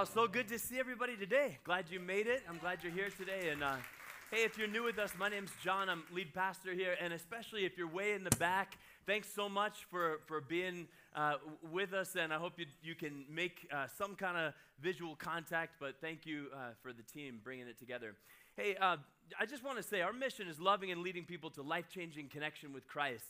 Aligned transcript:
Wow, 0.00 0.06
so 0.06 0.26
good 0.26 0.48
to 0.48 0.58
see 0.58 0.78
everybody 0.78 1.14
today. 1.14 1.58
Glad 1.62 1.90
you 1.90 2.00
made 2.00 2.26
it. 2.26 2.42
I'm 2.48 2.56
glad 2.56 2.78
you're 2.82 2.90
here 2.90 3.10
today. 3.18 3.50
And 3.50 3.62
uh, 3.62 3.74
hey, 4.30 4.44
if 4.44 4.56
you're 4.56 4.66
new 4.66 4.84
with 4.84 4.98
us, 4.98 5.12
my 5.18 5.28
name's 5.28 5.50
John. 5.62 5.90
I'm 5.90 6.04
lead 6.10 6.32
pastor 6.32 6.72
here. 6.72 6.96
And 7.02 7.12
especially 7.12 7.66
if 7.66 7.76
you're 7.76 7.86
way 7.86 8.14
in 8.14 8.24
the 8.24 8.34
back, 8.38 8.78
thanks 9.04 9.28
so 9.30 9.46
much 9.46 9.84
for, 9.90 10.20
for 10.24 10.40
being 10.40 10.88
uh, 11.14 11.34
with 11.70 11.92
us. 11.92 12.16
And 12.16 12.32
I 12.32 12.38
hope 12.38 12.54
you, 12.56 12.64
you 12.82 12.94
can 12.94 13.26
make 13.28 13.68
uh, 13.70 13.88
some 13.98 14.14
kind 14.14 14.38
of 14.38 14.54
visual 14.80 15.16
contact. 15.16 15.74
But 15.78 15.96
thank 16.00 16.24
you 16.24 16.46
uh, 16.54 16.70
for 16.82 16.94
the 16.94 17.02
team 17.02 17.38
bringing 17.44 17.66
it 17.68 17.78
together. 17.78 18.14
Hey, 18.56 18.76
uh, 18.76 18.96
I 19.38 19.44
just 19.44 19.62
want 19.62 19.76
to 19.76 19.82
say 19.82 20.00
our 20.00 20.14
mission 20.14 20.48
is 20.48 20.58
loving 20.58 20.90
and 20.90 21.02
leading 21.02 21.26
people 21.26 21.50
to 21.50 21.62
life 21.62 21.90
changing 21.94 22.30
connection 22.30 22.72
with 22.72 22.88
Christ. 22.88 23.26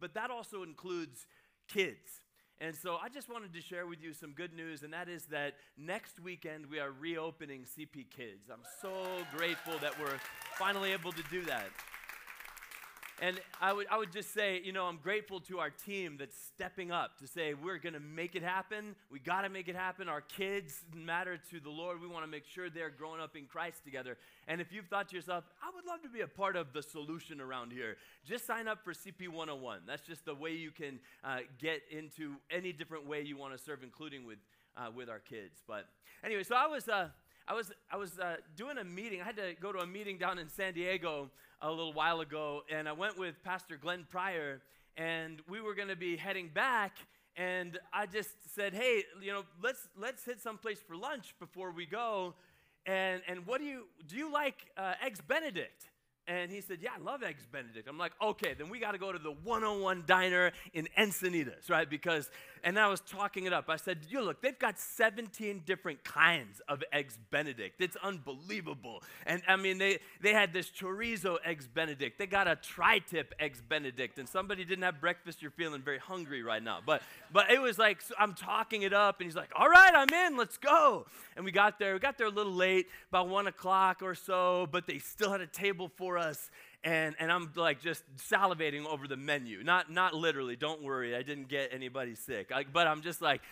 But 0.00 0.14
that 0.14 0.30
also 0.30 0.62
includes 0.62 1.26
kids. 1.68 2.22
And 2.62 2.76
so 2.76 2.98
I 3.02 3.08
just 3.08 3.30
wanted 3.30 3.54
to 3.54 3.60
share 3.62 3.86
with 3.86 4.02
you 4.02 4.12
some 4.12 4.32
good 4.32 4.52
news, 4.52 4.82
and 4.82 4.92
that 4.92 5.08
is 5.08 5.24
that 5.26 5.54
next 5.78 6.20
weekend 6.20 6.66
we 6.66 6.78
are 6.78 6.92
reopening 6.92 7.62
CP 7.62 8.10
Kids. 8.14 8.50
I'm 8.52 8.60
so 8.82 8.92
grateful 9.34 9.78
that 9.80 9.98
we're 9.98 10.20
finally 10.58 10.92
able 10.92 11.10
to 11.12 11.22
do 11.30 11.42
that. 11.46 11.70
And 13.22 13.38
I 13.60 13.74
would, 13.74 13.86
I 13.90 13.98
would 13.98 14.12
just 14.12 14.32
say, 14.32 14.62
you 14.64 14.72
know, 14.72 14.86
I'm 14.86 14.96
grateful 14.96 15.40
to 15.40 15.58
our 15.58 15.68
team 15.68 16.16
that's 16.18 16.34
stepping 16.54 16.90
up 16.90 17.18
to 17.18 17.26
say, 17.26 17.52
we're 17.52 17.76
going 17.76 17.92
to 17.92 18.00
make 18.00 18.34
it 18.34 18.42
happen. 18.42 18.96
We 19.12 19.18
got 19.18 19.42
to 19.42 19.50
make 19.50 19.68
it 19.68 19.76
happen. 19.76 20.08
Our 20.08 20.22
kids 20.22 20.86
matter 20.94 21.38
to 21.50 21.60
the 21.60 21.68
Lord. 21.68 22.00
We 22.00 22.08
want 22.08 22.24
to 22.24 22.30
make 22.30 22.46
sure 22.46 22.70
they're 22.70 22.88
growing 22.88 23.20
up 23.20 23.36
in 23.36 23.44
Christ 23.44 23.84
together. 23.84 24.16
And 24.48 24.58
if 24.58 24.72
you've 24.72 24.86
thought 24.86 25.10
to 25.10 25.16
yourself, 25.16 25.44
I 25.62 25.70
would 25.74 25.84
love 25.84 26.00
to 26.02 26.08
be 26.08 26.22
a 26.22 26.26
part 26.26 26.56
of 26.56 26.72
the 26.72 26.82
solution 26.82 27.42
around 27.42 27.72
here, 27.72 27.98
just 28.26 28.46
sign 28.46 28.66
up 28.66 28.82
for 28.82 28.94
CP 28.94 29.28
101. 29.28 29.80
That's 29.86 30.06
just 30.06 30.24
the 30.24 30.34
way 30.34 30.52
you 30.52 30.70
can 30.70 30.98
uh, 31.22 31.40
get 31.58 31.82
into 31.90 32.36
any 32.50 32.72
different 32.72 33.06
way 33.06 33.20
you 33.20 33.36
want 33.36 33.54
to 33.54 33.62
serve, 33.62 33.82
including 33.82 34.24
with, 34.24 34.38
uh, 34.78 34.90
with 34.96 35.10
our 35.10 35.18
kids. 35.18 35.60
But 35.68 35.84
anyway, 36.24 36.44
so 36.44 36.54
I 36.56 36.66
was. 36.66 36.88
Uh, 36.88 37.08
I 37.48 37.54
was, 37.54 37.72
I 37.90 37.96
was 37.96 38.16
uh, 38.20 38.36
doing 38.54 38.78
a 38.78 38.84
meeting. 38.84 39.20
I 39.20 39.24
had 39.24 39.34
to 39.34 39.54
go 39.60 39.72
to 39.72 39.80
a 39.80 39.86
meeting 39.86 40.18
down 40.18 40.38
in 40.38 40.48
San 40.48 40.72
Diego 40.72 41.30
a 41.62 41.70
little 41.70 41.92
while 41.92 42.20
ago, 42.20 42.62
and 42.70 42.88
I 42.88 42.92
went 42.92 43.18
with 43.18 43.42
Pastor 43.42 43.76
Glenn 43.76 44.06
Pryor, 44.10 44.60
and 44.96 45.40
we 45.48 45.60
were 45.60 45.74
going 45.74 45.88
to 45.88 45.96
be 45.96 46.16
heading 46.16 46.48
back. 46.52 46.96
And 47.36 47.78
I 47.92 48.06
just 48.06 48.30
said, 48.54 48.74
"Hey, 48.74 49.04
you 49.20 49.32
know, 49.32 49.44
let's 49.62 49.88
let's 49.96 50.24
hit 50.24 50.40
someplace 50.40 50.80
for 50.80 50.96
lunch 50.96 51.34
before 51.38 51.70
we 51.70 51.86
go." 51.86 52.34
And 52.86 53.22
and 53.28 53.46
what 53.46 53.60
do 53.60 53.66
you 53.66 53.84
do? 54.06 54.16
You 54.16 54.32
like 54.32 54.56
uh, 54.76 54.94
eggs 55.04 55.20
Benedict? 55.20 55.90
And 56.26 56.50
he 56.50 56.60
said, 56.60 56.78
Yeah, 56.80 56.90
I 56.96 57.02
love 57.02 57.24
Eggs 57.24 57.44
Benedict. 57.50 57.88
I'm 57.88 57.98
like, 57.98 58.12
Okay, 58.22 58.54
then 58.54 58.68
we 58.68 58.78
got 58.78 58.92
to 58.92 58.98
go 58.98 59.10
to 59.10 59.18
the 59.18 59.32
101 59.32 60.04
diner 60.06 60.52
in 60.72 60.86
Encinitas, 60.96 61.68
right? 61.68 61.90
Because, 61.90 62.30
and 62.64 62.78
I 62.78 62.88
was 62.88 63.00
talking 63.00 63.44
it 63.44 63.52
up. 63.52 63.66
I 63.68 63.76
said, 63.76 63.98
You 64.08 64.22
look, 64.22 64.40
they've 64.40 64.58
got 64.58 64.78
17 64.78 65.62
different 65.64 66.04
kinds 66.04 66.60
of 66.68 66.82
Eggs 66.92 67.18
Benedict. 67.30 67.80
It's 67.80 67.96
unbelievable. 68.02 69.02
And 69.26 69.42
I 69.48 69.56
mean, 69.56 69.78
they, 69.78 69.98
they 70.20 70.32
had 70.32 70.52
this 70.52 70.70
chorizo 70.70 71.38
Eggs 71.44 71.66
Benedict. 71.66 72.18
They 72.18 72.26
got 72.26 72.48
a 72.48 72.56
tri 72.56 72.98
tip 72.98 73.34
Eggs 73.38 73.62
Benedict. 73.66 74.18
And 74.18 74.28
somebody 74.28 74.64
didn't 74.64 74.84
have 74.84 75.00
breakfast, 75.00 75.42
you're 75.42 75.50
feeling 75.50 75.82
very 75.82 75.98
hungry 75.98 76.42
right 76.42 76.62
now. 76.62 76.80
But, 76.84 77.02
but 77.32 77.50
it 77.50 77.60
was 77.60 77.78
like, 77.78 78.02
so 78.02 78.14
I'm 78.18 78.34
talking 78.34 78.82
it 78.82 78.92
up, 78.92 79.20
and 79.20 79.26
he's 79.26 79.36
like, 79.36 79.50
All 79.56 79.68
right, 79.68 79.92
I'm 79.94 80.12
in, 80.12 80.36
let's 80.36 80.58
go. 80.58 81.06
And 81.36 81.44
we 81.44 81.52
got 81.52 81.78
there. 81.78 81.94
We 81.94 82.00
got 82.00 82.18
there 82.18 82.26
a 82.26 82.30
little 82.30 82.52
late, 82.52 82.86
about 83.08 83.28
one 83.28 83.46
o'clock 83.46 84.02
or 84.02 84.14
so, 84.14 84.68
but 84.70 84.86
they 84.86 84.98
still 84.98 85.30
had 85.32 85.40
a 85.40 85.46
table 85.46 85.90
for 85.96 86.18
us 86.18 86.50
and, 86.82 87.14
and 87.18 87.30
I'm 87.30 87.52
like 87.56 87.82
just 87.82 88.04
salivating 88.16 88.86
over 88.86 89.06
the 89.06 89.16
menu. 89.16 89.62
Not, 89.62 89.90
not 89.92 90.14
literally, 90.14 90.56
don't 90.56 90.82
worry, 90.82 91.14
I 91.14 91.22
didn't 91.22 91.48
get 91.48 91.70
anybody 91.72 92.14
sick. 92.14 92.50
I, 92.54 92.64
but 92.64 92.86
I'm 92.86 93.02
just 93.02 93.20
like, 93.20 93.42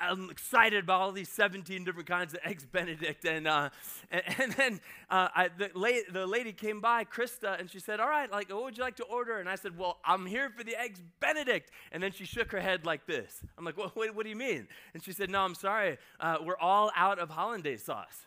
I'm 0.00 0.30
excited 0.30 0.84
about 0.84 1.02
all 1.02 1.12
these 1.12 1.28
17 1.28 1.84
different 1.84 2.08
kinds 2.08 2.32
of 2.32 2.40
Eggs 2.44 2.64
Benedict. 2.72 3.26
And, 3.26 3.46
uh, 3.46 3.68
and, 4.10 4.22
and, 4.38 4.52
then 4.52 4.80
uh, 5.10 5.28
I, 5.34 5.50
the, 5.56 5.70
la- 5.74 6.12
the 6.12 6.26
lady 6.26 6.52
came 6.52 6.80
by, 6.80 7.04
Krista, 7.04 7.60
and 7.60 7.70
she 7.70 7.78
said, 7.78 8.00
All 8.00 8.08
right, 8.08 8.30
like, 8.30 8.48
what 8.50 8.64
would 8.64 8.78
you 8.78 8.84
like 8.84 8.96
to 8.96 9.04
order? 9.04 9.38
And 9.38 9.50
I 9.50 9.56
said, 9.56 9.76
Well, 9.76 9.98
I'm 10.02 10.24
here 10.24 10.48
for 10.56 10.64
the 10.64 10.80
Eggs 10.80 11.02
Benedict. 11.20 11.70
And 11.92 12.02
then 12.02 12.12
she 12.12 12.24
shook 12.24 12.50
her 12.52 12.60
head 12.60 12.86
like 12.86 13.06
this. 13.06 13.40
I'm 13.58 13.64
like, 13.64 13.76
well, 13.76 13.90
what, 13.92 14.14
what 14.14 14.22
do 14.22 14.30
you 14.30 14.36
mean? 14.36 14.66
And 14.94 15.02
she 15.02 15.12
said, 15.12 15.28
No, 15.28 15.40
I'm 15.40 15.54
sorry, 15.54 15.98
uh, 16.20 16.38
we're 16.42 16.56
all 16.56 16.90
out 16.96 17.18
of 17.18 17.28
hollandaise 17.28 17.84
sauce. 17.84 18.26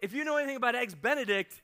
If 0.00 0.14
you 0.14 0.24
know 0.24 0.36
anything 0.36 0.56
about 0.56 0.74
Eggs 0.74 0.94
Benedict, 0.94 1.60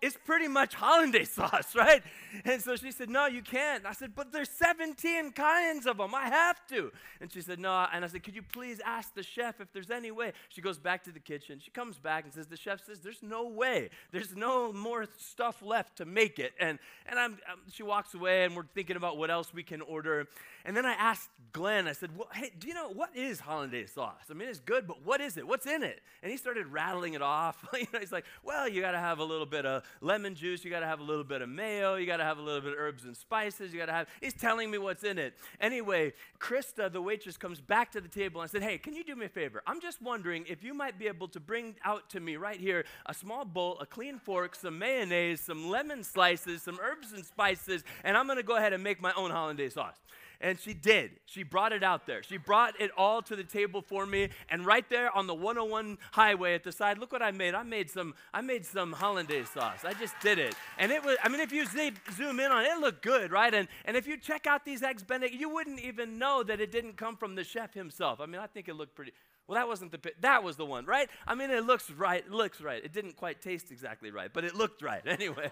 it's 0.00 0.16
pretty 0.24 0.48
much 0.48 0.74
hollandaise 0.74 1.30
sauce, 1.32 1.74
right? 1.74 2.02
And 2.44 2.62
so 2.62 2.76
she 2.76 2.92
said, 2.92 3.08
No, 3.10 3.26
you 3.26 3.42
can't. 3.42 3.86
I 3.86 3.92
said, 3.92 4.12
But 4.14 4.32
there's 4.32 4.50
17 4.50 5.32
kinds 5.32 5.86
of 5.86 5.98
them. 5.98 6.14
I 6.14 6.28
have 6.28 6.66
to. 6.68 6.92
And 7.20 7.32
she 7.32 7.40
said, 7.40 7.58
No. 7.58 7.86
And 7.92 8.04
I 8.04 8.08
said, 8.08 8.22
Could 8.22 8.34
you 8.34 8.42
please 8.42 8.80
ask 8.84 9.14
the 9.14 9.22
chef 9.22 9.60
if 9.60 9.72
there's 9.72 9.90
any 9.90 10.10
way? 10.10 10.32
She 10.48 10.60
goes 10.60 10.78
back 10.78 11.04
to 11.04 11.12
the 11.12 11.20
kitchen. 11.20 11.60
She 11.62 11.70
comes 11.70 11.98
back 11.98 12.24
and 12.24 12.32
says, 12.32 12.46
The 12.46 12.56
chef 12.56 12.84
says, 12.84 13.00
There's 13.00 13.22
no 13.22 13.48
way. 13.48 13.90
There's 14.12 14.36
no 14.36 14.72
more 14.72 15.06
stuff 15.16 15.62
left 15.62 15.96
to 15.98 16.04
make 16.04 16.38
it. 16.38 16.52
And, 16.60 16.78
and 17.06 17.18
I'm, 17.18 17.38
I'm, 17.48 17.58
she 17.70 17.82
walks 17.82 18.14
away, 18.14 18.44
and 18.44 18.56
we're 18.56 18.64
thinking 18.74 18.96
about 18.96 19.16
what 19.16 19.30
else 19.30 19.52
we 19.52 19.62
can 19.62 19.80
order. 19.82 20.26
And 20.68 20.76
then 20.76 20.84
I 20.84 20.92
asked 20.92 21.30
Glenn, 21.52 21.88
I 21.88 21.92
said, 21.92 22.14
well, 22.14 22.28
Hey, 22.30 22.52
do 22.58 22.68
you 22.68 22.74
know 22.74 22.90
what 22.90 23.16
is 23.16 23.40
hollandaise 23.40 23.92
sauce? 23.92 24.26
I 24.30 24.34
mean, 24.34 24.50
it's 24.50 24.60
good, 24.60 24.86
but 24.86 25.02
what 25.02 25.18
is 25.18 25.38
it? 25.38 25.48
What's 25.48 25.64
in 25.64 25.82
it? 25.82 26.02
And 26.22 26.30
he 26.30 26.36
started 26.36 26.66
rattling 26.66 27.14
it 27.14 27.22
off. 27.22 27.66
you 27.72 27.86
know, 27.90 28.00
he's 28.00 28.12
like, 28.12 28.26
Well, 28.44 28.68
you 28.68 28.82
got 28.82 28.90
to 28.90 28.98
have 28.98 29.18
a 29.18 29.24
little 29.24 29.46
bit 29.46 29.64
of 29.64 29.82
lemon 30.02 30.34
juice, 30.34 30.66
you 30.66 30.70
got 30.70 30.80
to 30.80 30.86
have 30.86 31.00
a 31.00 31.02
little 31.02 31.24
bit 31.24 31.40
of 31.40 31.48
mayo, 31.48 31.94
you 31.94 32.04
got 32.04 32.18
to 32.18 32.24
have 32.24 32.36
a 32.36 32.42
little 32.42 32.60
bit 32.60 32.74
of 32.74 32.78
herbs 32.78 33.04
and 33.04 33.16
spices, 33.16 33.72
you 33.72 33.78
got 33.78 33.86
to 33.86 33.92
have. 33.92 34.08
He's 34.20 34.34
telling 34.34 34.70
me 34.70 34.76
what's 34.76 35.04
in 35.04 35.16
it. 35.16 35.38
Anyway, 35.58 36.12
Krista, 36.38 36.92
the 36.92 37.00
waitress, 37.00 37.38
comes 37.38 37.62
back 37.62 37.90
to 37.92 38.00
the 38.02 38.08
table 38.08 38.42
and 38.42 38.50
said, 38.50 38.62
Hey, 38.62 38.76
can 38.76 38.92
you 38.92 39.02
do 39.02 39.16
me 39.16 39.24
a 39.24 39.30
favor? 39.30 39.62
I'm 39.66 39.80
just 39.80 40.02
wondering 40.02 40.44
if 40.50 40.62
you 40.62 40.74
might 40.74 40.98
be 40.98 41.06
able 41.08 41.28
to 41.28 41.40
bring 41.40 41.76
out 41.82 42.10
to 42.10 42.20
me 42.20 42.36
right 42.36 42.60
here 42.60 42.84
a 43.06 43.14
small 43.14 43.46
bowl, 43.46 43.78
a 43.80 43.86
clean 43.86 44.18
fork, 44.18 44.54
some 44.54 44.78
mayonnaise, 44.78 45.40
some 45.40 45.70
lemon 45.70 46.04
slices, 46.04 46.60
some 46.60 46.78
herbs 46.82 47.14
and 47.14 47.24
spices, 47.24 47.84
and 48.04 48.18
I'm 48.18 48.26
going 48.26 48.36
to 48.36 48.42
go 48.42 48.56
ahead 48.56 48.74
and 48.74 48.84
make 48.84 49.00
my 49.00 49.14
own 49.16 49.30
hollandaise 49.30 49.72
sauce. 49.72 49.96
And 50.40 50.58
she 50.58 50.72
did. 50.72 51.12
She 51.26 51.42
brought 51.42 51.72
it 51.72 51.82
out 51.82 52.06
there. 52.06 52.22
She 52.22 52.36
brought 52.36 52.80
it 52.80 52.92
all 52.96 53.22
to 53.22 53.34
the 53.34 53.42
table 53.42 53.82
for 53.82 54.06
me. 54.06 54.28
And 54.48 54.64
right 54.64 54.88
there 54.88 55.14
on 55.16 55.26
the 55.26 55.34
101 55.34 55.98
highway 56.12 56.54
at 56.54 56.62
the 56.62 56.70
side, 56.70 56.98
look 56.98 57.10
what 57.10 57.22
I 57.22 57.32
made. 57.32 57.54
I 57.54 57.64
made 57.64 57.90
some, 57.90 58.14
I 58.32 58.40
made 58.40 58.64
some 58.64 58.92
hollandaise 58.92 59.48
sauce. 59.48 59.84
I 59.84 59.94
just 59.94 60.14
did 60.20 60.38
it. 60.38 60.54
And 60.78 60.92
it 60.92 61.04
was, 61.04 61.16
I 61.24 61.28
mean, 61.28 61.40
if 61.40 61.52
you 61.52 61.66
zoom 61.66 62.38
in 62.38 62.52
on 62.52 62.64
it, 62.64 62.68
it 62.68 62.78
looked 62.78 63.02
good, 63.02 63.32
right? 63.32 63.52
And, 63.52 63.66
and 63.84 63.96
if 63.96 64.06
you 64.06 64.16
check 64.16 64.46
out 64.46 64.64
these 64.64 64.82
eggs 64.82 65.02
Benedict, 65.02 65.34
you 65.34 65.48
wouldn't 65.48 65.80
even 65.80 66.18
know 66.18 66.44
that 66.44 66.60
it 66.60 66.70
didn't 66.70 66.96
come 66.96 67.16
from 67.16 67.34
the 67.34 67.42
chef 67.42 67.74
himself. 67.74 68.20
I 68.20 68.26
mean, 68.26 68.40
I 68.40 68.46
think 68.46 68.68
it 68.68 68.74
looked 68.74 68.94
pretty, 68.94 69.12
well, 69.48 69.56
that 69.56 69.66
wasn't 69.66 69.92
the 69.92 70.12
that 70.20 70.44
was 70.44 70.56
the 70.56 70.66
one, 70.66 70.84
right? 70.84 71.08
I 71.26 71.34
mean, 71.34 71.50
it 71.50 71.64
looks 71.64 71.90
right. 71.90 72.22
It 72.24 72.30
looks 72.30 72.60
right. 72.60 72.84
It 72.84 72.92
didn't 72.92 73.16
quite 73.16 73.40
taste 73.40 73.72
exactly 73.72 74.10
right, 74.10 74.30
but 74.30 74.44
it 74.44 74.54
looked 74.54 74.82
right 74.82 75.00
anyway. 75.06 75.50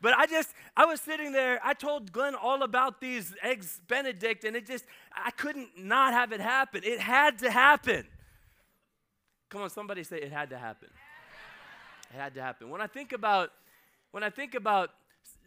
but 0.00 0.14
I 0.16 0.24
just 0.24 0.54
I 0.74 0.86
was 0.86 1.02
sitting 1.02 1.32
there. 1.32 1.60
I 1.62 1.74
told 1.74 2.12
Glenn 2.12 2.34
all 2.34 2.62
about 2.62 2.98
these 2.98 3.34
eggs 3.42 3.78
Benedict, 3.88 4.44
and 4.44 4.56
it 4.56 4.66
just 4.66 4.86
I 5.14 5.30
couldn't 5.32 5.68
not 5.76 6.14
have 6.14 6.32
it 6.32 6.40
happen. 6.40 6.80
It 6.82 6.98
had 6.98 7.38
to 7.40 7.50
happen. 7.50 8.06
Come 9.50 9.60
on, 9.60 9.70
somebody 9.70 10.02
say 10.02 10.16
it 10.16 10.32
had 10.32 10.48
to 10.50 10.58
happen. 10.58 10.88
It 12.14 12.16
had 12.16 12.34
to 12.34 12.42
happen. 12.42 12.70
When 12.70 12.80
I 12.80 12.86
think 12.86 13.12
about 13.12 13.50
when 14.12 14.22
I 14.22 14.30
think 14.30 14.54
about 14.54 14.92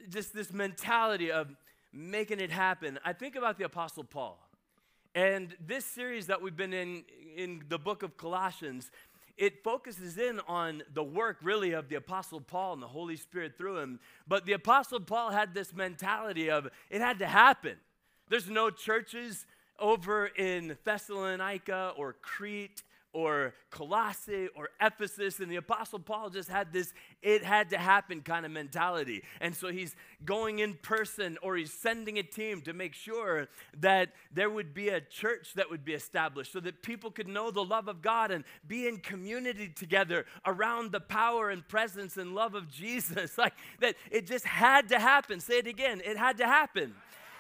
just 0.10 0.36
this 0.36 0.54
mentality 0.54 1.32
of 1.32 1.48
making 1.92 2.40
it 2.40 2.52
happen, 2.52 3.00
I 3.04 3.14
think 3.14 3.36
about 3.36 3.58
the 3.58 3.66
Apostle 3.66 4.04
Paul. 4.04 4.38
And 5.16 5.56
this 5.66 5.86
series 5.86 6.28
that 6.28 6.42
we've 6.42 6.56
been 6.56 6.74
in, 6.74 7.04
in 7.36 7.64
the 7.68 7.80
book 7.80 8.04
of 8.04 8.16
Colossians, 8.18 8.92
it 9.38 9.64
focuses 9.64 10.18
in 10.18 10.40
on 10.48 10.84
the 10.94 11.04
work 11.04 11.38
really 11.42 11.72
of 11.72 11.90
the 11.90 11.96
Apostle 11.96 12.42
Paul 12.42 12.74
and 12.74 12.84
the 12.84 12.88
Holy 12.88 13.16
Spirit 13.16 13.58
through 13.58 13.80
him. 13.80 14.00
But 14.28 14.46
the 14.46 14.54
Apostle 14.54 15.00
Paul 15.00 15.32
had 15.32 15.54
this 15.54 15.74
mentality 15.74 16.52
of 16.52 16.68
it 16.90 17.02
had 17.02 17.20
to 17.20 17.26
happen. 17.26 17.78
There's 18.28 18.50
no 18.50 18.70
churches 18.70 19.46
over 19.80 20.28
in 20.28 20.78
Thessalonica 20.84 21.94
or 21.98 22.14
Crete 22.22 22.84
or 23.14 23.54
Colossae 23.72 24.50
or 24.56 24.70
Ephesus. 24.82 25.40
And 25.40 25.52
the 25.52 25.56
Apostle 25.58 26.00
Paul 26.00 26.30
just 26.30 26.50
had 26.50 26.72
this 26.72 26.94
it 27.22 27.44
had 27.44 27.72
to 27.72 27.78
happen 27.78 28.22
kind 28.22 28.46
of 28.46 28.52
mentality. 28.52 29.24
And 29.42 29.56
so 29.56 29.70
he's 29.70 29.96
going 30.24 30.60
in 30.60 30.76
person 30.76 31.38
or 31.42 31.56
he's 31.56 31.74
sending 31.74 32.18
a 32.18 32.24
team 32.24 32.62
to 32.62 32.74
make 32.74 32.94
sure 32.94 33.48
that 33.78 34.10
there 34.32 34.50
would 34.50 34.74
be 34.74 34.90
a 34.90 35.02
church 35.02 35.54
that 35.56 35.70
would 35.70 35.84
be 35.84 35.94
established 35.94 36.54
so 36.54 36.60
that 36.62 36.82
people 36.82 37.12
could 37.12 37.28
know 37.28 37.52
the 37.52 37.64
love 37.64 37.88
of 37.88 38.02
God 38.02 38.32
and 38.32 38.44
be 38.68 38.88
in 38.88 38.98
community 38.98 39.70
together 39.70 40.26
around 40.46 40.92
the 40.92 41.00
power 41.00 41.50
and 41.50 41.68
presence 41.68 42.18
and 42.18 42.36
love 42.36 42.56
of 42.56 42.70
Jesus. 42.70 43.38
Like 43.40 43.54
that 43.80 43.96
it 44.12 44.28
just 44.28 44.46
had 44.46 44.90
to 44.90 45.00
happen. 45.00 45.40
Say 45.40 45.60
it 45.60 45.68
again. 45.68 46.02
It 46.04 46.18
had 46.18 46.38
to 46.40 46.46
happen. 46.46 46.94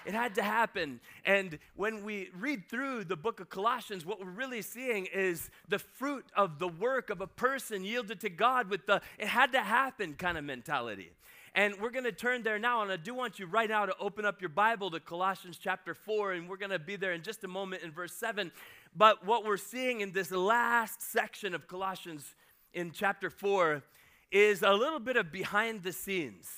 It 0.09 0.15
had 0.15 0.33
to 0.35 0.41
happen. 0.41 1.01
And 1.23 1.59
when 1.75 2.03
we 2.03 2.31
read 2.35 2.67
through 2.67 3.03
the 3.03 3.15
book 3.15 3.39
of 3.39 3.51
Colossians, 3.51 4.07
what 4.07 4.19
we're 4.19 4.31
really 4.31 4.63
seeing 4.63 5.05
is 5.05 5.51
the 5.67 5.77
fruit 5.77 6.25
of 6.35 6.57
the 6.57 6.67
work 6.67 7.11
of 7.11 7.21
a 7.21 7.27
person 7.27 7.83
yielded 7.83 8.19
to 8.21 8.29
God 8.31 8.71
with 8.71 8.87
the 8.87 9.03
it 9.19 9.27
had 9.27 9.51
to 9.51 9.61
happen 9.61 10.15
kind 10.15 10.35
of 10.35 10.43
mentality. 10.43 11.11
And 11.53 11.75
we're 11.79 11.91
going 11.91 12.05
to 12.05 12.11
turn 12.11 12.41
there 12.41 12.57
now. 12.57 12.81
And 12.81 12.91
I 12.91 12.95
do 12.95 13.13
want 13.13 13.37
you 13.37 13.45
right 13.45 13.69
now 13.69 13.85
to 13.85 13.93
open 13.99 14.25
up 14.25 14.41
your 14.41 14.49
Bible 14.49 14.89
to 14.89 14.99
Colossians 14.99 15.59
chapter 15.61 15.93
4. 15.93 16.33
And 16.33 16.49
we're 16.49 16.57
going 16.57 16.71
to 16.71 16.79
be 16.79 16.95
there 16.95 17.13
in 17.13 17.21
just 17.21 17.43
a 17.43 17.47
moment 17.47 17.83
in 17.83 17.91
verse 17.91 18.13
7. 18.13 18.51
But 18.95 19.23
what 19.23 19.45
we're 19.45 19.57
seeing 19.57 20.01
in 20.01 20.11
this 20.11 20.31
last 20.31 21.03
section 21.03 21.53
of 21.53 21.67
Colossians 21.67 22.33
in 22.73 22.89
chapter 22.89 23.29
4 23.29 23.83
is 24.31 24.63
a 24.63 24.73
little 24.73 24.99
bit 24.99 25.17
of 25.17 25.31
behind 25.31 25.83
the 25.83 25.93
scenes 25.93 26.49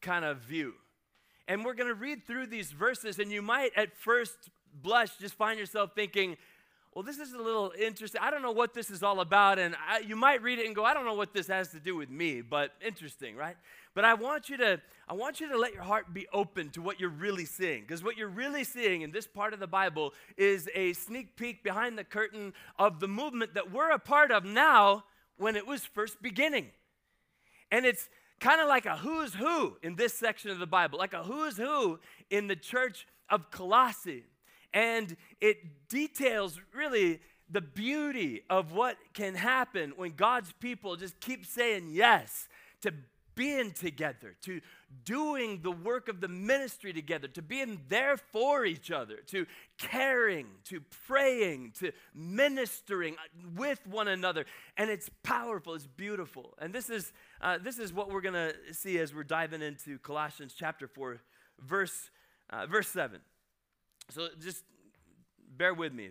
kind 0.00 0.24
of 0.24 0.38
view. 0.38 0.74
And 1.46 1.64
we're 1.64 1.74
going 1.74 1.88
to 1.88 1.94
read 1.94 2.26
through 2.26 2.46
these 2.46 2.72
verses, 2.72 3.18
and 3.18 3.30
you 3.30 3.42
might 3.42 3.72
at 3.76 3.96
first 3.96 4.36
blush 4.82 5.16
just 5.18 5.34
find 5.34 5.58
yourself 5.58 5.90
thinking, 5.94 6.36
well, 6.94 7.02
this 7.02 7.18
is 7.18 7.32
a 7.32 7.38
little 7.38 7.72
interesting. 7.76 8.20
I 8.22 8.30
don't 8.30 8.42
know 8.42 8.52
what 8.52 8.72
this 8.72 8.88
is 8.88 9.02
all 9.02 9.18
about. 9.18 9.58
And 9.58 9.74
I, 9.88 9.98
you 9.98 10.14
might 10.14 10.42
read 10.42 10.60
it 10.60 10.66
and 10.66 10.76
go, 10.76 10.84
I 10.84 10.94
don't 10.94 11.04
know 11.04 11.14
what 11.14 11.32
this 11.32 11.48
has 11.48 11.70
to 11.70 11.80
do 11.80 11.96
with 11.96 12.08
me, 12.08 12.40
but 12.40 12.70
interesting, 12.80 13.34
right? 13.34 13.56
But 13.94 14.04
I 14.04 14.14
want 14.14 14.48
you 14.48 14.56
to, 14.58 14.80
I 15.08 15.14
want 15.14 15.40
you 15.40 15.48
to 15.48 15.58
let 15.58 15.74
your 15.74 15.82
heart 15.82 16.14
be 16.14 16.28
open 16.32 16.70
to 16.70 16.82
what 16.82 17.00
you're 17.00 17.10
really 17.10 17.46
seeing. 17.46 17.82
Because 17.82 18.04
what 18.04 18.16
you're 18.16 18.28
really 18.28 18.62
seeing 18.62 19.02
in 19.02 19.10
this 19.10 19.26
part 19.26 19.52
of 19.52 19.58
the 19.58 19.66
Bible 19.66 20.14
is 20.36 20.68
a 20.72 20.92
sneak 20.92 21.34
peek 21.36 21.64
behind 21.64 21.98
the 21.98 22.04
curtain 22.04 22.52
of 22.78 23.00
the 23.00 23.08
movement 23.08 23.54
that 23.54 23.72
we're 23.72 23.90
a 23.90 23.98
part 23.98 24.30
of 24.30 24.44
now 24.44 25.02
when 25.36 25.56
it 25.56 25.66
was 25.66 25.84
first 25.84 26.22
beginning. 26.22 26.68
And 27.72 27.84
it's 27.84 28.08
kind 28.40 28.60
of 28.60 28.68
like 28.68 28.86
a 28.86 28.96
who's 28.96 29.34
who 29.34 29.76
in 29.82 29.96
this 29.96 30.14
section 30.14 30.50
of 30.50 30.58
the 30.58 30.66
Bible, 30.66 30.98
like 30.98 31.14
a 31.14 31.22
who's 31.22 31.56
who 31.56 31.98
in 32.30 32.46
the 32.46 32.56
church 32.56 33.06
of 33.30 33.50
Colossae. 33.50 34.24
And 34.72 35.16
it 35.40 35.88
details 35.88 36.60
really 36.74 37.20
the 37.48 37.60
beauty 37.60 38.42
of 38.50 38.72
what 38.72 38.96
can 39.12 39.34
happen 39.34 39.92
when 39.96 40.12
God's 40.12 40.52
people 40.60 40.96
just 40.96 41.20
keep 41.20 41.46
saying 41.46 41.90
yes 41.90 42.48
to 42.82 42.92
being 43.34 43.72
together, 43.72 44.36
to 44.42 44.60
doing 45.04 45.60
the 45.62 45.70
work 45.70 46.08
of 46.08 46.20
the 46.20 46.28
ministry 46.28 46.92
together, 46.92 47.26
to 47.28 47.42
being 47.42 47.80
there 47.88 48.16
for 48.16 48.64
each 48.64 48.90
other, 48.90 49.16
to 49.26 49.46
caring, 49.76 50.46
to 50.64 50.80
praying, 51.06 51.72
to 51.78 51.90
ministering 52.14 53.16
with 53.56 53.84
one 53.86 54.08
another. 54.08 54.44
And 54.76 54.90
it's 54.90 55.10
powerful, 55.22 55.74
it's 55.74 55.86
beautiful. 55.86 56.54
And 56.60 56.72
this 56.72 56.88
is, 56.88 57.12
uh, 57.44 57.58
this 57.62 57.78
is 57.78 57.92
what 57.92 58.10
we're 58.10 58.22
going 58.22 58.32
to 58.32 58.54
see 58.72 58.98
as 58.98 59.14
we're 59.14 59.22
diving 59.22 59.60
into 59.60 59.98
Colossians 59.98 60.54
chapter 60.58 60.88
4, 60.88 61.20
verse, 61.60 62.10
uh, 62.48 62.64
verse 62.66 62.88
7. 62.88 63.20
So 64.08 64.28
just 64.40 64.64
bear 65.56 65.74
with 65.74 65.92
me. 65.92 66.08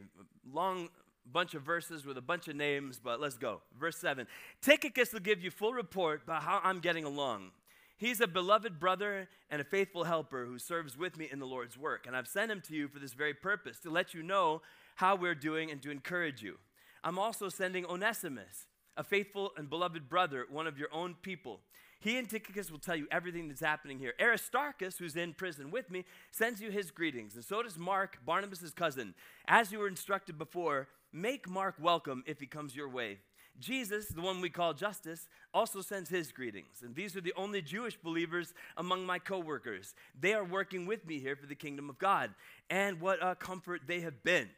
Long 0.52 0.90
bunch 1.26 1.56
of 1.56 1.64
verses 1.64 2.06
with 2.06 2.18
a 2.20 2.22
bunch 2.22 2.48
of 2.48 2.56
names, 2.56 3.00
but 3.04 3.20
let's 3.20 3.38
go. 3.38 3.62
Verse 3.80 3.98
7 3.98 4.28
Tychicus 4.62 5.12
will 5.12 5.22
give 5.22 5.42
you 5.42 5.50
full 5.50 5.74
report 5.74 6.22
about 6.24 6.44
how 6.44 6.62
I'm 6.64 6.80
getting 6.80 7.04
along. 7.04 7.50
He's 7.98 8.22
a 8.22 8.28
beloved 8.28 8.80
brother 8.80 9.28
and 9.50 9.60
a 9.60 9.64
faithful 9.64 10.04
helper 10.04 10.46
who 10.46 10.60
serves 10.60 10.96
with 10.96 11.18
me 11.18 11.30
in 11.32 11.40
the 11.40 11.48
Lord's 11.48 11.78
work. 11.78 12.06
And 12.06 12.16
I've 12.16 12.28
sent 12.28 12.52
him 12.52 12.62
to 12.68 12.76
you 12.76 12.88
for 12.88 13.00
this 13.00 13.14
very 13.14 13.34
purpose, 13.34 13.80
to 13.80 13.90
let 13.90 14.14
you 14.14 14.22
know 14.22 14.62
how 14.96 15.16
we're 15.16 15.36
doing 15.36 15.72
and 15.72 15.82
to 15.82 15.90
encourage 15.90 16.44
you. 16.44 16.58
I'm 17.04 17.18
also 17.18 17.50
sending 17.50 17.86
Onesimus, 17.86 18.68
a 18.98 19.04
faithful 19.04 19.52
and 19.58 19.70
beloved 19.70 20.10
brother, 20.10 20.46
one 20.50 20.68
of 20.68 20.78
your 20.78 20.94
own 20.94 21.16
people. 21.22 21.60
He 22.00 22.18
and 22.18 22.30
Tychicus 22.30 22.70
will 22.70 22.80
tell 22.80 22.98
you 22.98 23.08
everything 23.12 23.48
that's 23.48 23.62
happening 23.62 23.98
here. 23.98 24.14
Aristarchus, 24.20 24.98
who's 24.98 25.16
in 25.16 25.34
prison 25.34 25.72
with 25.72 25.90
me, 25.90 26.04
sends 26.32 26.62
you 26.62 26.70
his 26.70 26.92
greetings, 26.92 27.36
and 27.36 27.46
so 27.46 27.64
does 27.64 27.78
Mark, 27.78 28.18
Barnabas' 28.26 28.72
cousin. 28.72 29.14
As 29.48 29.72
you 29.72 29.80
were 29.80 29.88
instructed 29.88 30.38
before, 30.38 30.90
make 31.14 31.50
Mark 31.50 31.76
welcome 31.80 32.24
if 32.28 32.42
he 32.42 32.46
comes 32.46 32.76
your 32.76 32.90
way. 32.90 33.20
Jesus, 33.60 34.08
the 34.08 34.22
one 34.22 34.42
we 34.42 34.50
call 34.50 34.74
Justus, 34.74 35.28
also 35.54 35.82
sends 35.82 36.10
his 36.10 36.32
greetings. 36.32 36.82
And 36.84 36.96
these 36.96 37.16
are 37.16 37.22
the 37.22 37.34
only 37.38 37.62
Jewish 37.62 37.96
believers 37.96 38.54
among 38.78 39.06
my 39.06 39.20
coworkers. 39.20 39.94
They 40.20 40.34
are 40.34 40.44
working 40.44 40.86
with 40.86 41.06
me 41.08 41.20
here 41.20 41.36
for 41.36 41.46
the 41.46 41.56
kingdom 41.56 41.90
of 41.90 42.00
God. 42.00 42.32
And 42.70 43.00
what 43.00 43.20
a 43.22 43.36
comfort 43.36 43.82
they 43.86 44.02
have 44.02 44.24
been. 44.24 44.50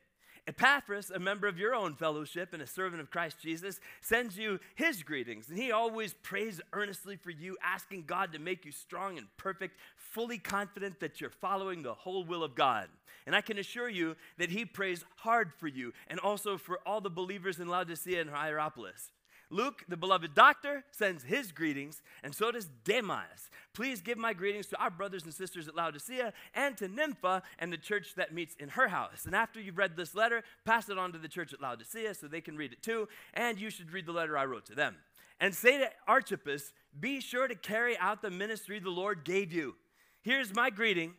Epaphras, 0.47 1.09
a 1.09 1.19
member 1.19 1.47
of 1.47 1.57
your 1.57 1.73
own 1.73 1.95
fellowship 1.95 2.53
and 2.53 2.61
a 2.61 2.67
servant 2.67 3.01
of 3.01 3.09
Christ 3.09 3.37
Jesus, 3.41 3.79
sends 4.01 4.37
you 4.37 4.59
his 4.75 5.01
greetings. 5.01 5.49
And 5.49 5.57
he 5.57 5.71
always 5.71 6.13
prays 6.13 6.61
earnestly 6.71 7.15
for 7.15 7.31
you, 7.31 7.57
asking 7.63 8.03
God 8.05 8.31
to 8.33 8.39
make 8.39 8.63
you 8.63 8.71
strong 8.71 9.17
and 9.17 9.27
perfect, 9.37 9.79
fully 9.95 10.37
confident 10.37 10.99
that 10.99 11.19
you're 11.19 11.31
following 11.31 11.81
the 11.81 11.95
whole 11.95 12.25
will 12.25 12.43
of 12.43 12.53
God. 12.53 12.89
And 13.25 13.35
I 13.35 13.41
can 13.41 13.57
assure 13.57 13.89
you 13.89 14.15
that 14.37 14.51
he 14.51 14.65
prays 14.65 15.03
hard 15.17 15.51
for 15.51 15.67
you 15.67 15.93
and 16.07 16.19
also 16.19 16.57
for 16.57 16.79
all 16.85 17.01
the 17.01 17.09
believers 17.09 17.59
in 17.59 17.67
Laodicea 17.67 18.21
and 18.21 18.29
Hierapolis. 18.29 19.11
Luke, 19.49 19.83
the 19.87 19.97
beloved 19.97 20.33
doctor, 20.33 20.83
sends 20.91 21.23
his 21.23 21.51
greetings, 21.51 22.01
and 22.23 22.33
so 22.33 22.51
does 22.51 22.69
Demas. 22.83 23.49
Please 23.73 24.01
give 24.01 24.17
my 24.17 24.33
greetings 24.33 24.67
to 24.67 24.77
our 24.77 24.89
brothers 24.89 25.23
and 25.23 25.33
sisters 25.33 25.67
at 25.67 25.75
Laodicea 25.75 26.33
and 26.53 26.77
to 26.77 26.87
Nympha 26.87 27.43
and 27.59 27.71
the 27.71 27.77
church 27.77 28.15
that 28.15 28.33
meets 28.33 28.55
in 28.55 28.69
her 28.69 28.87
house. 28.87 29.25
And 29.25 29.35
after 29.35 29.59
you've 29.59 29.77
read 29.77 29.95
this 29.95 30.15
letter, 30.15 30.43
pass 30.65 30.89
it 30.89 30.97
on 30.97 31.11
to 31.13 31.19
the 31.19 31.27
church 31.27 31.53
at 31.53 31.61
Laodicea 31.61 32.13
so 32.15 32.27
they 32.27 32.41
can 32.41 32.57
read 32.57 32.73
it 32.73 32.81
too, 32.81 33.07
and 33.33 33.59
you 33.59 33.69
should 33.69 33.91
read 33.91 34.05
the 34.05 34.11
letter 34.11 34.37
I 34.37 34.45
wrote 34.45 34.65
to 34.67 34.75
them. 34.75 34.95
And 35.39 35.53
say 35.53 35.77
to 35.79 35.89
Archippus, 36.07 36.73
be 36.99 37.19
sure 37.19 37.47
to 37.47 37.55
carry 37.55 37.97
out 37.97 38.21
the 38.21 38.31
ministry 38.31 38.79
the 38.79 38.89
Lord 38.89 39.23
gave 39.25 39.51
you. 39.51 39.75
Here's 40.21 40.55
my 40.55 40.69
greeting 40.69 41.13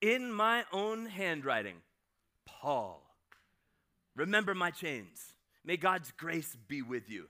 in 0.00 0.32
my 0.32 0.64
own 0.72 1.06
handwriting 1.06 1.76
Paul. 2.44 3.00
Remember 4.16 4.54
my 4.54 4.70
chains. 4.70 5.34
May 5.64 5.76
God's 5.76 6.12
grace 6.12 6.56
be 6.68 6.82
with 6.82 7.08
you. 7.08 7.28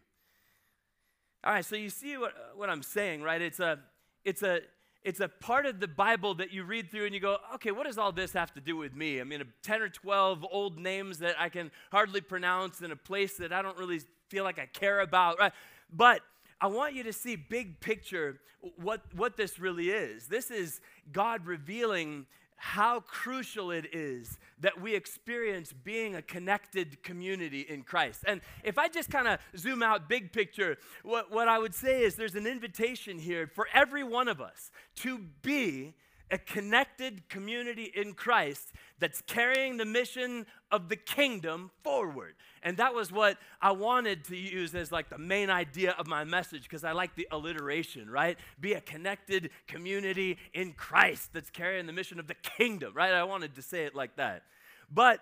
All 1.44 1.52
right, 1.52 1.64
so 1.64 1.76
you 1.76 1.90
see 1.90 2.16
what, 2.16 2.32
what 2.56 2.70
I'm 2.70 2.82
saying, 2.82 3.20
right? 3.20 3.42
It's 3.42 3.60
a, 3.60 3.78
it's 4.24 4.42
a, 4.42 4.60
it's 5.02 5.20
a 5.20 5.28
part 5.28 5.66
of 5.66 5.78
the 5.78 5.86
Bible 5.86 6.34
that 6.36 6.50
you 6.52 6.64
read 6.64 6.90
through 6.90 7.04
and 7.04 7.14
you 7.14 7.20
go, 7.20 7.36
okay, 7.56 7.70
what 7.70 7.84
does 7.84 7.98
all 7.98 8.12
this 8.12 8.32
have 8.32 8.54
to 8.54 8.62
do 8.62 8.78
with 8.78 8.94
me? 8.94 9.20
I 9.20 9.24
mean, 9.24 9.42
10 9.62 9.82
or 9.82 9.90
12 9.90 10.46
old 10.50 10.78
names 10.78 11.18
that 11.18 11.34
I 11.38 11.50
can 11.50 11.70
hardly 11.92 12.22
pronounce 12.22 12.80
in 12.80 12.90
a 12.90 12.96
place 12.96 13.36
that 13.36 13.52
I 13.52 13.60
don't 13.60 13.76
really 13.76 14.00
feel 14.30 14.42
like 14.42 14.58
I 14.58 14.64
care 14.64 15.00
about, 15.00 15.38
right? 15.38 15.52
But 15.92 16.22
I 16.62 16.68
want 16.68 16.94
you 16.94 17.02
to 17.02 17.12
see 17.12 17.36
big 17.36 17.78
picture 17.78 18.40
what, 18.76 19.02
what 19.14 19.36
this 19.36 19.58
really 19.58 19.90
is. 19.90 20.28
This 20.28 20.50
is 20.50 20.80
God 21.12 21.44
revealing 21.44 22.24
how 22.64 23.00
crucial 23.00 23.70
it 23.70 23.84
is 23.92 24.38
that 24.58 24.80
we 24.80 24.94
experience 24.94 25.74
being 25.84 26.14
a 26.14 26.22
connected 26.22 27.02
community 27.02 27.60
in 27.60 27.82
Christ. 27.82 28.24
And 28.26 28.40
if 28.64 28.78
I 28.78 28.88
just 28.88 29.10
kind 29.10 29.28
of 29.28 29.38
zoom 29.54 29.82
out 29.82 30.08
big 30.08 30.32
picture, 30.32 30.78
what, 31.02 31.30
what 31.30 31.46
I 31.46 31.58
would 31.58 31.74
say 31.74 32.02
is 32.02 32.14
there's 32.14 32.34
an 32.34 32.46
invitation 32.46 33.18
here 33.18 33.46
for 33.46 33.68
every 33.74 34.02
one 34.02 34.28
of 34.28 34.40
us 34.40 34.70
to 34.96 35.18
be 35.42 35.92
a 36.30 36.38
connected 36.38 37.28
community 37.28 37.92
in 37.94 38.14
Christ 38.14 38.72
that's 38.98 39.20
carrying 39.22 39.76
the 39.76 39.84
mission 39.84 40.46
of 40.70 40.88
the 40.88 40.96
kingdom 40.96 41.70
forward. 41.82 42.34
And 42.62 42.76
that 42.76 42.94
was 42.94 43.10
what 43.10 43.38
I 43.60 43.72
wanted 43.72 44.24
to 44.24 44.36
use 44.36 44.74
as 44.74 44.92
like 44.92 45.08
the 45.08 45.18
main 45.18 45.50
idea 45.50 45.94
of 45.98 46.06
my 46.06 46.24
message 46.24 46.62
because 46.62 46.84
I 46.84 46.92
like 46.92 47.14
the 47.16 47.28
alliteration, 47.30 48.08
right? 48.08 48.38
Be 48.60 48.74
a 48.74 48.80
connected 48.80 49.50
community 49.66 50.38
in 50.52 50.72
Christ 50.72 51.32
that's 51.32 51.50
carrying 51.50 51.86
the 51.86 51.92
mission 51.92 52.18
of 52.18 52.26
the 52.26 52.34
kingdom, 52.34 52.92
right? 52.94 53.12
I 53.12 53.24
wanted 53.24 53.56
to 53.56 53.62
say 53.62 53.84
it 53.84 53.94
like 53.94 54.16
that. 54.16 54.44
But 54.90 55.20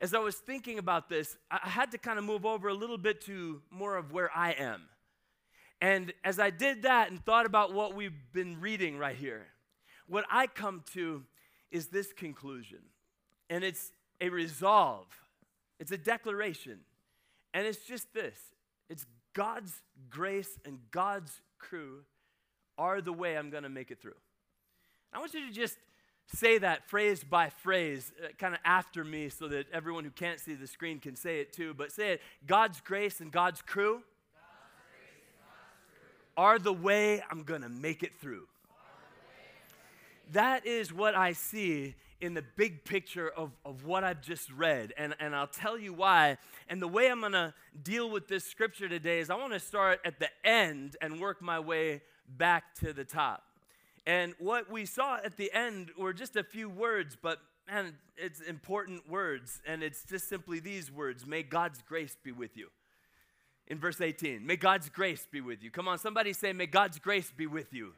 as 0.00 0.14
I 0.14 0.18
was 0.18 0.36
thinking 0.36 0.78
about 0.78 1.08
this, 1.08 1.36
I 1.50 1.68
had 1.68 1.90
to 1.90 1.98
kind 1.98 2.18
of 2.18 2.24
move 2.24 2.46
over 2.46 2.68
a 2.68 2.74
little 2.74 2.98
bit 2.98 3.20
to 3.22 3.60
more 3.70 3.96
of 3.96 4.12
where 4.12 4.30
I 4.34 4.52
am. 4.52 4.82
And 5.80 6.12
as 6.24 6.38
I 6.38 6.50
did 6.50 6.82
that 6.82 7.10
and 7.10 7.24
thought 7.24 7.46
about 7.46 7.72
what 7.72 7.94
we've 7.94 8.12
been 8.32 8.60
reading 8.60 8.98
right 8.98 9.16
here, 9.16 9.46
what 10.06 10.24
I 10.30 10.46
come 10.46 10.82
to 10.94 11.24
is 11.70 11.88
this 11.88 12.12
conclusion, 12.12 12.78
and 13.50 13.64
it's 13.64 13.92
a 14.20 14.28
resolve, 14.28 15.06
it's 15.78 15.92
a 15.92 15.98
declaration, 15.98 16.80
and 17.54 17.66
it's 17.66 17.84
just 17.84 18.12
this 18.14 18.38
it's 18.88 19.06
God's 19.34 19.82
grace 20.10 20.58
and 20.64 20.78
God's 20.90 21.40
crew 21.58 22.00
are 22.76 23.00
the 23.00 23.12
way 23.12 23.36
I'm 23.36 23.50
going 23.50 23.64
to 23.64 23.68
make 23.68 23.90
it 23.90 24.00
through. 24.00 24.16
I 25.12 25.18
want 25.18 25.34
you 25.34 25.46
to 25.46 25.52
just 25.52 25.76
say 26.34 26.58
that 26.58 26.88
phrase 26.88 27.24
by 27.24 27.48
phrase, 27.48 28.12
uh, 28.22 28.28
kind 28.38 28.54
of 28.54 28.60
after 28.64 29.02
me, 29.04 29.28
so 29.28 29.48
that 29.48 29.66
everyone 29.72 30.04
who 30.04 30.10
can't 30.10 30.38
see 30.38 30.54
the 30.54 30.66
screen 30.66 31.00
can 31.00 31.16
say 31.16 31.40
it 31.40 31.52
too. 31.52 31.74
But 31.74 31.92
say 31.92 32.12
it 32.12 32.22
God's 32.46 32.80
grace 32.80 33.20
and 33.20 33.32
God's 33.32 33.62
crew, 33.62 33.94
God's 33.94 34.04
God's 35.38 35.54
crew. 36.36 36.44
are 36.44 36.58
the 36.58 36.72
way 36.72 37.22
I'm 37.30 37.42
going 37.42 37.62
to 37.62 37.68
make 37.68 38.02
it 38.02 38.14
through 38.14 38.46
that 40.32 40.66
is 40.66 40.92
what 40.92 41.14
I 41.14 41.32
see 41.32 41.94
in 42.20 42.34
the 42.34 42.44
big 42.56 42.84
picture 42.84 43.28
of, 43.28 43.52
of 43.64 43.84
what 43.84 44.04
I've 44.04 44.20
just 44.20 44.50
read. 44.52 44.92
And, 44.96 45.14
and 45.20 45.34
I'll 45.34 45.46
tell 45.46 45.78
you 45.78 45.92
why. 45.92 46.38
And 46.68 46.82
the 46.82 46.88
way 46.88 47.10
I'm 47.10 47.20
going 47.20 47.32
to 47.32 47.54
deal 47.82 48.10
with 48.10 48.28
this 48.28 48.44
scripture 48.44 48.88
today 48.88 49.20
is 49.20 49.30
I 49.30 49.36
want 49.36 49.52
to 49.52 49.60
start 49.60 50.00
at 50.04 50.18
the 50.18 50.28
end 50.44 50.96
and 51.00 51.20
work 51.20 51.40
my 51.40 51.60
way 51.60 52.02
back 52.28 52.74
to 52.76 52.92
the 52.92 53.04
top. 53.04 53.42
And 54.06 54.34
what 54.38 54.70
we 54.70 54.86
saw 54.86 55.18
at 55.22 55.36
the 55.36 55.52
end 55.52 55.90
were 55.96 56.12
just 56.12 56.34
a 56.36 56.42
few 56.42 56.68
words, 56.68 57.16
but 57.20 57.38
man, 57.70 57.94
it's 58.16 58.40
important 58.40 59.08
words. 59.08 59.60
And 59.66 59.82
it's 59.82 60.04
just 60.04 60.28
simply 60.28 60.60
these 60.60 60.90
words 60.90 61.26
May 61.26 61.42
God's 61.42 61.82
grace 61.82 62.16
be 62.22 62.32
with 62.32 62.56
you. 62.56 62.68
In 63.68 63.78
verse 63.78 64.00
18, 64.00 64.46
may 64.46 64.56
God's 64.56 64.88
grace 64.88 65.26
be 65.30 65.42
with 65.42 65.62
you. 65.62 65.70
Come 65.70 65.88
on, 65.88 65.98
somebody 65.98 66.32
say, 66.32 66.54
May 66.54 66.66
God's 66.66 66.98
grace 66.98 67.30
be 67.36 67.46
with 67.46 67.72
you. 67.72 67.92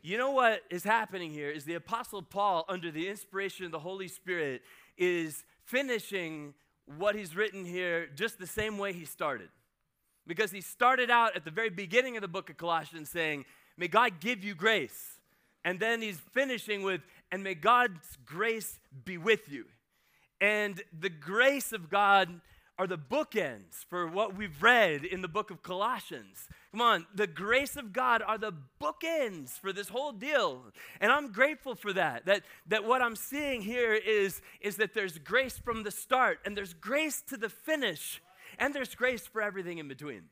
You 0.00 0.16
know 0.16 0.30
what 0.30 0.62
is 0.70 0.84
happening 0.84 1.32
here 1.32 1.50
is 1.50 1.64
the 1.64 1.74
Apostle 1.74 2.22
Paul, 2.22 2.64
under 2.68 2.92
the 2.92 3.08
inspiration 3.08 3.66
of 3.66 3.72
the 3.72 3.80
Holy 3.80 4.06
Spirit, 4.06 4.62
is 4.96 5.44
finishing 5.64 6.54
what 6.96 7.16
he's 7.16 7.34
written 7.34 7.64
here 7.64 8.08
just 8.14 8.38
the 8.38 8.46
same 8.46 8.78
way 8.78 8.92
he 8.92 9.04
started. 9.04 9.48
Because 10.24 10.52
he 10.52 10.60
started 10.60 11.10
out 11.10 11.34
at 11.34 11.44
the 11.44 11.50
very 11.50 11.70
beginning 11.70 12.16
of 12.16 12.22
the 12.22 12.28
book 12.28 12.48
of 12.48 12.56
Colossians 12.56 13.10
saying, 13.10 13.44
May 13.76 13.88
God 13.88 14.20
give 14.20 14.44
you 14.44 14.54
grace. 14.54 15.18
And 15.64 15.80
then 15.80 16.00
he's 16.00 16.18
finishing 16.32 16.82
with, 16.82 17.00
And 17.32 17.42
may 17.42 17.54
God's 17.54 18.18
grace 18.24 18.78
be 19.04 19.18
with 19.18 19.50
you. 19.50 19.64
And 20.40 20.80
the 20.96 21.10
grace 21.10 21.72
of 21.72 21.90
God 21.90 22.40
are 22.78 22.86
the 22.86 22.98
bookends 22.98 23.84
for 23.88 24.06
what 24.06 24.36
we've 24.36 24.62
read 24.62 25.04
in 25.04 25.22
the 25.22 25.28
book 25.28 25.50
of 25.50 25.64
Colossians. 25.64 26.48
The 27.14 27.26
grace 27.26 27.76
of 27.76 27.92
God 27.92 28.22
are 28.26 28.38
the 28.38 28.52
bookends 28.80 29.50
for 29.50 29.72
this 29.72 29.88
whole 29.88 30.12
deal. 30.12 30.62
And 31.00 31.12
I'm 31.12 31.32
grateful 31.32 31.74
for 31.74 31.92
that. 31.92 32.26
That, 32.26 32.42
that 32.66 32.84
what 32.84 33.02
I'm 33.02 33.16
seeing 33.16 33.62
here 33.62 33.94
is, 33.94 34.40
is 34.60 34.76
that 34.76 34.94
there's 34.94 35.18
grace 35.18 35.58
from 35.58 35.82
the 35.82 35.90
start, 35.90 36.40
and 36.44 36.56
there's 36.56 36.74
grace 36.74 37.22
to 37.28 37.36
the 37.36 37.48
finish, 37.48 38.22
and 38.58 38.74
there's 38.74 38.94
grace 38.94 39.26
for 39.26 39.42
everything 39.42 39.78
in 39.78 39.88
between. 39.88 40.22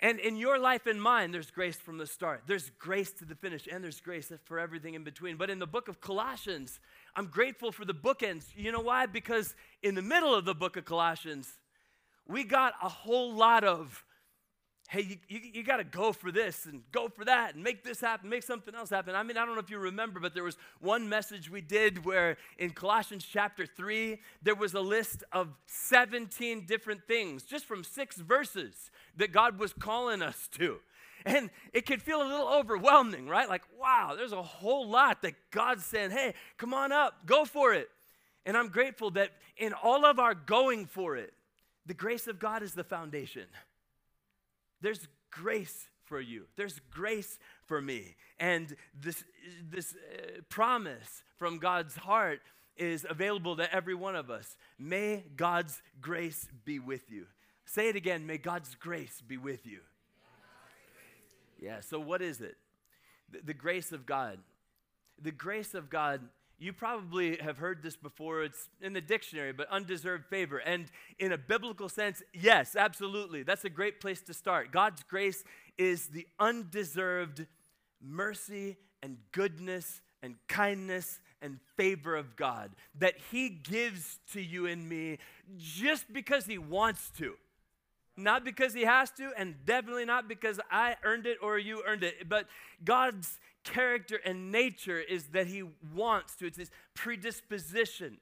And 0.00 0.18
in 0.18 0.36
your 0.36 0.58
life 0.58 0.86
and 0.86 1.00
mine, 1.00 1.30
there's 1.30 1.52
grace 1.52 1.76
from 1.76 1.96
the 1.96 2.08
start. 2.08 2.42
There's 2.48 2.70
grace 2.80 3.12
to 3.12 3.24
the 3.24 3.36
finish, 3.36 3.68
and 3.70 3.84
there's 3.84 4.00
grace 4.00 4.32
for 4.44 4.58
everything 4.58 4.94
in 4.94 5.04
between. 5.04 5.36
But 5.36 5.48
in 5.48 5.60
the 5.60 5.66
book 5.66 5.86
of 5.86 6.00
Colossians, 6.00 6.80
I'm 7.14 7.26
grateful 7.26 7.70
for 7.70 7.84
the 7.84 7.94
bookends. 7.94 8.46
You 8.56 8.72
know 8.72 8.80
why? 8.80 9.06
Because 9.06 9.54
in 9.80 9.94
the 9.94 10.02
middle 10.02 10.34
of 10.34 10.44
the 10.44 10.56
book 10.56 10.76
of 10.76 10.84
Colossians, 10.84 11.52
we 12.26 12.42
got 12.42 12.74
a 12.82 12.88
whole 12.88 13.32
lot 13.32 13.62
of, 13.62 14.04
hey, 14.92 15.00
you, 15.00 15.16
you, 15.26 15.40
you 15.54 15.62
got 15.62 15.78
to 15.78 15.84
go 15.84 16.12
for 16.12 16.30
this 16.30 16.66
and 16.66 16.82
go 16.92 17.08
for 17.08 17.24
that 17.24 17.54
and 17.54 17.64
make 17.64 17.82
this 17.82 17.98
happen, 17.98 18.28
make 18.28 18.42
something 18.42 18.74
else 18.74 18.90
happen. 18.90 19.14
I 19.14 19.22
mean, 19.22 19.38
I 19.38 19.46
don't 19.46 19.54
know 19.54 19.60
if 19.62 19.70
you 19.70 19.78
remember, 19.78 20.20
but 20.20 20.34
there 20.34 20.44
was 20.44 20.58
one 20.80 21.08
message 21.08 21.50
we 21.50 21.62
did 21.62 22.04
where 22.04 22.36
in 22.58 22.72
Colossians 22.72 23.24
chapter 23.24 23.64
3, 23.64 24.20
there 24.42 24.54
was 24.54 24.74
a 24.74 24.82
list 24.82 25.24
of 25.32 25.48
17 25.64 26.66
different 26.66 27.06
things, 27.06 27.44
just 27.44 27.64
from 27.64 27.84
six 27.84 28.16
verses 28.16 28.90
that 29.16 29.32
God 29.32 29.58
was 29.58 29.72
calling 29.72 30.20
us 30.20 30.46
to. 30.58 30.76
And 31.24 31.48
it 31.72 31.86
could 31.86 32.02
feel 32.02 32.20
a 32.20 32.28
little 32.28 32.48
overwhelming, 32.48 33.28
right? 33.28 33.48
Like, 33.48 33.62
wow, 33.80 34.12
there's 34.14 34.32
a 34.32 34.42
whole 34.42 34.86
lot 34.86 35.22
that 35.22 35.32
God's 35.50 35.86
saying, 35.86 36.10
hey, 36.10 36.34
come 36.58 36.74
on 36.74 36.92
up, 36.92 37.24
go 37.24 37.46
for 37.46 37.72
it. 37.72 37.88
And 38.44 38.58
I'm 38.58 38.68
grateful 38.68 39.10
that 39.12 39.30
in 39.56 39.72
all 39.72 40.04
of 40.04 40.18
our 40.18 40.34
going 40.34 40.84
for 40.84 41.16
it, 41.16 41.32
the 41.86 41.94
grace 41.94 42.26
of 42.26 42.38
God 42.38 42.62
is 42.62 42.74
the 42.74 42.84
foundation. 42.84 43.46
There's 44.82 45.08
grace 45.30 45.88
for 46.04 46.20
you. 46.20 46.44
There's 46.56 46.78
grace 46.90 47.38
for 47.64 47.80
me. 47.80 48.16
And 48.38 48.76
this, 49.00 49.24
this 49.70 49.94
uh, 49.94 50.42
promise 50.50 51.22
from 51.38 51.58
God's 51.58 51.96
heart 51.96 52.40
is 52.76 53.06
available 53.08 53.56
to 53.56 53.74
every 53.74 53.94
one 53.94 54.16
of 54.16 54.30
us. 54.30 54.56
May 54.78 55.24
God's 55.36 55.80
grace 56.00 56.48
be 56.64 56.78
with 56.78 57.10
you. 57.10 57.26
Say 57.64 57.88
it 57.88 57.96
again. 57.96 58.26
May 58.26 58.38
God's 58.38 58.74
grace 58.74 59.22
be 59.26 59.36
with 59.36 59.66
you. 59.66 59.80
Yeah, 61.60 61.80
so 61.80 62.00
what 62.00 62.20
is 62.20 62.40
it? 62.40 62.56
The, 63.30 63.40
the 63.44 63.54
grace 63.54 63.92
of 63.92 64.04
God. 64.04 64.38
The 65.22 65.30
grace 65.30 65.74
of 65.74 65.88
God 65.88 66.20
you 66.62 66.72
probably 66.72 67.38
have 67.38 67.58
heard 67.58 67.82
this 67.82 67.96
before. 67.96 68.44
It's 68.44 68.68
in 68.80 68.92
the 68.92 69.00
dictionary, 69.00 69.52
but 69.52 69.68
undeserved 69.68 70.26
favor. 70.26 70.58
And 70.58 70.86
in 71.18 71.32
a 71.32 71.38
biblical 71.38 71.88
sense, 71.88 72.22
yes, 72.32 72.76
absolutely. 72.76 73.42
That's 73.42 73.64
a 73.64 73.70
great 73.70 74.00
place 74.00 74.20
to 74.22 74.34
start. 74.34 74.70
God's 74.70 75.02
grace 75.02 75.42
is 75.76 76.06
the 76.06 76.26
undeserved 76.38 77.46
mercy 78.00 78.76
and 79.02 79.16
goodness 79.32 80.02
and 80.22 80.36
kindness 80.46 81.18
and 81.40 81.58
favor 81.76 82.14
of 82.14 82.36
God 82.36 82.70
that 83.00 83.14
He 83.32 83.48
gives 83.48 84.20
to 84.32 84.40
you 84.40 84.66
and 84.66 84.88
me 84.88 85.18
just 85.58 86.12
because 86.12 86.46
He 86.46 86.58
wants 86.58 87.10
to. 87.18 87.34
Not 88.16 88.44
because 88.44 88.72
He 88.72 88.82
has 88.82 89.10
to, 89.12 89.32
and 89.36 89.56
definitely 89.64 90.04
not 90.04 90.28
because 90.28 90.60
I 90.70 90.94
earned 91.02 91.26
it 91.26 91.38
or 91.42 91.58
you 91.58 91.82
earned 91.84 92.04
it, 92.04 92.28
but 92.28 92.46
God's 92.84 93.40
character 93.64 94.20
and 94.24 94.50
nature 94.50 94.98
is 95.00 95.28
that 95.28 95.46
he 95.46 95.64
wants 95.94 96.36
to. 96.36 96.46
It's 96.46 96.58
his 96.58 96.70
predisposition 96.94 98.18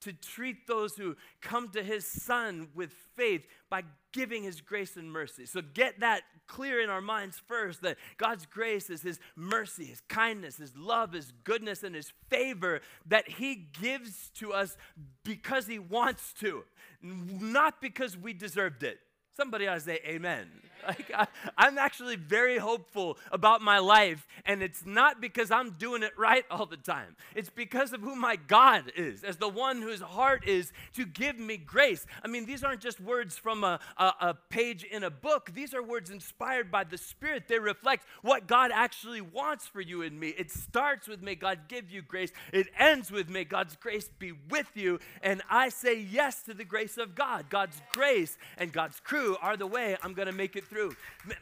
to 0.00 0.12
treat 0.12 0.66
those 0.66 0.96
who 0.96 1.16
come 1.40 1.68
to 1.68 1.82
his 1.82 2.06
son 2.06 2.68
with 2.74 2.90
faith 3.16 3.46
by 3.68 3.82
giving 4.12 4.42
his 4.42 4.60
grace 4.60 4.96
and 4.96 5.12
mercy. 5.12 5.46
So 5.46 5.60
get 5.60 6.00
that 6.00 6.22
clear 6.46 6.80
in 6.80 6.90
our 6.90 7.02
minds 7.02 7.40
first 7.46 7.82
that 7.82 7.96
God's 8.16 8.46
grace 8.46 8.90
is 8.90 9.02
his 9.02 9.20
mercy, 9.36 9.84
his 9.84 10.00
kindness, 10.08 10.56
his 10.56 10.76
love, 10.76 11.12
his 11.12 11.32
goodness, 11.44 11.82
and 11.82 11.94
his 11.94 12.12
favor 12.28 12.80
that 13.06 13.28
he 13.28 13.68
gives 13.80 14.30
to 14.36 14.52
us 14.52 14.76
because 15.22 15.66
he 15.66 15.78
wants 15.78 16.32
to, 16.40 16.64
not 17.02 17.80
because 17.80 18.16
we 18.16 18.32
deserved 18.32 18.82
it. 18.82 18.98
Somebody 19.40 19.66
ought 19.68 19.76
to 19.76 19.80
say 19.80 20.00
amen. 20.04 20.48
Like, 20.86 21.12
I, 21.14 21.26
I'm 21.56 21.78
actually 21.78 22.16
very 22.16 22.58
hopeful 22.58 23.18
about 23.30 23.60
my 23.60 23.78
life, 23.78 24.26
and 24.44 24.62
it's 24.62 24.86
not 24.86 25.20
because 25.20 25.50
I'm 25.50 25.72
doing 25.72 26.02
it 26.02 26.12
right 26.18 26.44
all 26.50 26.66
the 26.66 26.76
time. 26.76 27.16
It's 27.34 27.50
because 27.50 27.92
of 27.92 28.00
who 28.00 28.16
my 28.16 28.36
God 28.36 28.92
is, 28.96 29.22
as 29.22 29.36
the 29.36 29.48
one 29.48 29.82
whose 29.82 30.00
heart 30.00 30.46
is 30.48 30.72
to 30.94 31.04
give 31.04 31.38
me 31.38 31.58
grace. 31.58 32.06
I 32.24 32.28
mean, 32.28 32.46
these 32.46 32.64
aren't 32.64 32.80
just 32.80 33.00
words 33.00 33.36
from 33.36 33.62
a, 33.62 33.78
a, 33.98 34.12
a 34.20 34.34
page 34.48 34.84
in 34.84 35.04
a 35.04 35.10
book, 35.10 35.50
these 35.54 35.74
are 35.74 35.82
words 35.82 36.10
inspired 36.10 36.70
by 36.70 36.84
the 36.84 36.98
Spirit. 36.98 37.44
They 37.46 37.58
reflect 37.58 38.06
what 38.22 38.46
God 38.46 38.70
actually 38.72 39.20
wants 39.20 39.66
for 39.66 39.80
you 39.80 40.02
and 40.02 40.18
me. 40.18 40.28
It 40.28 40.50
starts 40.50 41.06
with, 41.08 41.22
may 41.22 41.34
God 41.34 41.60
give 41.68 41.90
you 41.90 42.02
grace, 42.02 42.32
it 42.52 42.68
ends 42.78 43.10
with, 43.10 43.28
may 43.28 43.44
God's 43.44 43.76
grace 43.76 44.08
be 44.18 44.32
with 44.48 44.70
you. 44.74 44.98
And 45.22 45.42
I 45.50 45.68
say 45.68 46.00
yes 46.00 46.42
to 46.44 46.54
the 46.54 46.64
grace 46.64 46.96
of 46.96 47.14
God. 47.14 47.50
God's 47.50 47.80
grace 47.92 48.38
and 48.56 48.72
God's 48.72 48.98
crew 49.00 49.29
are 49.38 49.56
the 49.56 49.66
way 49.66 49.96
I'm 50.02 50.14
going 50.14 50.26
to 50.26 50.34
make 50.34 50.56
it 50.56 50.66
through. 50.66 50.92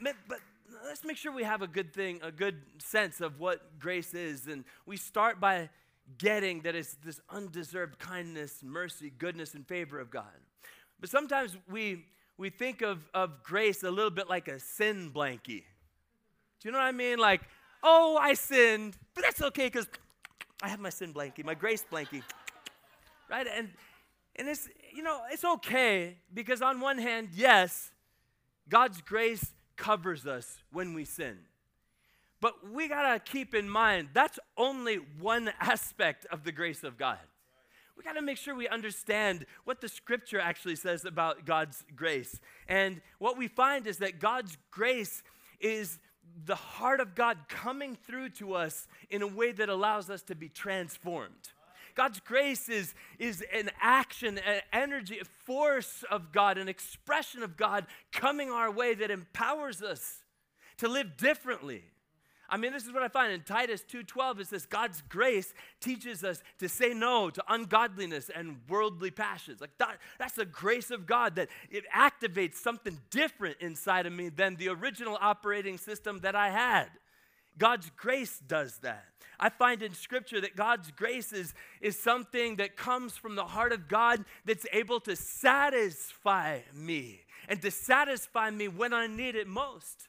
But 0.02 0.40
let's 0.86 1.04
make 1.04 1.16
sure 1.16 1.32
we 1.32 1.44
have 1.44 1.62
a 1.62 1.66
good 1.66 1.92
thing, 1.92 2.20
a 2.22 2.30
good 2.30 2.56
sense 2.78 3.20
of 3.20 3.40
what 3.40 3.78
grace 3.78 4.14
is. 4.14 4.46
And 4.46 4.64
we 4.86 4.96
start 4.96 5.40
by 5.40 5.70
getting 6.16 6.62
that 6.62 6.74
it's 6.74 6.96
this 7.04 7.20
undeserved 7.30 7.98
kindness, 7.98 8.60
mercy, 8.62 9.12
goodness, 9.18 9.54
and 9.54 9.66
favor 9.66 10.00
of 10.00 10.10
God. 10.10 10.24
But 11.00 11.10
sometimes 11.10 11.56
we, 11.70 12.06
we 12.38 12.50
think 12.50 12.82
of, 12.82 13.08
of 13.14 13.42
grace 13.42 13.82
a 13.82 13.90
little 13.90 14.10
bit 14.10 14.28
like 14.28 14.48
a 14.48 14.58
sin 14.58 15.10
blankie. 15.14 15.64
Do 16.60 16.68
you 16.68 16.72
know 16.72 16.78
what 16.78 16.84
I 16.84 16.92
mean? 16.92 17.18
Like, 17.18 17.42
oh, 17.82 18.18
I 18.20 18.34
sinned, 18.34 18.96
but 19.14 19.22
that's 19.22 19.42
okay 19.42 19.66
because 19.66 19.86
I 20.62 20.68
have 20.68 20.80
my 20.80 20.90
sin 20.90 21.14
blankie, 21.14 21.44
my 21.44 21.54
grace 21.54 21.84
blankie. 21.90 22.22
Right? 23.30 23.46
And, 23.46 23.68
and 24.38 24.48
it's, 24.48 24.68
you 24.94 25.02
know, 25.02 25.20
it's 25.30 25.44
okay 25.44 26.16
because 26.32 26.62
on 26.62 26.80
one 26.80 26.98
hand, 26.98 27.30
yes, 27.34 27.90
God's 28.68 29.00
grace 29.00 29.52
covers 29.76 30.26
us 30.26 30.58
when 30.72 30.94
we 30.94 31.04
sin. 31.04 31.38
But 32.40 32.70
we 32.70 32.88
got 32.88 33.12
to 33.12 33.32
keep 33.32 33.54
in 33.54 33.68
mind 33.68 34.10
that's 34.12 34.38
only 34.56 34.96
one 35.20 35.50
aspect 35.60 36.26
of 36.30 36.44
the 36.44 36.52
grace 36.52 36.84
of 36.84 36.96
God. 36.96 37.18
We 37.96 38.04
got 38.04 38.12
to 38.12 38.22
make 38.22 38.36
sure 38.36 38.54
we 38.54 38.68
understand 38.68 39.44
what 39.64 39.80
the 39.80 39.88
scripture 39.88 40.38
actually 40.38 40.76
says 40.76 41.04
about 41.04 41.44
God's 41.44 41.84
grace. 41.96 42.38
And 42.68 43.00
what 43.18 43.36
we 43.36 43.48
find 43.48 43.88
is 43.88 43.98
that 43.98 44.20
God's 44.20 44.56
grace 44.70 45.24
is 45.58 45.98
the 46.44 46.54
heart 46.54 47.00
of 47.00 47.16
God 47.16 47.38
coming 47.48 47.96
through 48.06 48.28
to 48.30 48.54
us 48.54 48.86
in 49.10 49.22
a 49.22 49.26
way 49.26 49.50
that 49.50 49.68
allows 49.68 50.10
us 50.10 50.22
to 50.22 50.36
be 50.36 50.48
transformed. 50.48 51.50
God's 51.98 52.20
grace 52.20 52.68
is, 52.68 52.94
is 53.18 53.44
an 53.52 53.72
action, 53.82 54.38
an 54.38 54.60
energy, 54.72 55.18
a 55.18 55.24
force 55.24 56.04
of 56.08 56.30
God, 56.30 56.56
an 56.56 56.68
expression 56.68 57.42
of 57.42 57.56
God 57.56 57.86
coming 58.12 58.50
our 58.50 58.70
way 58.70 58.94
that 58.94 59.10
empowers 59.10 59.82
us 59.82 60.22
to 60.76 60.86
live 60.86 61.16
differently. 61.16 61.82
I 62.48 62.56
mean, 62.56 62.72
this 62.72 62.86
is 62.86 62.92
what 62.92 63.02
I 63.02 63.08
find 63.08 63.32
in 63.32 63.42
Titus 63.42 63.82
2:12. 63.82 64.38
It 64.38 64.46
says 64.46 64.64
God's 64.64 65.02
grace 65.08 65.52
teaches 65.80 66.22
us 66.22 66.40
to 66.60 66.68
say 66.68 66.94
no 66.94 67.30
to 67.30 67.42
ungodliness 67.48 68.30
and 68.30 68.60
worldly 68.68 69.10
passions. 69.10 69.60
Like 69.60 69.76
that, 69.78 69.98
that's 70.20 70.34
the 70.34 70.46
grace 70.46 70.92
of 70.92 71.04
God 71.04 71.34
that 71.34 71.48
it 71.68 71.84
activates 71.90 72.54
something 72.54 72.96
different 73.10 73.56
inside 73.58 74.06
of 74.06 74.12
me 74.12 74.28
than 74.28 74.54
the 74.54 74.68
original 74.68 75.18
operating 75.20 75.76
system 75.78 76.20
that 76.20 76.36
I 76.36 76.50
had. 76.50 76.90
God's 77.58 77.90
grace 77.96 78.38
does 78.38 78.78
that. 78.78 79.04
I 79.40 79.50
find 79.50 79.82
in 79.82 79.94
Scripture 79.94 80.40
that 80.40 80.56
God's 80.56 80.90
grace 80.90 81.32
is, 81.32 81.54
is 81.80 81.98
something 81.98 82.56
that 82.56 82.76
comes 82.76 83.16
from 83.16 83.36
the 83.36 83.44
heart 83.44 83.72
of 83.72 83.86
God 83.86 84.24
that's 84.44 84.66
able 84.72 85.00
to 85.00 85.14
satisfy 85.14 86.60
me 86.74 87.20
and 87.48 87.62
to 87.62 87.70
satisfy 87.70 88.50
me 88.50 88.68
when 88.68 88.92
I 88.92 89.06
need 89.06 89.36
it 89.36 89.46
most. 89.46 90.08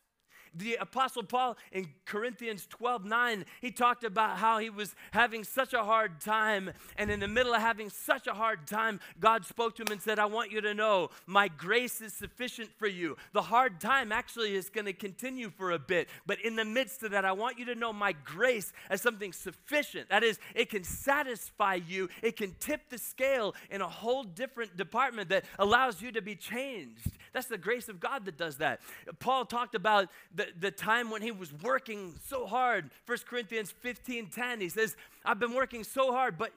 The 0.56 0.75
Apostle 0.75 1.24
Paul 1.24 1.58
in 1.72 1.88
Corinthians 2.06 2.65
12 2.70 3.06
9, 3.06 3.46
he 3.62 3.72
talked 3.72 4.03
about 4.03 4.38
how 4.38 4.58
he 4.60 4.70
was 4.70 4.96
having 5.12 5.44
such 5.44 5.74
a 5.74 5.84
hard 5.84 6.20
time. 6.22 6.72
And 6.98 7.10
in 7.12 7.20
the 7.20 7.27
middle 7.27 7.53
of 7.53 7.62
having 7.62 7.89
such 7.89 8.27
a 8.27 8.34
hard 8.34 8.68
time, 8.68 9.00
God 9.20 9.46
spoke 9.46 9.75
to 9.75 9.84
him 9.84 9.91
and 9.91 10.01
said, 10.01 10.20
I 10.20 10.25
want 10.25 10.51
you 10.51 10.62
to 10.62 10.74
know 10.74 11.10
my 11.25 11.48
grace 11.48 12.01
is 12.01 12.13
sufficient 12.13 12.70
for 12.77 12.88
you. 12.88 13.18
The 13.34 13.41
hard 13.41 13.79
time 13.79 14.12
actually 14.12 14.56
is 14.56 14.70
going 14.70 14.86
to 14.86 14.94
continue 14.94 15.50
for 15.50 15.72
a 15.72 15.79
bit. 15.79 16.10
But 16.25 16.39
in 16.41 16.56
the 16.56 16.65
midst 16.65 17.03
of 17.03 17.12
that, 17.12 17.25
I 17.25 17.32
want 17.32 17.60
you 17.60 17.65
to 17.65 17.75
know 17.75 17.94
my 17.94 18.13
grace 18.24 18.74
as 18.89 19.01
something 19.01 19.34
sufficient. 19.34 20.10
That 20.10 20.24
is, 20.24 20.39
it 20.56 20.70
can 20.70 20.84
satisfy 20.84 21.75
you, 21.75 22.10
it 22.22 22.38
can 22.38 22.56
tip 22.60 22.89
the 22.89 22.98
scale 22.98 23.56
in 23.70 23.82
a 23.82 23.88
whole 23.88 24.24
different 24.24 24.77
department 24.77 25.29
that 25.29 25.46
allows 25.58 26.01
you 26.01 26.12
to 26.12 26.22
be 26.22 26.36
changed. 26.36 27.12
That's 27.33 27.48
the 27.48 27.57
grace 27.57 27.89
of 27.89 28.00
God 28.00 28.25
that 28.25 28.38
does 28.38 28.57
that. 28.57 28.81
Paul 29.19 29.45
talked 29.45 29.75
about 29.75 30.09
the, 30.33 30.48
the 30.59 30.71
time 30.71 31.12
when 31.12 31.21
he 31.21 31.31
was 31.31 31.53
working 31.53 32.15
so 32.27 32.45
hard. 32.45 32.89
1 33.05 33.17
Corinthians 33.27 33.71
15 33.71 34.27
10, 34.27 34.62
he 34.62 34.69
says, 34.69 34.95
I've 35.25 35.39
been 35.39 35.53
working 35.53 35.83
so 35.83 36.12
hard, 36.12 36.38
but 36.38 36.51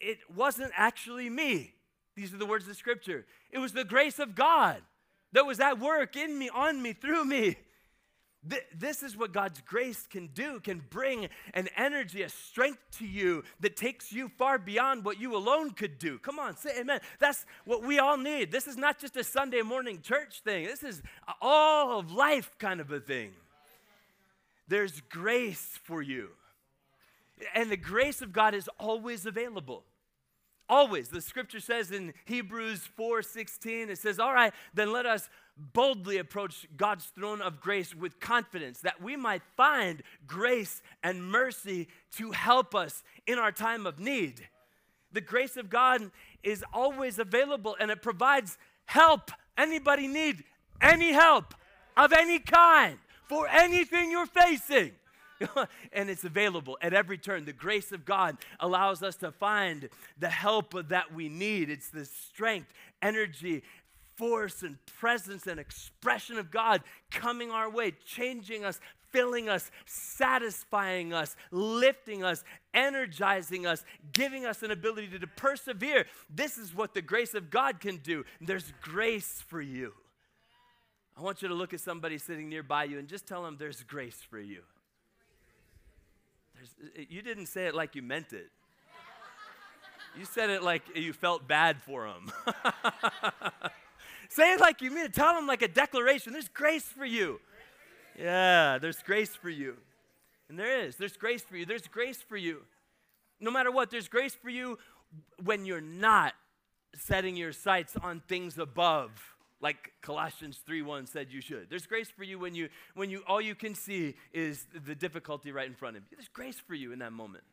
it 0.00 0.18
wasn't 0.34 0.72
actually 0.76 1.30
me. 1.30 1.74
These 2.16 2.32
are 2.32 2.38
the 2.38 2.46
words 2.46 2.64
of 2.64 2.68
the 2.68 2.74
Scripture. 2.74 3.26
It 3.50 3.58
was 3.58 3.72
the 3.72 3.84
grace 3.84 4.18
of 4.18 4.34
God 4.34 4.82
that 5.32 5.46
was 5.46 5.60
at 5.60 5.78
work 5.78 6.16
in 6.16 6.38
me, 6.38 6.48
on 6.48 6.80
me, 6.80 6.92
through 6.92 7.24
me. 7.24 7.56
Th- 8.48 8.66
this 8.76 9.02
is 9.02 9.16
what 9.16 9.32
God's 9.32 9.60
grace 9.62 10.06
can 10.06 10.28
do, 10.28 10.60
can 10.60 10.82
bring 10.90 11.28
an 11.54 11.68
energy, 11.76 12.22
a 12.22 12.28
strength 12.28 12.82
to 12.98 13.06
you 13.06 13.42
that 13.60 13.76
takes 13.76 14.12
you 14.12 14.28
far 14.28 14.58
beyond 14.58 15.04
what 15.04 15.20
you 15.20 15.34
alone 15.34 15.70
could 15.70 15.98
do. 15.98 16.18
Come 16.18 16.38
on, 16.38 16.56
say 16.56 16.80
amen. 16.80 17.00
That's 17.18 17.46
what 17.64 17.82
we 17.82 17.98
all 17.98 18.18
need. 18.18 18.52
This 18.52 18.66
is 18.66 18.76
not 18.76 18.98
just 18.98 19.16
a 19.16 19.24
Sunday 19.24 19.62
morning 19.62 20.00
church 20.02 20.40
thing, 20.42 20.66
this 20.66 20.82
is 20.82 21.02
all 21.40 21.98
of 21.98 22.12
life 22.12 22.50
kind 22.58 22.80
of 22.80 22.90
a 22.90 23.00
thing. 23.00 23.32
There's 24.68 25.00
grace 25.02 25.78
for 25.84 26.02
you. 26.02 26.30
And 27.54 27.70
the 27.70 27.76
grace 27.76 28.22
of 28.22 28.32
God 28.32 28.54
is 28.54 28.68
always 28.78 29.26
available. 29.26 29.84
Always. 30.68 31.08
The 31.08 31.20
scripture 31.20 31.60
says 31.60 31.90
in 31.90 32.14
Hebrews 32.24 32.88
4:16 32.96 33.90
it 33.90 33.98
says, 33.98 34.18
"All 34.18 34.32
right, 34.32 34.54
then 34.72 34.92
let 34.92 35.04
us 35.04 35.28
boldly 35.56 36.18
approach 36.18 36.66
God's 36.76 37.06
throne 37.06 37.40
of 37.40 37.60
grace 37.60 37.94
with 37.94 38.20
confidence 38.20 38.80
that 38.80 39.00
we 39.00 39.16
might 39.16 39.42
find 39.56 40.02
grace 40.26 40.82
and 41.02 41.24
mercy 41.24 41.88
to 42.16 42.32
help 42.32 42.74
us 42.74 43.02
in 43.26 43.38
our 43.38 43.52
time 43.52 43.86
of 43.86 43.98
need." 43.98 44.48
The 45.12 45.20
grace 45.20 45.56
of 45.56 45.70
God 45.70 46.10
is 46.42 46.64
always 46.72 47.18
available 47.18 47.76
and 47.78 47.90
it 47.90 48.02
provides 48.02 48.58
help. 48.86 49.30
Anybody 49.56 50.08
need 50.08 50.42
any 50.80 51.12
help 51.12 51.54
of 51.96 52.12
any 52.12 52.40
kind 52.40 52.98
for 53.28 53.48
anything 53.48 54.10
you're 54.10 54.26
facing? 54.26 54.92
and 55.92 56.10
it's 56.10 56.24
available 56.24 56.78
at 56.80 56.92
every 56.92 57.18
turn. 57.18 57.44
The 57.44 57.52
grace 57.52 57.92
of 57.92 58.04
God 58.04 58.36
allows 58.60 59.02
us 59.02 59.16
to 59.16 59.30
find 59.32 59.88
the 60.18 60.28
help 60.28 60.88
that 60.88 61.12
we 61.14 61.28
need. 61.28 61.70
It's 61.70 61.88
the 61.88 62.04
strength, 62.04 62.72
energy, 63.02 63.62
force, 64.16 64.62
and 64.62 64.78
presence 64.86 65.46
and 65.46 65.58
expression 65.58 66.38
of 66.38 66.50
God 66.50 66.82
coming 67.10 67.50
our 67.50 67.70
way, 67.70 67.92
changing 68.04 68.64
us, 68.64 68.80
filling 69.14 69.48
us, 69.48 69.70
satisfying 69.86 71.12
us, 71.12 71.36
lifting 71.52 72.24
us, 72.24 72.42
energizing 72.74 73.64
us, 73.64 73.84
giving 74.12 74.44
us 74.44 74.64
an 74.64 74.72
ability 74.72 75.16
to, 75.16 75.26
persevere. 75.26 76.04
This 76.28 76.58
is 76.58 76.74
what 76.74 76.94
the 76.94 77.02
grace 77.02 77.32
of 77.34 77.48
God 77.48 77.80
can 77.80 77.98
do. 77.98 78.24
There's 78.40 78.72
grace 78.82 79.42
for 79.46 79.62
you. 79.62 79.92
I 81.16 81.22
want 81.22 81.42
you 81.42 81.48
to 81.48 81.54
look 81.54 81.72
at 81.72 81.80
somebody 81.80 82.18
sitting 82.18 82.48
nearby 82.48 82.84
you 82.84 82.98
and 82.98 83.06
just 83.06 83.26
tell 83.26 83.44
them 83.44 83.56
there's 83.56 83.84
grace 83.84 84.20
for 84.28 84.40
you. 84.40 84.62
There's, 86.56 87.08
you 87.08 87.22
didn't 87.22 87.46
say 87.46 87.66
it 87.66 87.74
like 87.74 87.94
you 87.94 88.02
meant 88.02 88.32
it. 88.32 88.50
You 90.18 90.24
said 90.24 90.50
it 90.50 90.62
like 90.62 90.82
you 90.96 91.12
felt 91.12 91.46
bad 91.46 91.80
for 91.82 92.08
them. 92.08 92.32
say 94.28 94.54
it 94.54 94.60
like 94.60 94.80
you 94.82 94.90
mean 94.90 95.06
it. 95.06 95.14
Tell 95.14 95.34
them 95.34 95.46
like 95.46 95.62
a 95.62 95.68
declaration. 95.68 96.32
There's 96.32 96.48
grace 96.48 96.84
for 96.84 97.04
you. 97.04 97.40
Yeah, 98.18 98.78
there's 98.78 99.02
grace 99.02 99.34
for 99.34 99.50
you. 99.50 99.76
And 100.48 100.58
there 100.58 100.84
is. 100.86 100.96
There's 100.96 101.16
grace 101.16 101.42
for 101.42 101.56
you. 101.56 101.66
There's 101.66 101.86
grace 101.86 102.22
for 102.22 102.36
you. 102.36 102.62
No 103.40 103.50
matter 103.50 103.70
what, 103.70 103.90
there's 103.90 104.08
grace 104.08 104.34
for 104.34 104.50
you 104.50 104.78
when 105.42 105.64
you're 105.64 105.80
not 105.80 106.34
setting 106.96 107.36
your 107.36 107.52
sights 107.52 107.96
on 108.02 108.22
things 108.28 108.58
above 108.58 109.10
like 109.60 109.92
Colossians 110.02 110.60
3:1 110.68 111.08
said 111.08 111.32
you 111.32 111.40
should. 111.40 111.70
There's 111.70 111.86
grace 111.86 112.10
for 112.10 112.22
you 112.22 112.38
when 112.38 112.54
you 112.54 112.68
when 112.94 113.08
you 113.08 113.24
all 113.26 113.40
you 113.40 113.54
can 113.54 113.74
see 113.74 114.14
is 114.32 114.66
the 114.86 114.94
difficulty 114.94 115.52
right 115.52 115.66
in 115.66 115.74
front 115.74 115.96
of 115.96 116.02
you. 116.10 116.16
There's 116.16 116.28
grace 116.28 116.60
for 116.60 116.74
you 116.74 116.92
in 116.92 116.98
that 116.98 117.12
moment. 117.12 117.44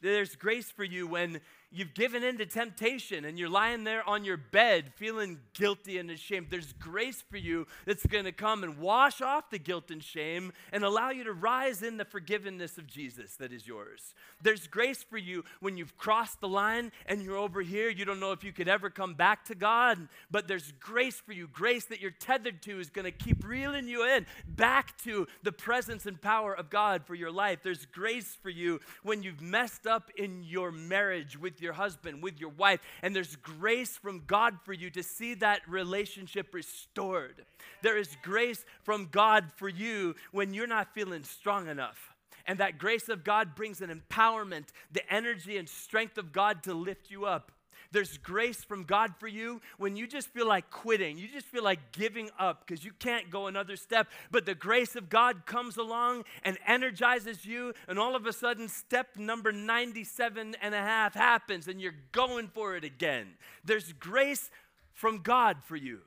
There's 0.00 0.36
grace 0.36 0.70
for 0.70 0.84
you 0.84 1.06
when 1.06 1.40
you've 1.72 1.94
given 1.94 2.24
in 2.24 2.38
to 2.38 2.46
temptation 2.46 3.24
and 3.24 3.38
you're 3.38 3.48
lying 3.48 3.84
there 3.84 4.06
on 4.08 4.24
your 4.24 4.36
bed 4.36 4.92
feeling 4.96 5.38
guilty 5.54 5.98
and 5.98 6.10
ashamed, 6.10 6.48
there's 6.50 6.72
grace 6.74 7.22
for 7.30 7.36
you 7.36 7.66
that's 7.86 8.04
going 8.06 8.24
to 8.24 8.32
come 8.32 8.64
and 8.64 8.78
wash 8.78 9.20
off 9.20 9.50
the 9.50 9.58
guilt 9.58 9.90
and 9.90 10.02
shame 10.02 10.52
and 10.72 10.82
allow 10.82 11.10
you 11.10 11.24
to 11.24 11.32
rise 11.32 11.82
in 11.82 11.96
the 11.96 12.04
forgiveness 12.04 12.76
of 12.76 12.86
Jesus 12.86 13.36
that 13.36 13.52
is 13.52 13.66
yours. 13.66 14.14
There's 14.42 14.66
grace 14.66 15.02
for 15.02 15.18
you 15.18 15.44
when 15.60 15.76
you've 15.76 15.96
crossed 15.96 16.40
the 16.40 16.48
line 16.48 16.90
and 17.06 17.22
you're 17.22 17.36
over 17.36 17.62
here. 17.62 17.88
You 17.88 18.04
don't 18.04 18.20
know 18.20 18.32
if 18.32 18.42
you 18.42 18.52
could 18.52 18.68
ever 18.68 18.90
come 18.90 19.14
back 19.14 19.44
to 19.46 19.54
God, 19.54 20.08
but 20.30 20.48
there's 20.48 20.72
grace 20.80 21.20
for 21.20 21.32
you. 21.32 21.46
Grace 21.46 21.84
that 21.86 22.00
you're 22.00 22.10
tethered 22.10 22.62
to 22.62 22.80
is 22.80 22.90
going 22.90 23.04
to 23.04 23.12
keep 23.12 23.46
reeling 23.46 23.86
you 23.86 24.06
in 24.08 24.26
back 24.46 24.98
to 25.02 25.26
the 25.42 25.52
presence 25.52 26.06
and 26.06 26.20
power 26.20 26.52
of 26.54 26.70
God 26.70 27.06
for 27.06 27.14
your 27.14 27.30
life. 27.30 27.60
There's 27.62 27.86
grace 27.86 28.36
for 28.42 28.50
you 28.50 28.80
when 29.02 29.22
you've 29.22 29.40
messed 29.40 29.86
up 29.86 30.10
in 30.16 30.42
your 30.42 30.72
marriage 30.72 31.38
with 31.38 31.59
your 31.62 31.72
husband, 31.72 32.22
with 32.22 32.40
your 32.40 32.50
wife, 32.50 32.80
and 33.02 33.14
there's 33.14 33.36
grace 33.36 33.96
from 33.96 34.24
God 34.26 34.58
for 34.64 34.72
you 34.72 34.90
to 34.90 35.02
see 35.02 35.34
that 35.34 35.60
relationship 35.68 36.54
restored. 36.54 37.44
There 37.82 37.98
is 37.98 38.16
grace 38.22 38.64
from 38.82 39.08
God 39.10 39.46
for 39.56 39.68
you 39.68 40.14
when 40.32 40.54
you're 40.54 40.66
not 40.66 40.94
feeling 40.94 41.24
strong 41.24 41.68
enough. 41.68 42.14
And 42.46 42.58
that 42.58 42.78
grace 42.78 43.08
of 43.08 43.22
God 43.22 43.54
brings 43.54 43.80
an 43.80 43.90
empowerment, 43.90 44.68
the 44.90 45.12
energy 45.12 45.56
and 45.56 45.68
strength 45.68 46.18
of 46.18 46.32
God 46.32 46.62
to 46.64 46.74
lift 46.74 47.10
you 47.10 47.26
up. 47.26 47.52
There's 47.92 48.18
grace 48.18 48.62
from 48.62 48.84
God 48.84 49.14
for 49.18 49.26
you 49.26 49.60
when 49.76 49.96
you 49.96 50.06
just 50.06 50.28
feel 50.28 50.46
like 50.46 50.70
quitting. 50.70 51.18
You 51.18 51.26
just 51.26 51.46
feel 51.46 51.64
like 51.64 51.92
giving 51.92 52.30
up 52.38 52.64
because 52.64 52.84
you 52.84 52.92
can't 52.98 53.30
go 53.30 53.48
another 53.48 53.76
step. 53.76 54.08
But 54.30 54.46
the 54.46 54.54
grace 54.54 54.94
of 54.94 55.08
God 55.08 55.44
comes 55.44 55.76
along 55.76 56.24
and 56.44 56.56
energizes 56.66 57.44
you, 57.44 57.74
and 57.88 57.98
all 57.98 58.14
of 58.14 58.26
a 58.26 58.32
sudden, 58.32 58.68
step 58.68 59.16
number 59.16 59.50
97 59.50 60.54
and 60.62 60.74
a 60.74 60.80
half 60.80 61.14
happens, 61.14 61.66
and 61.66 61.80
you're 61.80 61.94
going 62.12 62.48
for 62.48 62.76
it 62.76 62.84
again. 62.84 63.26
There's 63.64 63.92
grace 63.92 64.50
from 64.92 65.18
God 65.18 65.58
for 65.64 65.76
you. 65.76 66.00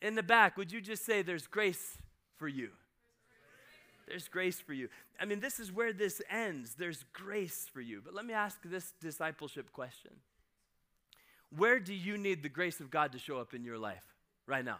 In 0.00 0.14
the 0.14 0.22
back, 0.22 0.56
would 0.56 0.72
you 0.72 0.80
just 0.80 1.04
say, 1.04 1.22
There's 1.22 1.46
grace 1.46 1.98
for 2.36 2.48
you? 2.48 2.70
There's 4.06 4.28
grace 4.28 4.60
for 4.60 4.74
you. 4.74 4.88
I 5.20 5.24
mean, 5.24 5.40
this 5.40 5.58
is 5.58 5.72
where 5.72 5.92
this 5.92 6.20
ends. 6.30 6.74
There's 6.74 7.04
grace 7.12 7.68
for 7.72 7.80
you. 7.80 8.02
But 8.04 8.14
let 8.14 8.26
me 8.26 8.34
ask 8.34 8.58
this 8.64 8.92
discipleship 9.00 9.72
question 9.72 10.10
where 11.56 11.78
do 11.78 11.94
you 11.94 12.18
need 12.18 12.42
the 12.42 12.48
grace 12.48 12.80
of 12.80 12.90
God 12.90 13.12
to 13.12 13.18
show 13.18 13.38
up 13.38 13.54
in 13.54 13.64
your 13.64 13.78
life 13.78 14.04
right 14.46 14.64
now? 14.64 14.78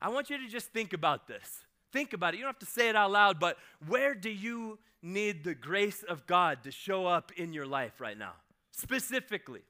I 0.00 0.10
want 0.10 0.30
you 0.30 0.38
to 0.38 0.48
just 0.48 0.68
think 0.68 0.92
about 0.92 1.26
this. 1.26 1.64
Think 1.92 2.12
about 2.12 2.34
it. 2.34 2.36
You 2.36 2.44
don't 2.44 2.54
have 2.54 2.58
to 2.60 2.66
say 2.66 2.88
it 2.88 2.96
out 2.96 3.10
loud, 3.10 3.40
but 3.40 3.56
where 3.86 4.14
do 4.14 4.30
you 4.30 4.78
need 5.02 5.44
the 5.44 5.54
grace 5.54 6.02
of 6.02 6.26
God 6.26 6.62
to 6.64 6.70
show 6.70 7.06
up 7.06 7.32
in 7.36 7.52
your 7.52 7.66
life 7.66 8.00
right 8.00 8.16
now? 8.16 8.34
Specifically. 8.70 9.62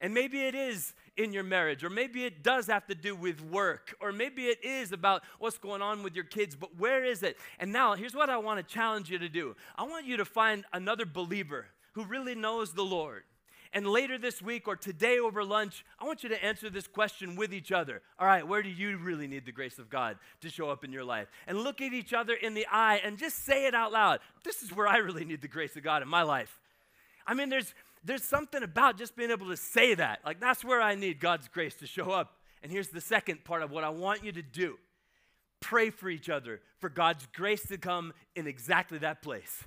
And 0.00 0.12
maybe 0.12 0.42
it 0.42 0.56
is 0.56 0.94
in 1.16 1.32
your 1.32 1.44
marriage, 1.44 1.84
or 1.84 1.90
maybe 1.90 2.24
it 2.24 2.42
does 2.42 2.66
have 2.66 2.86
to 2.86 2.94
do 2.94 3.14
with 3.14 3.40
work, 3.40 3.94
or 4.00 4.10
maybe 4.10 4.46
it 4.46 4.64
is 4.64 4.90
about 4.90 5.22
what's 5.38 5.58
going 5.58 5.80
on 5.80 6.02
with 6.02 6.16
your 6.16 6.24
kids, 6.24 6.56
but 6.56 6.76
where 6.76 7.04
is 7.04 7.22
it? 7.22 7.36
And 7.60 7.72
now, 7.72 7.94
here's 7.94 8.14
what 8.14 8.28
I 8.28 8.38
want 8.38 8.66
to 8.66 8.74
challenge 8.74 9.10
you 9.10 9.18
to 9.18 9.28
do 9.28 9.54
I 9.76 9.84
want 9.84 10.06
you 10.06 10.16
to 10.16 10.24
find 10.24 10.64
another 10.72 11.06
believer 11.06 11.66
who 11.92 12.04
really 12.04 12.34
knows 12.34 12.72
the 12.72 12.82
Lord 12.82 13.22
and 13.72 13.86
later 13.86 14.18
this 14.18 14.42
week 14.42 14.68
or 14.68 14.76
today 14.76 15.18
over 15.18 15.42
lunch, 15.42 15.84
I 15.98 16.04
want 16.04 16.22
you 16.22 16.28
to 16.28 16.44
answer 16.44 16.68
this 16.68 16.86
question 16.86 17.36
with 17.36 17.54
each 17.54 17.72
other. 17.72 18.02
All 18.18 18.26
right, 18.26 18.46
where 18.46 18.62
do 18.62 18.68
you 18.68 18.98
really 18.98 19.26
need 19.26 19.46
the 19.46 19.52
grace 19.52 19.78
of 19.78 19.88
God 19.88 20.18
to 20.42 20.50
show 20.50 20.68
up 20.68 20.84
in 20.84 20.92
your 20.92 21.04
life? 21.04 21.28
And 21.46 21.58
look 21.58 21.80
at 21.80 21.94
each 21.94 22.12
other 22.12 22.34
in 22.34 22.52
the 22.54 22.66
eye 22.70 23.00
and 23.02 23.16
just 23.16 23.44
say 23.44 23.66
it 23.66 23.74
out 23.74 23.90
loud. 23.90 24.20
This 24.44 24.62
is 24.62 24.74
where 24.74 24.86
I 24.86 24.98
really 24.98 25.24
need 25.24 25.40
the 25.40 25.48
grace 25.48 25.74
of 25.74 25.82
God 25.82 26.02
in 26.02 26.08
my 26.08 26.22
life. 26.22 26.60
I 27.26 27.34
mean, 27.34 27.48
there's 27.48 27.74
there's 28.04 28.24
something 28.24 28.62
about 28.62 28.98
just 28.98 29.14
being 29.14 29.30
able 29.30 29.48
to 29.48 29.56
say 29.56 29.94
that. 29.94 30.20
Like 30.24 30.40
that's 30.40 30.64
where 30.64 30.82
I 30.82 30.94
need 30.94 31.20
God's 31.20 31.48
grace 31.48 31.74
to 31.76 31.86
show 31.86 32.10
up. 32.10 32.36
And 32.62 32.70
here's 32.70 32.88
the 32.88 33.00
second 33.00 33.44
part 33.44 33.62
of 33.62 33.70
what 33.70 33.84
I 33.84 33.88
want 33.88 34.24
you 34.24 34.32
to 34.32 34.42
do. 34.42 34.78
Pray 35.60 35.90
for 35.90 36.10
each 36.10 36.28
other 36.28 36.60
for 36.78 36.88
God's 36.88 37.26
grace 37.32 37.66
to 37.68 37.78
come 37.78 38.12
in 38.34 38.46
exactly 38.46 38.98
that 38.98 39.22
place. 39.22 39.62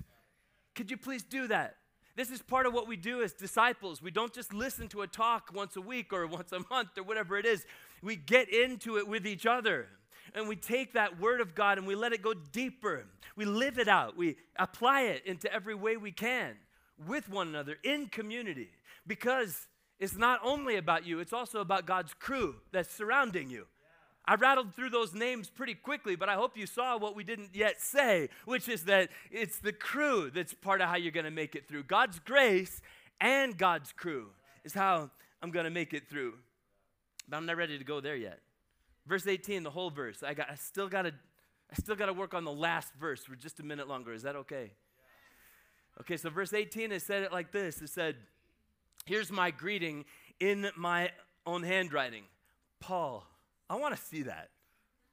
Could 0.74 0.90
you 0.90 0.96
please 0.98 1.22
do 1.22 1.48
that? 1.48 1.76
This 2.16 2.30
is 2.30 2.40
part 2.40 2.64
of 2.64 2.72
what 2.72 2.88
we 2.88 2.96
do 2.96 3.22
as 3.22 3.34
disciples. 3.34 4.00
We 4.00 4.10
don't 4.10 4.32
just 4.32 4.54
listen 4.54 4.88
to 4.88 5.02
a 5.02 5.06
talk 5.06 5.50
once 5.54 5.76
a 5.76 5.82
week 5.82 6.14
or 6.14 6.26
once 6.38 6.50
a 6.50 6.60
month 6.70 6.96
or 6.96 7.02
whatever 7.02 7.36
it 7.36 7.44
is. 7.44 7.66
We 8.02 8.16
get 8.16 8.52
into 8.52 8.96
it 8.96 9.06
with 9.06 9.26
each 9.26 9.46
other. 9.46 9.88
and 10.34 10.48
we 10.48 10.56
take 10.56 10.94
that 10.94 11.20
word 11.20 11.40
of 11.40 11.54
God 11.54 11.78
and 11.78 11.86
we 11.86 11.94
let 11.94 12.12
it 12.12 12.22
go 12.22 12.34
deeper. 12.34 13.04
We 13.36 13.44
live 13.44 13.78
it 13.78 13.86
out. 13.86 14.16
We 14.16 14.36
apply 14.56 15.02
it 15.02 15.26
into 15.26 15.52
every 15.52 15.74
way 15.74 15.96
we 15.96 16.10
can 16.10 16.56
with 17.06 17.28
one 17.28 17.48
another 17.48 17.76
in 17.84 18.06
community 18.06 18.70
because 19.06 19.68
it's 19.98 20.16
not 20.16 20.40
only 20.42 20.76
about 20.76 21.06
you, 21.06 21.20
it's 21.20 21.32
also 21.32 21.60
about 21.60 21.86
God's 21.86 22.14
crew 22.14 22.56
that's 22.72 22.92
surrounding 22.92 23.50
you. 23.50 23.66
I 24.28 24.34
rattled 24.34 24.74
through 24.74 24.90
those 24.90 25.14
names 25.14 25.48
pretty 25.48 25.74
quickly, 25.74 26.16
but 26.16 26.28
I 26.28 26.34
hope 26.34 26.56
you 26.56 26.66
saw 26.66 26.98
what 26.98 27.14
we 27.14 27.22
didn't 27.22 27.50
yet 27.54 27.80
say, 27.80 28.28
which 28.44 28.68
is 28.68 28.84
that 28.84 29.10
it's 29.30 29.58
the 29.58 29.72
crew 29.72 30.30
that's 30.34 30.52
part 30.52 30.80
of 30.80 30.88
how 30.88 30.96
you're 30.96 31.12
going 31.12 31.24
to 31.24 31.30
make 31.30 31.54
it 31.54 31.68
through. 31.68 31.84
God's 31.84 32.18
grace 32.18 32.80
and 33.20 33.56
God's 33.56 33.92
crew 33.92 34.30
is 34.64 34.74
how 34.74 35.10
I'm 35.42 35.50
going 35.50 35.64
to 35.64 35.70
make 35.70 35.94
it 35.94 36.08
through. 36.08 36.34
But 37.28 37.36
I'm 37.36 37.46
not 37.46 37.56
ready 37.56 37.78
to 37.78 37.84
go 37.84 38.00
there 38.00 38.16
yet. 38.16 38.40
Verse 39.06 39.26
18, 39.26 39.62
the 39.62 39.70
whole 39.70 39.90
verse. 39.90 40.22
I 40.22 40.34
got 40.34 40.50
I 40.50 40.56
still 40.56 40.88
got 40.88 41.02
to 41.02 41.12
I 41.70 41.74
still 41.74 41.96
got 41.96 42.06
to 42.06 42.12
work 42.12 42.34
on 42.34 42.44
the 42.44 42.52
last 42.52 42.92
verse 43.00 43.24
for 43.24 43.36
just 43.36 43.60
a 43.60 43.62
minute 43.62 43.88
longer. 43.88 44.12
Is 44.12 44.22
that 44.22 44.36
okay? 44.36 44.72
Okay, 46.00 46.16
so 46.16 46.30
verse 46.30 46.52
18 46.52 46.92
it 46.92 47.02
said 47.02 47.22
it 47.22 47.32
like 47.32 47.52
this. 47.52 47.80
It 47.80 47.90
said, 47.90 48.16
"Here's 49.04 49.30
my 49.30 49.50
greeting 49.52 50.04
in 50.40 50.68
my 50.76 51.10
own 51.46 51.62
handwriting. 51.62 52.24
Paul, 52.80 53.26
I 53.68 53.76
want 53.76 53.96
to 53.96 54.00
see 54.00 54.22
that. 54.22 54.50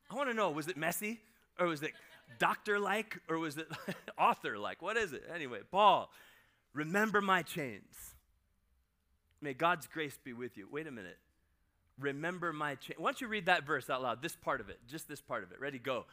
I 0.09 0.15
want 0.15 0.29
to 0.29 0.33
know 0.33 0.51
was 0.51 0.67
it 0.67 0.77
messy 0.77 1.19
or 1.59 1.67
was 1.67 1.81
it 1.81 1.91
doctor 2.39 2.79
like 2.79 3.19
or 3.29 3.37
was 3.37 3.57
it 3.57 3.67
author 4.17 4.57
like? 4.57 4.81
What 4.81 4.97
is 4.97 5.13
it? 5.13 5.23
Anyway, 5.33 5.59
Paul, 5.71 6.09
remember 6.73 7.21
my 7.21 7.41
chains. 7.41 8.15
May 9.41 9.53
God's 9.53 9.87
grace 9.87 10.17
be 10.23 10.33
with 10.33 10.57
you. 10.57 10.67
Wait 10.71 10.87
a 10.87 10.91
minute. 10.91 11.17
Remember 11.99 12.53
my 12.53 12.75
chains. 12.75 12.99
Why 12.99 13.09
don't 13.09 13.21
you 13.21 13.27
read 13.27 13.47
that 13.47 13.65
verse 13.65 13.89
out 13.89 14.01
loud? 14.01 14.21
This 14.21 14.35
part 14.35 14.61
of 14.61 14.69
it, 14.69 14.79
just 14.87 15.07
this 15.07 15.21
part 15.21 15.43
of 15.43 15.51
it. 15.51 15.59
Ready? 15.59 15.79
Go. 15.79 16.05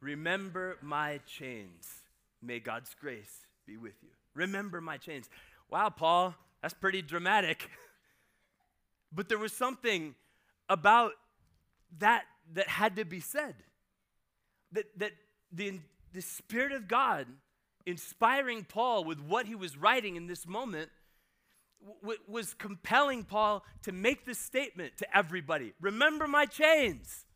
Remember 0.00 0.76
my 0.82 1.20
chains. 1.26 2.02
May 2.42 2.60
God's 2.60 2.94
grace 3.00 3.46
be 3.66 3.76
with 3.76 3.94
you. 4.02 4.10
Remember 4.34 4.80
my 4.80 4.96
chains. 4.96 5.30
Wow, 5.70 5.88
Paul, 5.88 6.34
that's 6.60 6.74
pretty 6.74 7.02
dramatic. 7.02 7.70
but 9.12 9.28
there 9.28 9.38
was 9.38 9.52
something 9.52 10.14
about 10.68 11.12
that 11.98 12.24
that 12.52 12.68
had 12.68 12.96
to 12.96 13.04
be 13.04 13.20
said. 13.20 13.54
That, 14.72 14.86
that 14.98 15.12
the, 15.52 15.80
the 16.12 16.22
Spirit 16.22 16.72
of 16.72 16.88
God 16.88 17.26
inspiring 17.86 18.64
Paul 18.64 19.04
with 19.04 19.20
what 19.20 19.46
he 19.46 19.54
was 19.54 19.76
writing 19.76 20.16
in 20.16 20.26
this 20.26 20.46
moment 20.46 20.90
w- 22.02 22.18
was 22.26 22.54
compelling 22.54 23.24
Paul 23.24 23.64
to 23.82 23.92
make 23.92 24.24
this 24.24 24.38
statement 24.38 24.96
to 24.98 25.16
everybody 25.16 25.72
Remember 25.80 26.26
my 26.26 26.46
chains. 26.46 27.26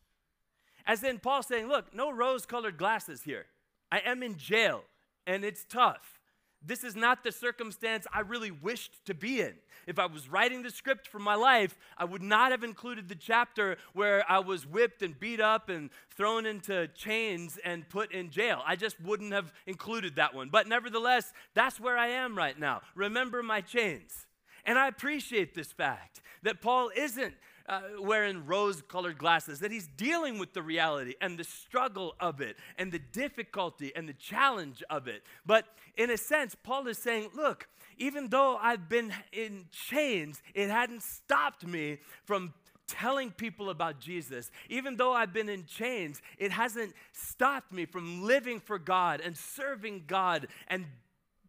As 0.85 1.03
in 1.03 1.19
Paul 1.19 1.43
saying, 1.43 1.67
Look, 1.67 1.93
no 1.93 2.11
rose 2.11 2.45
colored 2.45 2.77
glasses 2.77 3.23
here. 3.23 3.45
I 3.91 3.99
am 3.99 4.23
in 4.23 4.37
jail 4.37 4.83
and 5.25 5.43
it's 5.43 5.63
tough. 5.63 6.18
This 6.61 6.83
is 6.83 6.95
not 6.95 7.23
the 7.23 7.31
circumstance 7.31 8.05
I 8.13 8.19
really 8.19 8.51
wished 8.51 9.05
to 9.05 9.13
be 9.13 9.39
in. 9.39 9.53
If 9.87 9.97
I 9.97 10.07
was 10.07 10.29
writing 10.29 10.61
the 10.61 10.69
script 10.69 11.07
for 11.07 11.19
my 11.19 11.35
life, 11.35 11.77
I 11.97 12.03
would 12.03 12.21
not 12.21 12.51
have 12.51 12.63
included 12.63 13.07
the 13.07 13.15
chapter 13.15 13.77
where 13.93 14.29
I 14.29 14.39
was 14.39 14.67
whipped 14.67 15.01
and 15.01 15.17
beat 15.17 15.39
up 15.39 15.69
and 15.69 15.89
thrown 16.15 16.45
into 16.45 16.87
chains 16.89 17.57
and 17.63 17.87
put 17.87 18.11
in 18.11 18.29
jail. 18.29 18.61
I 18.65 18.75
just 18.75 18.99
wouldn't 19.01 19.31
have 19.31 19.53
included 19.65 20.17
that 20.17 20.35
one. 20.35 20.49
But 20.49 20.67
nevertheless, 20.67 21.31
that's 21.53 21.79
where 21.79 21.97
I 21.97 22.07
am 22.07 22.37
right 22.37 22.59
now. 22.59 22.81
Remember 22.93 23.41
my 23.41 23.61
chains. 23.61 24.27
And 24.65 24.77
I 24.77 24.87
appreciate 24.87 25.55
this 25.55 25.71
fact 25.71 26.21
that 26.43 26.61
Paul 26.61 26.91
isn't 26.95 27.33
uh, 27.69 27.81
wearing 27.99 28.45
rose 28.45 28.81
colored 28.81 29.17
glasses, 29.17 29.59
that 29.59 29.71
he's 29.71 29.87
dealing 29.87 30.39
with 30.39 30.53
the 30.53 30.61
reality 30.61 31.13
and 31.21 31.37
the 31.37 31.43
struggle 31.43 32.15
of 32.19 32.41
it 32.41 32.57
and 32.77 32.91
the 32.91 32.99
difficulty 32.99 33.91
and 33.95 34.09
the 34.09 34.13
challenge 34.13 34.83
of 34.89 35.07
it. 35.07 35.23
But 35.45 35.65
in 35.95 36.09
a 36.09 36.17
sense, 36.17 36.55
Paul 36.55 36.87
is 36.87 36.97
saying, 36.97 37.29
look, 37.35 37.67
even 37.97 38.29
though 38.29 38.57
I've 38.57 38.89
been 38.89 39.13
in 39.31 39.65
chains, 39.71 40.41
it 40.55 40.69
hadn't 40.69 41.03
stopped 41.03 41.65
me 41.65 41.99
from 42.25 42.53
telling 42.87 43.29
people 43.29 43.69
about 43.69 43.99
Jesus. 43.99 44.49
Even 44.67 44.97
though 44.97 45.13
I've 45.13 45.31
been 45.31 45.49
in 45.49 45.65
chains, 45.65 46.21
it 46.39 46.51
hasn't 46.51 46.93
stopped 47.11 47.71
me 47.71 47.85
from 47.85 48.23
living 48.23 48.59
for 48.59 48.79
God 48.79 49.21
and 49.21 49.37
serving 49.37 50.05
God 50.07 50.47
and 50.67 50.85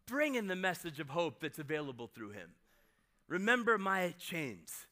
bringing 0.05 0.47
the 0.47 0.55
message 0.55 0.99
of 0.99 1.09
hope 1.09 1.39
that's 1.39 1.57
available 1.57 2.07
through 2.13 2.31
Him. 2.31 2.51
Remember 3.27 3.77
my 3.77 4.13
chains. 4.19 4.85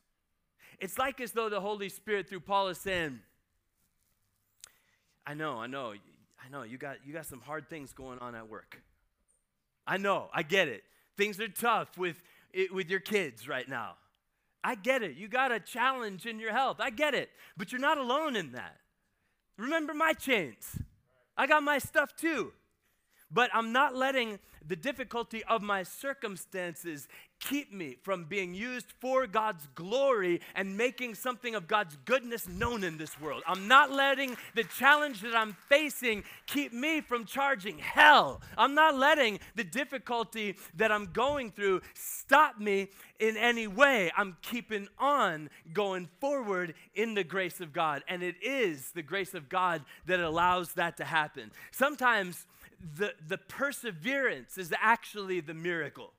It's 0.80 0.98
like 0.98 1.20
as 1.20 1.32
though 1.32 1.50
the 1.50 1.60
Holy 1.60 1.90
Spirit, 1.90 2.30
through 2.30 2.42
Paul, 2.42 2.70
is 2.70 2.78
saying, 2.78 3.20
I 5.26 5.34
know, 5.34 5.58
I 5.60 5.68
know, 5.68 5.94
I 6.44 6.50
know, 6.50 6.64
you 6.64 6.78
got, 6.78 6.98
you 7.06 7.14
got 7.14 7.26
some 7.26 7.42
hard 7.42 7.70
things 7.70 7.92
going 7.92 8.20
on 8.20 8.34
at 8.34 8.50
work. 8.50 8.82
I 9.86 9.98
know, 9.98 10.30
I 10.34 10.44
get 10.44 10.68
it. 10.68 10.84
Things 11.18 11.40
are 11.40 11.48
tough 11.48 11.98
with, 11.98 12.22
with 12.72 12.90
your 12.90 13.00
kids 13.02 13.48
right 13.48 13.68
now. 13.68 13.96
I 14.64 14.76
get 14.76 15.04
it. 15.04 15.18
You 15.18 15.28
got 15.28 15.52
a 15.52 15.60
challenge 15.60 16.26
in 16.26 16.40
your 16.40 16.52
health. 16.52 16.78
I 16.80 16.90
get 16.90 17.14
it. 17.14 17.30
But 17.58 17.72
you're 17.72 17.82
not 17.82 17.98
alone 17.98 18.36
in 18.36 18.54
that. 18.54 18.78
Remember 19.58 19.94
my 19.94 20.14
chains. 20.14 20.78
I 21.38 21.48
got 21.48 21.64
my 21.64 21.78
stuff 21.78 22.16
too. 22.16 22.52
But 23.32 23.50
I'm 23.54 23.72
not 23.72 23.96
letting 23.96 24.40
the 24.68 24.76
difficulty 24.76 25.44
of 25.46 25.62
my 25.62 25.84
circumstances 25.84 27.08
keep 27.40 27.72
me 27.72 27.96
from 28.04 28.26
being 28.26 28.54
used 28.54 28.88
for 29.00 29.26
God's 29.26 29.68
glory 29.76 30.42
and 30.56 30.78
making 30.78 31.16
something 31.16 31.56
of 31.56 31.68
God's 31.68 31.98
goodness 32.06 32.48
known 32.48 32.84
in 32.84 32.98
this 32.98 33.20
world. 33.20 33.44
I'm 33.48 33.68
not 33.68 33.92
letting 33.92 34.36
the 34.56 34.64
challenge 34.64 35.22
that 35.22 35.36
I'm 35.36 35.56
facing 35.70 36.24
keep 36.48 36.74
me 36.74 37.02
from 37.02 37.26
charging 37.26 37.80
hell. 37.80 38.42
I'm 38.58 38.76
not 38.76 38.96
letting 38.96 39.40
the 39.56 39.64
difficulty 39.64 40.56
that 40.76 40.92
I'm 40.92 41.06
going 41.14 41.52
through 41.52 41.82
stop 41.94 42.60
me 42.60 42.90
in 43.20 43.38
any 43.38 43.68
way. 43.68 44.12
I'm 44.18 44.38
keeping 44.42 44.88
on 44.98 45.50
going 45.74 46.10
forward 46.20 46.74
in 46.96 47.14
the 47.14 47.24
grace 47.24 47.62
of 47.62 47.74
God. 47.74 48.04
And 48.08 48.22
it 48.24 48.36
is 48.42 48.92
the 48.92 49.04
grace 49.04 49.34
of 49.34 49.50
God 49.50 49.84
that 50.08 50.20
allows 50.20 50.74
that 50.74 50.98
to 50.98 51.06
happen. 51.06 51.52
Sometimes 51.72 52.46
the, 52.98 53.14
the 53.28 53.38
perseverance 53.38 54.58
is 54.58 54.74
actually 54.80 55.42
the 55.42 55.54
miracle. 55.54 56.14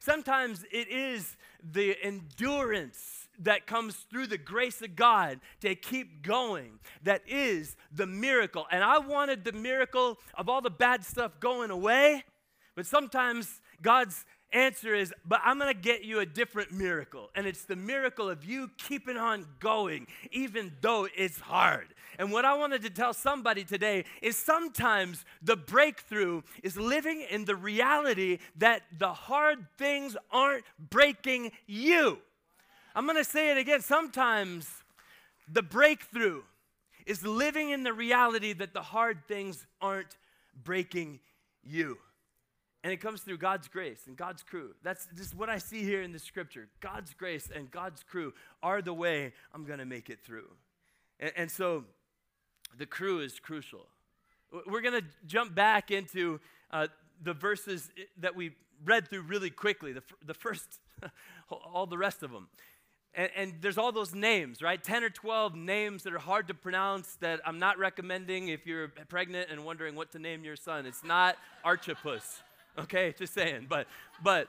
Sometimes 0.00 0.64
it 0.72 0.88
is 0.88 1.36
the 1.62 1.94
endurance 2.02 3.28
that 3.38 3.66
comes 3.66 3.94
through 4.10 4.26
the 4.28 4.38
grace 4.38 4.80
of 4.82 4.96
God 4.96 5.40
to 5.60 5.74
keep 5.74 6.22
going 6.22 6.80
that 7.02 7.22
is 7.26 7.76
the 7.92 8.06
miracle. 8.06 8.66
And 8.70 8.82
I 8.82 8.98
wanted 8.98 9.44
the 9.44 9.52
miracle 9.52 10.18
of 10.34 10.48
all 10.48 10.62
the 10.62 10.70
bad 10.70 11.04
stuff 11.04 11.38
going 11.38 11.70
away, 11.70 12.24
but 12.74 12.86
sometimes 12.86 13.60
God's 13.82 14.24
answer 14.52 14.94
is, 14.94 15.12
but 15.24 15.40
I'm 15.44 15.58
going 15.58 15.72
to 15.74 15.80
get 15.80 16.02
you 16.04 16.20
a 16.20 16.26
different 16.26 16.72
miracle. 16.72 17.30
And 17.34 17.46
it's 17.46 17.64
the 17.64 17.76
miracle 17.76 18.28
of 18.28 18.44
you 18.44 18.70
keeping 18.78 19.16
on 19.16 19.46
going, 19.60 20.06
even 20.32 20.72
though 20.80 21.08
it's 21.14 21.40
hard. 21.40 21.88
And 22.20 22.30
what 22.30 22.44
I 22.44 22.54
wanted 22.54 22.82
to 22.82 22.90
tell 22.90 23.14
somebody 23.14 23.64
today 23.64 24.04
is 24.20 24.36
sometimes 24.36 25.24
the 25.40 25.56
breakthrough 25.56 26.42
is 26.62 26.76
living 26.76 27.24
in 27.30 27.46
the 27.46 27.56
reality 27.56 28.40
that 28.58 28.82
the 28.98 29.14
hard 29.14 29.64
things 29.78 30.18
aren't 30.30 30.64
breaking 30.78 31.52
you. 31.66 32.18
I'm 32.94 33.06
going 33.06 33.16
to 33.16 33.24
say 33.24 33.52
it 33.52 33.56
again. 33.56 33.80
Sometimes 33.80 34.68
the 35.50 35.62
breakthrough 35.62 36.42
is 37.06 37.24
living 37.24 37.70
in 37.70 37.84
the 37.84 37.94
reality 37.94 38.52
that 38.52 38.74
the 38.74 38.82
hard 38.82 39.26
things 39.26 39.66
aren't 39.80 40.18
breaking 40.62 41.20
you. 41.64 41.96
And 42.84 42.92
it 42.92 42.98
comes 42.98 43.22
through 43.22 43.38
God's 43.38 43.66
grace 43.66 44.02
and 44.06 44.14
God's 44.14 44.42
crew. 44.42 44.74
That's 44.82 45.08
just 45.16 45.34
what 45.34 45.48
I 45.48 45.56
see 45.56 45.84
here 45.84 46.02
in 46.02 46.12
the 46.12 46.18
scripture. 46.18 46.68
God's 46.80 47.14
grace 47.14 47.48
and 47.54 47.70
God's 47.70 48.02
crew 48.02 48.34
are 48.62 48.82
the 48.82 48.92
way 48.92 49.32
I'm 49.54 49.64
going 49.64 49.78
to 49.78 49.86
make 49.86 50.10
it 50.10 50.20
through. 50.22 50.50
And, 51.18 51.32
and, 51.34 51.50
so 51.50 51.84
the 52.78 52.86
crew 52.86 53.20
is 53.20 53.38
crucial. 53.38 53.86
We're 54.66 54.80
going 54.80 55.00
to 55.00 55.06
jump 55.26 55.54
back 55.54 55.90
into 55.90 56.40
uh, 56.70 56.88
the 57.22 57.34
verses 57.34 57.90
that 58.18 58.34
we 58.34 58.52
read 58.84 59.08
through 59.08 59.22
really 59.22 59.50
quickly, 59.50 59.92
the, 59.92 60.02
the 60.24 60.34
first, 60.34 60.80
all 61.50 61.86
the 61.86 61.98
rest 61.98 62.22
of 62.22 62.30
them. 62.30 62.48
And, 63.12 63.30
and, 63.36 63.54
there's 63.60 63.76
all 63.76 63.90
those 63.90 64.14
names, 64.14 64.62
right? 64.62 64.82
10 64.82 65.02
or 65.02 65.10
12 65.10 65.56
names 65.56 66.04
that 66.04 66.12
are 66.12 66.18
hard 66.18 66.46
to 66.46 66.54
pronounce 66.54 67.16
that 67.16 67.40
I'm 67.44 67.58
not 67.58 67.76
recommending 67.76 68.48
if 68.48 68.66
you're 68.66 68.88
pregnant 69.08 69.50
and 69.50 69.64
wondering 69.64 69.96
what 69.96 70.12
to 70.12 70.20
name 70.20 70.44
your 70.44 70.54
son. 70.54 70.86
It's 70.86 71.02
not 71.02 71.36
Archippus. 71.64 72.42
Okay, 72.78 73.12
just 73.18 73.34
saying. 73.34 73.66
But 73.68 73.88
but 74.22 74.46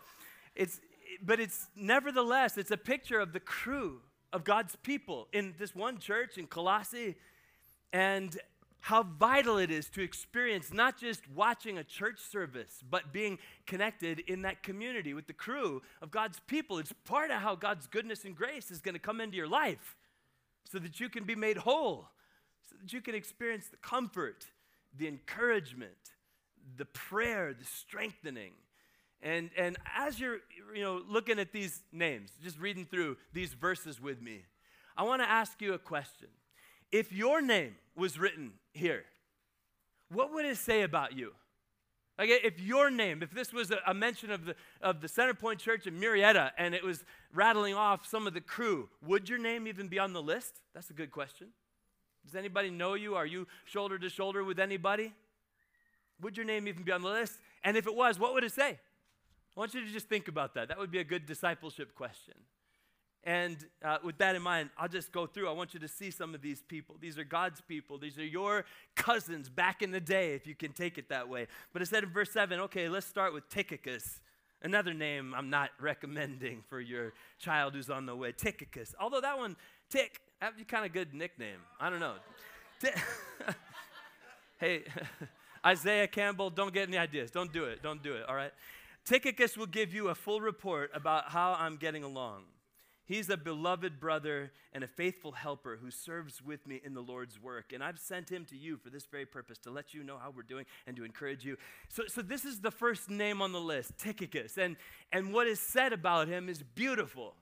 it's 0.55 0.79
but 1.23 1.39
it's 1.39 1.67
nevertheless 1.75 2.55
it's 2.55 2.69
a 2.69 2.77
picture 2.77 3.19
of 3.19 3.33
the 3.33 3.39
crew 3.39 3.99
of 4.31 4.43
God's 4.43 4.75
people 4.77 5.27
in 5.33 5.55
this 5.57 5.75
one 5.75 5.97
church 5.97 6.37
in 6.37 6.45
Colossae 6.47 7.15
and 7.93 8.39
how 8.81 9.03
vital 9.03 9.59
it 9.59 9.69
is 9.69 9.89
to 9.89 10.01
experience 10.01 10.73
not 10.73 10.97
just 10.97 11.21
watching 11.29 11.77
a 11.77 11.83
church 11.83 12.19
service, 12.19 12.83
but 12.89 13.13
being 13.13 13.37
connected 13.67 14.19
in 14.21 14.41
that 14.41 14.63
community 14.63 15.13
with 15.13 15.27
the 15.27 15.33
crew 15.33 15.83
of 16.01 16.09
God's 16.09 16.39
people. 16.47 16.79
It's 16.79 16.93
part 17.05 17.29
of 17.29 17.41
how 17.41 17.55
God's 17.55 17.85
goodness 17.85 18.25
and 18.25 18.35
grace 18.35 18.71
is 18.71 18.81
going 18.81 18.95
to 18.95 18.99
come 18.99 19.21
into 19.21 19.37
your 19.37 19.47
life 19.47 19.95
so 20.71 20.79
that 20.79 20.99
you 20.99 21.09
can 21.09 21.25
be 21.25 21.35
made 21.35 21.57
whole, 21.57 22.07
so 22.67 22.75
that 22.81 22.91
you 22.91 23.01
can 23.01 23.13
experience 23.13 23.67
the 23.67 23.77
comfort, 23.77 24.47
the 24.97 25.07
encouragement, 25.07 25.91
the 26.75 26.85
prayer, 26.85 27.53
the 27.53 27.65
strengthening. 27.65 28.53
And, 29.21 29.51
and 29.55 29.77
as 29.95 30.19
you're 30.19 30.39
you 30.73 30.81
know, 30.81 31.03
looking 31.07 31.37
at 31.37 31.51
these 31.51 31.83
names, 31.91 32.31
just 32.43 32.57
reading 32.57 32.85
through 32.85 33.17
these 33.31 33.53
verses 33.53 34.01
with 34.01 34.23
me, 34.23 34.41
I 34.97 35.03
want 35.03 35.21
to 35.21 35.29
ask 35.29 35.61
you 35.61 35.73
a 35.73 35.79
question. 35.79 36.29
If 36.91 37.13
your 37.13 37.41
name 37.41 37.75
was 37.95 38.17
written 38.19 38.53
here, 38.73 39.03
what 40.09 40.33
would 40.33 40.45
it 40.45 40.57
say 40.57 40.81
about 40.83 41.15
you? 41.15 41.33
Like 42.17 42.29
if 42.29 42.59
your 42.59 42.91
name, 42.91 43.23
if 43.23 43.31
this 43.31 43.51
was 43.51 43.71
a, 43.85 43.93
mention 43.93 44.29
of 44.31 44.45
the, 44.45 44.55
of 44.81 45.01
the 45.01 45.07
Centerpoint 45.07 45.57
Church 45.57 45.87
in 45.87 45.99
Murrieta 45.99 46.51
and 46.57 46.75
it 46.75 46.83
was 46.83 47.03
rattling 47.33 47.73
off 47.73 48.05
some 48.05 48.27
of 48.27 48.33
the 48.33 48.41
crew, 48.41 48.89
would 49.05 49.27
your 49.27 49.39
name 49.39 49.67
even 49.67 49.87
be 49.87 49.97
on 49.97 50.13
the 50.13 50.21
list? 50.21 50.61
That's 50.73 50.89
a 50.89 50.93
good 50.93 51.11
question. 51.11 51.47
Does 52.23 52.35
anybody 52.35 52.69
know 52.69 52.93
you? 52.93 53.15
Are 53.15 53.25
you 53.25 53.47
shoulder 53.65 53.97
to 53.97 54.09
shoulder 54.09 54.43
with 54.43 54.59
anybody? 54.59 55.13
Would 56.21 56.37
your 56.37 56.45
name 56.45 56.67
even 56.67 56.83
be 56.83 56.91
on 56.91 57.01
the 57.01 57.09
list? 57.09 57.39
And 57.63 57.75
if 57.75 57.87
it 57.87 57.95
was, 57.95 58.19
what 58.19 58.33
would 58.33 58.43
it 58.43 58.51
say? 58.51 58.77
I 59.57 59.59
want 59.59 59.73
you 59.73 59.83
to 59.83 59.91
just 59.91 60.07
think 60.07 60.27
about 60.27 60.53
that. 60.53 60.67
That 60.67 60.77
would 60.77 60.91
be 60.91 60.99
a 60.99 61.03
good 61.03 61.25
discipleship 61.25 61.95
question. 61.95 62.35
And 63.23 63.57
uh, 63.83 63.97
with 64.03 64.17
that 64.17 64.35
in 64.35 64.41
mind, 64.41 64.71
I'll 64.77 64.87
just 64.87 65.11
go 65.11 65.27
through. 65.27 65.47
I 65.47 65.51
want 65.51 65.73
you 65.75 65.79
to 65.81 65.87
see 65.87 66.09
some 66.09 66.33
of 66.33 66.41
these 66.41 66.63
people. 66.63 66.95
These 66.99 67.19
are 67.19 67.23
God's 67.23 67.61
people. 67.61 67.99
These 67.99 68.17
are 68.17 68.25
your 68.25 68.65
cousins 68.95 69.47
back 69.47 69.83
in 69.83 69.91
the 69.91 69.99
day, 69.99 70.33
if 70.33 70.47
you 70.47 70.55
can 70.55 70.73
take 70.73 70.97
it 70.97 71.09
that 71.09 71.29
way. 71.29 71.47
But 71.71 71.83
it 71.83 71.87
said 71.87 72.03
in 72.03 72.09
verse 72.09 72.31
7, 72.31 72.59
okay, 72.61 72.89
let's 72.89 73.05
start 73.05 73.33
with 73.33 73.47
Tychicus. 73.49 74.21
Another 74.63 74.93
name 74.93 75.33
I'm 75.35 75.49
not 75.49 75.69
recommending 75.79 76.63
for 76.67 76.79
your 76.79 77.13
child 77.39 77.73
who's 77.73 77.89
on 77.89 78.07
the 78.07 78.15
way. 78.15 78.31
Tychicus. 78.31 78.95
Although 78.99 79.21
that 79.21 79.37
one, 79.37 79.55
Tick, 79.89 80.19
that'd 80.39 80.57
be 80.57 80.63
kind 80.63 80.85
of 80.85 80.93
good 80.93 81.13
nickname. 81.13 81.59
I 81.79 81.89
don't 81.89 81.99
know. 81.99 82.15
hey, 84.59 84.83
Isaiah 85.65 86.07
Campbell, 86.07 86.49
don't 86.49 86.73
get 86.73 86.87
any 86.87 86.97
ideas. 86.97 87.29
Don't 87.29 87.53
do 87.53 87.65
it. 87.65 87.83
Don't 87.83 88.01
do 88.01 88.15
it, 88.15 88.27
all 88.27 88.35
right? 88.35 88.51
Tychicus 89.05 89.57
will 89.57 89.67
give 89.67 89.93
you 89.93 90.09
a 90.09 90.15
full 90.15 90.41
report 90.41 90.91
about 90.93 91.29
how 91.29 91.55
I'm 91.59 91.77
getting 91.77 92.03
along. 92.03 92.43
He's 93.05 93.29
a 93.29 93.37
beloved 93.37 93.99
brother 93.99 94.51
and 94.73 94.83
a 94.83 94.87
faithful 94.87 95.33
helper 95.33 95.77
who 95.81 95.91
serves 95.91 96.41
with 96.41 96.65
me 96.65 96.79
in 96.83 96.93
the 96.93 97.01
Lord's 97.01 97.41
work. 97.41 97.73
And 97.73 97.83
I've 97.83 97.99
sent 97.99 98.29
him 98.29 98.45
to 98.45 98.57
you 98.57 98.77
for 98.77 98.89
this 98.89 99.05
very 99.05 99.25
purpose, 99.25 99.57
to 99.59 99.71
let 99.71 99.93
you 99.93 100.03
know 100.03 100.17
how 100.17 100.31
we're 100.35 100.43
doing 100.43 100.65
and 100.87 100.95
to 100.95 101.03
encourage 101.03 101.43
you. 101.43 101.57
So, 101.89 102.03
so 102.07 102.21
this 102.21 102.45
is 102.45 102.61
the 102.61 102.71
first 102.71 103.09
name 103.09 103.41
on 103.41 103.51
the 103.51 103.59
list, 103.59 103.97
Tychicus. 103.97 104.57
And, 104.57 104.77
and 105.11 105.33
what 105.33 105.47
is 105.47 105.59
said 105.59 105.93
about 105.93 106.27
him 106.27 106.47
is 106.47 106.63
beautiful 106.63 107.35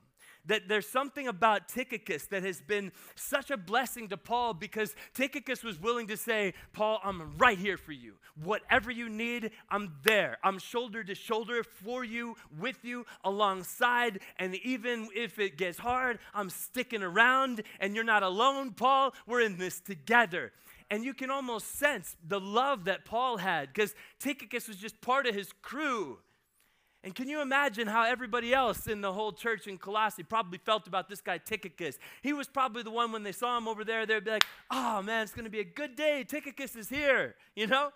that 0.49 0.67
there's 0.67 0.87
something 0.87 1.27
about 1.27 1.69
Tychicus 1.69 2.25
that 2.27 2.43
has 2.43 2.59
been 2.59 2.91
such 3.15 3.51
a 3.51 3.57
blessing 3.57 4.07
to 4.09 4.17
Paul 4.17 4.55
because 4.55 4.95
Tychicus 5.13 5.63
was 5.63 5.79
willing 5.79 6.07
to 6.07 6.17
say, 6.17 6.55
Paul, 6.73 6.99
I'm 7.03 7.37
right 7.37 7.57
here 7.57 7.77
for 7.77 7.91
you. 7.91 8.15
Whatever 8.43 8.89
you 8.89 9.09
need, 9.09 9.51
I'm 9.69 9.93
there. 10.03 10.37
I'm 10.43 10.57
shoulder 10.57 11.03
to 11.03 11.13
shoulder 11.13 11.63
for 11.63 12.03
you, 12.03 12.35
with 12.59 12.83
you, 12.83 13.05
alongside. 13.23 14.21
And 14.37 14.55
even 14.55 15.09
if 15.15 15.37
it 15.37 15.55
gets 15.55 15.77
hard, 15.77 16.17
I'm 16.33 16.49
sticking 16.49 17.03
around 17.03 17.61
and 17.79 17.93
you're 17.93 18.03
not 18.03 18.23
alone, 18.23 18.71
Paul. 18.71 19.13
We're 19.27 19.41
in 19.41 19.57
this 19.57 19.79
together 19.79 20.51
and 20.89 21.03
you 21.03 21.13
can 21.13 21.29
almost 21.29 21.75
sense 21.75 22.15
the 22.27 22.39
love 22.39 22.85
that 22.85 23.05
Paul 23.05 23.37
had 23.37 23.71
because 23.71 23.93
Tychicus 24.19 24.67
was 24.67 24.77
just 24.77 24.99
part 25.01 25.27
of 25.27 25.35
his 25.35 25.51
crew. 25.61 26.17
And 27.03 27.15
can 27.15 27.29
you 27.29 27.41
imagine 27.41 27.87
how 27.87 28.03
everybody 28.03 28.53
else 28.53 28.87
in 28.87 28.99
the 28.99 29.13
whole 29.13 29.31
church 29.31 29.67
in 29.67 29.77
Colossae 29.77 30.23
probably 30.23 30.57
felt 30.57 30.85
about 30.85 31.07
this 31.07 31.21
guy 31.21 31.37
Tychicus? 31.37 31.97
He 32.21 32.33
was 32.33 32.47
probably 32.47 32.83
the 32.83 32.91
one 32.91 33.13
when 33.13 33.23
they 33.23 33.31
saw 33.31 33.57
him 33.57 33.69
over 33.69 33.85
there, 33.85 34.05
they'd 34.05 34.25
be 34.25 34.31
like, 34.31 34.45
oh 34.69 35.01
man, 35.01 35.23
it's 35.23 35.33
going 35.33 35.45
to 35.45 35.49
be 35.49 35.61
a 35.61 35.65
good 35.65 35.95
day. 35.95 36.25
Tychicus 36.25 36.75
is 36.75 36.89
here, 36.89 37.35
you 37.55 37.67
know? 37.67 37.91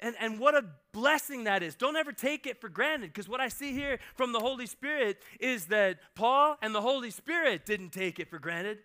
And, 0.00 0.16
and 0.18 0.40
what 0.40 0.56
a 0.56 0.64
blessing 0.92 1.44
that 1.44 1.62
is. 1.62 1.76
Don't 1.76 1.94
ever 1.94 2.10
take 2.10 2.46
it 2.46 2.60
for 2.60 2.68
granted 2.68 3.12
because 3.12 3.28
what 3.28 3.40
I 3.40 3.48
see 3.48 3.72
here 3.72 4.00
from 4.16 4.32
the 4.32 4.40
Holy 4.40 4.66
Spirit 4.66 5.18
is 5.38 5.66
that 5.66 5.98
Paul 6.16 6.56
and 6.60 6.74
the 6.74 6.80
Holy 6.80 7.10
Spirit 7.10 7.66
didn't 7.66 7.90
take 7.90 8.18
it 8.18 8.28
for 8.28 8.38
granted, 8.38 8.78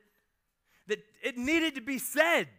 that 0.88 1.00
it 1.24 1.38
needed 1.38 1.74
to 1.76 1.82
be 1.82 1.98
said. 1.98 2.50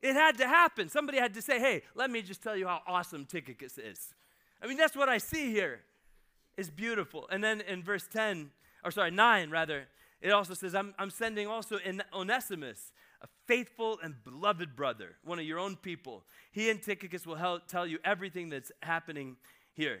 It 0.00 0.14
had 0.14 0.38
to 0.38 0.46
happen. 0.46 0.88
Somebody 0.88 1.18
had 1.18 1.34
to 1.34 1.42
say, 1.42 1.58
hey, 1.58 1.82
let 1.94 2.10
me 2.10 2.22
just 2.22 2.42
tell 2.42 2.56
you 2.56 2.68
how 2.68 2.80
awesome 2.86 3.26
Tychicus 3.26 3.76
is. 3.76 4.14
I 4.62 4.66
mean, 4.66 4.78
that's 4.78 4.96
what 4.96 5.10
I 5.10 5.18
see 5.18 5.50
here 5.50 5.80
is 6.56 6.70
beautiful. 6.70 7.26
And 7.30 7.42
then 7.42 7.60
in 7.62 7.82
verse 7.82 8.06
10, 8.12 8.50
or 8.84 8.90
sorry, 8.90 9.10
9 9.10 9.50
rather, 9.50 9.86
it 10.20 10.30
also 10.30 10.54
says, 10.54 10.74
I'm, 10.74 10.94
I'm 10.98 11.10
sending 11.10 11.46
also 11.46 11.78
in 11.84 12.02
Onesimus, 12.12 12.92
a 13.20 13.26
faithful 13.46 13.98
and 14.02 14.14
beloved 14.24 14.74
brother, 14.74 15.16
one 15.24 15.38
of 15.38 15.44
your 15.44 15.58
own 15.58 15.76
people. 15.76 16.24
He 16.50 16.70
and 16.70 16.80
Tychicus 16.80 17.26
will 17.26 17.34
help 17.34 17.66
tell 17.66 17.86
you 17.86 17.98
everything 18.04 18.48
that's 18.48 18.72
happening 18.82 19.36
here. 19.74 20.00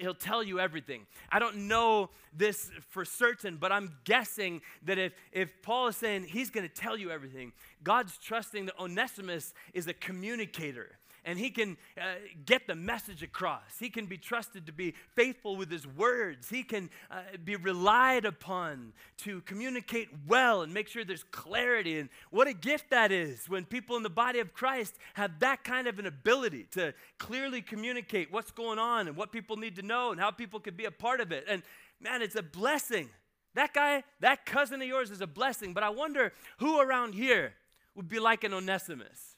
He'll 0.00 0.14
tell 0.14 0.42
you 0.42 0.58
everything. 0.58 1.06
I 1.30 1.38
don't 1.38 1.68
know 1.68 2.10
this 2.32 2.70
for 2.88 3.04
certain, 3.04 3.58
but 3.58 3.70
I'm 3.70 3.98
guessing 4.04 4.62
that 4.82 4.98
if, 4.98 5.12
if 5.30 5.50
Paul 5.62 5.88
is 5.88 5.96
saying 5.96 6.24
he's 6.24 6.50
going 6.50 6.66
to 6.66 6.74
tell 6.74 6.96
you 6.96 7.10
everything, 7.10 7.52
God's 7.82 8.16
trusting 8.18 8.66
that 8.66 8.78
Onesimus 8.80 9.52
is 9.74 9.86
a 9.86 9.94
communicator 9.94 10.98
and 11.24 11.38
he 11.38 11.50
can 11.50 11.76
uh, 11.98 12.16
get 12.44 12.66
the 12.66 12.74
message 12.74 13.22
across. 13.22 13.78
He 13.78 13.88
can 13.88 14.06
be 14.06 14.18
trusted 14.18 14.66
to 14.66 14.72
be 14.72 14.94
faithful 15.14 15.56
with 15.56 15.70
his 15.70 15.86
words. 15.86 16.50
He 16.50 16.62
can 16.62 16.90
uh, 17.10 17.22
be 17.42 17.56
relied 17.56 18.24
upon 18.24 18.92
to 19.18 19.40
communicate 19.42 20.08
well 20.26 20.62
and 20.62 20.72
make 20.72 20.88
sure 20.88 21.04
there's 21.04 21.24
clarity. 21.24 21.98
And 21.98 22.10
what 22.30 22.46
a 22.46 22.52
gift 22.52 22.90
that 22.90 23.10
is 23.10 23.48
when 23.48 23.64
people 23.64 23.96
in 23.96 24.02
the 24.02 24.10
body 24.10 24.38
of 24.38 24.52
Christ 24.52 24.94
have 25.14 25.40
that 25.40 25.64
kind 25.64 25.86
of 25.86 25.98
an 25.98 26.06
ability 26.06 26.66
to 26.72 26.92
clearly 27.18 27.62
communicate 27.62 28.30
what's 28.30 28.50
going 28.50 28.78
on 28.78 29.08
and 29.08 29.16
what 29.16 29.32
people 29.32 29.56
need 29.56 29.76
to 29.76 29.82
know 29.82 30.12
and 30.12 30.20
how 30.20 30.30
people 30.30 30.60
can 30.60 30.74
be 30.74 30.84
a 30.84 30.90
part 30.90 31.20
of 31.20 31.32
it. 31.32 31.44
And 31.48 31.62
man, 32.00 32.20
it's 32.20 32.36
a 32.36 32.42
blessing. 32.42 33.08
That 33.54 33.72
guy, 33.72 34.02
that 34.20 34.44
cousin 34.44 34.82
of 34.82 34.88
yours 34.88 35.10
is 35.10 35.20
a 35.20 35.26
blessing, 35.26 35.72
but 35.72 35.82
I 35.82 35.88
wonder 35.88 36.32
who 36.58 36.80
around 36.80 37.14
here 37.14 37.54
would 37.94 38.08
be 38.08 38.18
like 38.18 38.44
an 38.44 38.52
Onesimus 38.52 39.33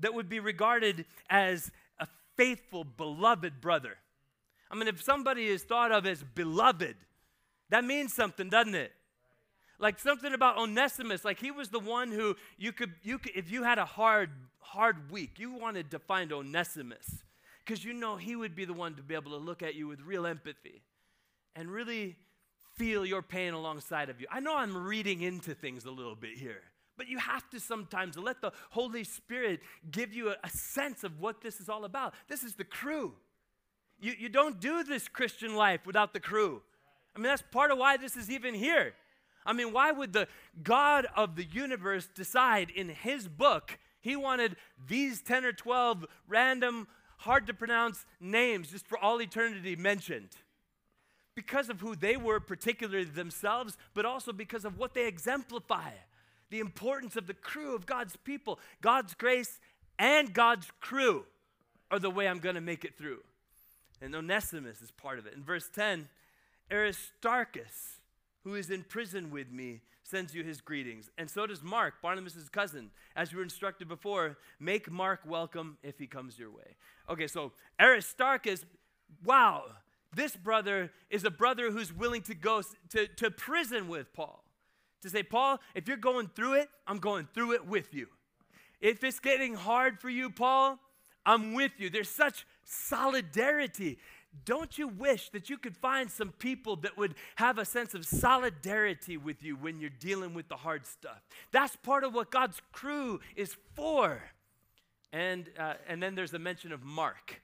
that 0.00 0.14
would 0.14 0.28
be 0.28 0.40
regarded 0.40 1.04
as 1.30 1.70
a 1.98 2.06
faithful, 2.36 2.84
beloved 2.84 3.60
brother. 3.60 3.96
I 4.70 4.76
mean, 4.76 4.88
if 4.88 5.02
somebody 5.02 5.46
is 5.46 5.62
thought 5.62 5.92
of 5.92 6.06
as 6.06 6.22
beloved, 6.22 6.96
that 7.70 7.84
means 7.84 8.14
something, 8.14 8.48
doesn't 8.48 8.74
it? 8.74 8.92
Like 9.78 9.98
something 9.98 10.32
about 10.32 10.56
Onesimus, 10.58 11.24
like 11.24 11.40
he 11.40 11.50
was 11.50 11.68
the 11.68 11.80
one 11.80 12.10
who 12.10 12.36
you 12.56 12.72
could, 12.72 12.92
you 13.02 13.18
could, 13.18 13.32
if 13.34 13.50
you 13.50 13.64
had 13.64 13.78
a 13.78 13.84
hard, 13.84 14.30
hard 14.60 15.10
week, 15.10 15.38
you 15.38 15.52
wanted 15.52 15.90
to 15.90 15.98
find 15.98 16.32
Onesimus 16.32 17.24
because 17.64 17.84
you 17.84 17.92
know 17.92 18.16
he 18.16 18.36
would 18.36 18.54
be 18.54 18.64
the 18.64 18.72
one 18.72 18.94
to 18.94 19.02
be 19.02 19.14
able 19.14 19.32
to 19.32 19.36
look 19.36 19.62
at 19.62 19.74
you 19.74 19.88
with 19.88 20.00
real 20.00 20.26
empathy 20.26 20.82
and 21.56 21.70
really 21.70 22.16
feel 22.76 23.06
your 23.06 23.22
pain 23.22 23.54
alongside 23.54 24.10
of 24.10 24.20
you. 24.20 24.26
I 24.30 24.40
know 24.40 24.56
I'm 24.56 24.76
reading 24.76 25.22
into 25.22 25.54
things 25.54 25.84
a 25.84 25.90
little 25.90 26.16
bit 26.16 26.36
here, 26.36 26.62
but 26.96 27.08
you 27.08 27.18
have 27.18 27.48
to 27.50 27.60
sometimes 27.60 28.16
let 28.16 28.40
the 28.40 28.52
Holy 28.70 29.04
Spirit 29.04 29.60
give 29.90 30.12
you 30.12 30.30
a, 30.30 30.36
a, 30.44 30.50
sense 30.50 31.04
of 31.04 31.20
what 31.20 31.40
this 31.40 31.60
is 31.60 31.68
all 31.68 31.84
about. 31.84 32.14
This 32.28 32.42
is 32.42 32.54
the 32.54 32.64
crew. 32.64 33.14
You, 34.00 34.14
you 34.18 34.28
don't 34.28 34.60
do 34.60 34.84
this 34.84 35.08
Christian 35.08 35.56
life 35.56 35.86
without 35.86 36.12
the 36.12 36.20
crew. 36.20 36.62
I 37.14 37.18
mean, 37.18 37.28
that's 37.28 37.42
part 37.50 37.70
of 37.70 37.78
why 37.78 37.96
this 37.96 38.16
is 38.16 38.30
even 38.30 38.54
here. 38.54 38.94
I 39.46 39.52
mean, 39.52 39.72
why 39.72 39.92
would 39.92 40.12
the 40.12 40.28
God 40.62 41.06
of 41.16 41.36
the 41.36 41.44
universe 41.44 42.08
decide 42.14 42.70
in 42.70 42.88
his 42.88 43.28
book 43.28 43.78
he 44.00 44.16
wanted 44.16 44.56
these 44.88 45.22
10 45.22 45.44
or 45.44 45.52
12 45.52 46.06
random, 46.28 46.88
hard 47.18 47.46
to 47.46 47.54
pronounce 47.54 48.04
names 48.20 48.70
just 48.70 48.86
for 48.86 48.98
all 48.98 49.20
eternity 49.20 49.76
mentioned? 49.76 50.30
Because 51.34 51.68
of 51.68 51.80
who 51.80 51.96
they 51.96 52.16
were, 52.16 52.40
particularly 52.40 53.04
themselves, 53.04 53.76
but 53.92 54.06
also 54.06 54.32
because 54.32 54.64
of 54.64 54.78
what 54.78 54.94
they 54.94 55.06
exemplify 55.06 55.90
the 56.50 56.60
importance 56.60 57.16
of 57.16 57.26
the 57.26 57.34
crew 57.34 57.74
of 57.74 57.86
God's 57.86 58.16
people. 58.16 58.58
God's 58.80 59.14
grace 59.14 59.60
and 59.98 60.32
God's 60.32 60.68
crew 60.80 61.24
are 61.90 61.98
the 61.98 62.10
way 62.10 62.28
I'm 62.28 62.38
going 62.38 62.54
to 62.54 62.60
make 62.60 62.84
it 62.84 62.96
through. 62.96 63.20
And 64.00 64.14
Onesimus 64.14 64.82
is 64.82 64.90
part 64.90 65.18
of 65.18 65.26
it. 65.26 65.34
In 65.34 65.42
verse 65.42 65.68
10, 65.74 66.08
Aristarchus, 66.70 68.00
who 68.42 68.54
is 68.54 68.70
in 68.70 68.82
prison 68.84 69.30
with 69.30 69.50
me, 69.50 69.80
sends 70.02 70.34
you 70.34 70.44
his 70.44 70.60
greetings. 70.60 71.10
And 71.16 71.30
so 71.30 71.46
does 71.46 71.62
Mark, 71.62 71.94
Barnabas' 72.02 72.48
cousin. 72.50 72.90
As 73.16 73.32
you 73.32 73.38
were 73.38 73.44
instructed 73.44 73.88
before, 73.88 74.36
make 74.60 74.90
Mark 74.90 75.20
welcome 75.26 75.78
if 75.82 75.98
he 75.98 76.06
comes 76.06 76.38
your 76.38 76.50
way. 76.50 76.76
Okay, 77.08 77.26
so 77.26 77.52
Aristarchus, 77.80 78.64
wow, 79.24 79.64
this 80.14 80.36
brother 80.36 80.90
is 81.10 81.24
a 81.24 81.30
brother 81.30 81.70
who's 81.70 81.92
willing 81.92 82.22
to 82.22 82.34
go 82.34 82.62
to, 82.90 83.06
to 83.06 83.30
prison 83.30 83.88
with 83.88 84.12
Paul 84.12 84.43
to 85.04 85.10
say, 85.10 85.22
Paul, 85.22 85.60
if 85.74 85.86
you're 85.86 85.96
going 85.96 86.28
through 86.34 86.54
it, 86.54 86.68
I'm 86.86 86.98
going 86.98 87.28
through 87.32 87.52
it 87.52 87.66
with 87.66 87.94
you. 87.94 88.08
If 88.80 89.04
it's 89.04 89.20
getting 89.20 89.54
hard 89.54 90.00
for 90.00 90.08
you, 90.08 90.30
Paul, 90.30 90.78
I'm 91.24 91.52
with 91.54 91.72
you. 91.78 91.90
There's 91.90 92.08
such 92.08 92.46
solidarity. 92.64 93.98
don't 94.44 94.76
you 94.78 94.88
wish 94.88 95.28
that 95.30 95.48
you 95.50 95.58
could 95.58 95.76
find 95.76 96.10
some 96.10 96.32
people 96.32 96.76
that 96.76 96.96
would 96.96 97.14
have 97.36 97.58
a 97.58 97.64
sense 97.64 97.94
of 97.94 98.06
solidarity 98.06 99.16
with 99.16 99.42
you 99.42 99.56
when 99.56 99.78
you're 99.78 99.90
dealing 99.90 100.32
with 100.34 100.48
the 100.48 100.56
hard 100.56 100.86
stuff? 100.86 101.22
That's 101.52 101.76
part 101.76 102.02
of 102.02 102.14
what 102.14 102.30
God's 102.30 102.60
crew 102.72 103.20
is 103.36 103.56
for. 103.74 104.22
And, 105.12 105.48
uh, 105.58 105.74
and 105.86 106.02
then 106.02 106.14
there's 106.14 106.30
the 106.30 106.38
mention 106.38 106.72
of 106.72 106.82
Mark. 106.82 107.42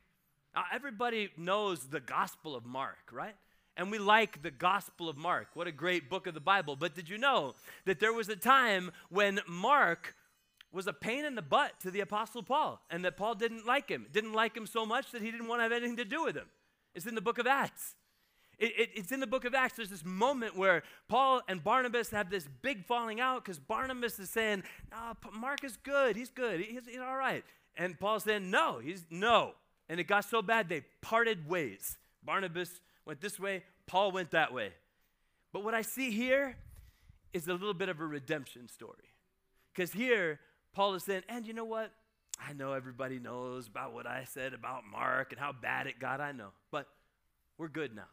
Now, 0.54 0.64
everybody 0.72 1.30
knows 1.36 1.86
the 1.86 2.00
Gospel 2.00 2.56
of 2.56 2.64
Mark, 2.64 3.12
right? 3.12 3.36
And 3.80 3.90
we 3.90 3.98
like 3.98 4.42
the 4.42 4.50
Gospel 4.50 5.08
of 5.08 5.16
Mark. 5.16 5.48
What 5.54 5.66
a 5.66 5.72
great 5.72 6.10
book 6.10 6.26
of 6.26 6.34
the 6.34 6.40
Bible. 6.40 6.76
But 6.76 6.94
did 6.94 7.08
you 7.08 7.16
know 7.16 7.54
that 7.86 7.98
there 7.98 8.12
was 8.12 8.28
a 8.28 8.36
time 8.36 8.90
when 9.08 9.40
Mark 9.48 10.14
was 10.70 10.86
a 10.86 10.92
pain 10.92 11.24
in 11.24 11.34
the 11.34 11.40
butt 11.40 11.72
to 11.80 11.90
the 11.90 12.00
Apostle 12.00 12.42
Paul 12.42 12.78
and 12.90 13.02
that 13.06 13.16
Paul 13.16 13.34
didn't 13.34 13.64
like 13.64 13.88
him? 13.88 14.06
Didn't 14.12 14.34
like 14.34 14.54
him 14.54 14.66
so 14.66 14.84
much 14.84 15.12
that 15.12 15.22
he 15.22 15.30
didn't 15.30 15.48
want 15.48 15.60
to 15.60 15.62
have 15.62 15.72
anything 15.72 15.96
to 15.96 16.04
do 16.04 16.22
with 16.22 16.36
him. 16.36 16.44
It's 16.94 17.06
in 17.06 17.14
the 17.14 17.22
book 17.22 17.38
of 17.38 17.46
Acts. 17.46 17.94
It, 18.58 18.72
it, 18.78 18.90
it's 18.96 19.12
in 19.12 19.20
the 19.20 19.26
book 19.26 19.46
of 19.46 19.54
Acts. 19.54 19.76
There's 19.76 19.88
this 19.88 20.04
moment 20.04 20.58
where 20.58 20.82
Paul 21.08 21.40
and 21.48 21.64
Barnabas 21.64 22.10
have 22.10 22.28
this 22.28 22.46
big 22.60 22.84
falling 22.84 23.18
out 23.18 23.42
because 23.46 23.58
Barnabas 23.58 24.18
is 24.18 24.28
saying, 24.28 24.62
no, 24.90 25.14
Mark 25.32 25.64
is 25.64 25.78
good. 25.78 26.16
He's 26.16 26.28
good. 26.28 26.60
He's, 26.60 26.86
he's 26.86 26.98
all 26.98 27.16
right. 27.16 27.42
And 27.78 27.98
Paul's 27.98 28.24
saying, 28.24 28.50
no, 28.50 28.78
he's 28.78 29.06
no. 29.08 29.52
And 29.88 29.98
it 29.98 30.04
got 30.04 30.26
so 30.26 30.42
bad 30.42 30.68
they 30.68 30.82
parted 31.00 31.48
ways. 31.48 31.96
Barnabas 32.22 32.82
went 33.06 33.20
this 33.20 33.38
way, 33.38 33.64
Paul 33.86 34.12
went 34.12 34.32
that 34.32 34.52
way. 34.52 34.72
But 35.52 35.64
what 35.64 35.74
I 35.74 35.82
see 35.82 36.10
here 36.10 36.56
is 37.32 37.48
a 37.48 37.52
little 37.52 37.74
bit 37.74 37.88
of 37.88 38.00
a 38.00 38.06
redemption 38.06 38.68
story. 38.68 39.14
Because 39.72 39.92
here, 39.92 40.40
Paul 40.72 40.94
is 40.94 41.04
saying, 41.04 41.22
and 41.28 41.46
you 41.46 41.52
know 41.52 41.64
what? 41.64 41.92
I 42.38 42.52
know 42.52 42.72
everybody 42.72 43.18
knows 43.18 43.66
about 43.66 43.92
what 43.92 44.06
I 44.06 44.24
said 44.24 44.54
about 44.54 44.82
Mark 44.90 45.32
and 45.32 45.40
how 45.40 45.52
bad 45.52 45.86
it 45.86 45.98
got, 45.98 46.20
I 46.20 46.32
know. 46.32 46.48
But 46.70 46.86
we're 47.58 47.68
good 47.68 47.94
now. 47.94 48.08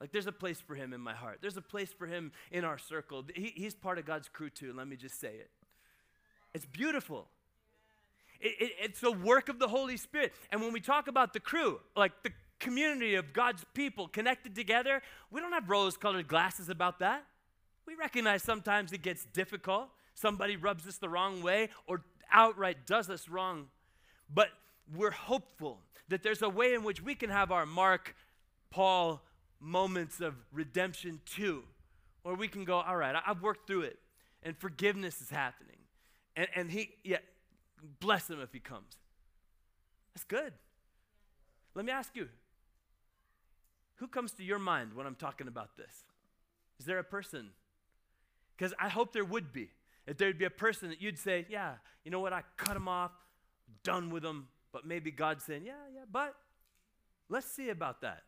Like, 0.00 0.12
there's 0.12 0.26
a 0.26 0.32
place 0.32 0.60
for 0.60 0.74
him 0.74 0.92
in 0.92 1.00
my 1.00 1.14
heart. 1.14 1.38
There's 1.40 1.56
a 1.56 1.62
place 1.62 1.92
for 1.92 2.06
him 2.06 2.32
in 2.50 2.64
our 2.64 2.78
circle. 2.78 3.24
He, 3.34 3.52
he's 3.56 3.74
part 3.74 3.98
of 3.98 4.06
God's 4.06 4.28
crew, 4.28 4.50
too. 4.50 4.72
Let 4.72 4.86
me 4.86 4.96
just 4.96 5.20
say 5.20 5.34
it. 5.34 5.50
It's 6.54 6.66
beautiful. 6.66 7.28
It, 8.40 8.54
it, 8.60 8.72
it's 8.80 9.00
the 9.00 9.12
work 9.12 9.48
of 9.48 9.58
the 9.58 9.68
Holy 9.68 9.96
Spirit. 9.96 10.32
And 10.50 10.60
when 10.60 10.72
we 10.72 10.80
talk 10.80 11.08
about 11.08 11.32
the 11.32 11.40
crew, 11.40 11.80
like 11.96 12.12
the 12.22 12.30
community 12.58 13.14
of 13.14 13.32
God's 13.32 13.64
people 13.74 14.08
connected 14.08 14.54
together, 14.54 15.02
we 15.30 15.40
don't 15.40 15.52
have 15.52 15.68
rose 15.68 15.96
colored 15.96 16.28
glasses 16.28 16.68
about 16.68 16.98
that. 16.98 17.24
We 17.86 17.94
recognize 17.94 18.42
sometimes 18.42 18.92
it 18.92 19.02
gets 19.02 19.24
difficult. 19.24 19.88
Somebody 20.14 20.56
rubs 20.56 20.86
us 20.86 20.98
the 20.98 21.08
wrong 21.08 21.42
way 21.42 21.70
or 21.86 22.02
outright 22.30 22.86
does 22.86 23.08
us 23.08 23.28
wrong. 23.28 23.68
But 24.32 24.48
we're 24.94 25.10
hopeful 25.10 25.80
that 26.08 26.22
there's 26.22 26.42
a 26.42 26.48
way 26.48 26.74
in 26.74 26.82
which 26.82 27.02
we 27.02 27.14
can 27.14 27.30
have 27.30 27.50
our 27.50 27.66
Mark, 27.66 28.14
Paul 28.70 29.22
moments 29.60 30.20
of 30.20 30.34
redemption 30.52 31.20
too, 31.24 31.62
where 32.22 32.34
we 32.34 32.48
can 32.48 32.64
go, 32.64 32.80
all 32.80 32.96
right, 32.96 33.14
I've 33.26 33.42
worked 33.42 33.66
through 33.66 33.82
it, 33.82 33.98
and 34.42 34.56
forgiveness 34.56 35.20
is 35.20 35.30
happening. 35.30 35.76
And, 36.36 36.48
and 36.54 36.70
he, 36.70 36.90
yeah, 37.04 37.18
bless 38.00 38.28
him 38.28 38.40
if 38.40 38.52
he 38.52 38.60
comes. 38.60 38.96
That's 40.14 40.24
good. 40.24 40.52
Let 41.74 41.84
me 41.84 41.92
ask 41.92 42.14
you 42.14 42.28
who 43.98 44.08
comes 44.08 44.32
to 44.32 44.44
your 44.44 44.58
mind 44.58 44.94
when 44.94 45.06
I'm 45.06 45.14
talking 45.14 45.48
about 45.48 45.76
this? 45.76 46.04
Is 46.78 46.86
there 46.86 46.98
a 46.98 47.04
person? 47.04 47.50
Because 48.56 48.72
I 48.80 48.88
hope 48.88 49.12
there 49.12 49.24
would 49.24 49.52
be. 49.52 49.70
If 50.06 50.16
there'd 50.16 50.38
be 50.38 50.44
a 50.44 50.50
person 50.50 50.88
that 50.88 51.02
you'd 51.02 51.18
say, 51.18 51.46
yeah, 51.50 51.74
you 52.04 52.10
know 52.10 52.20
what, 52.20 52.32
I 52.32 52.42
cut 52.56 52.76
him 52.76 52.88
off, 52.88 53.10
done 53.82 54.10
with 54.10 54.24
him, 54.24 54.48
but 54.72 54.86
maybe 54.86 55.10
God's 55.10 55.44
saying, 55.44 55.62
yeah, 55.66 55.72
yeah, 55.94 56.04
but 56.10 56.34
let's 57.28 57.46
see 57.46 57.68
about 57.68 58.00
that. 58.02 58.22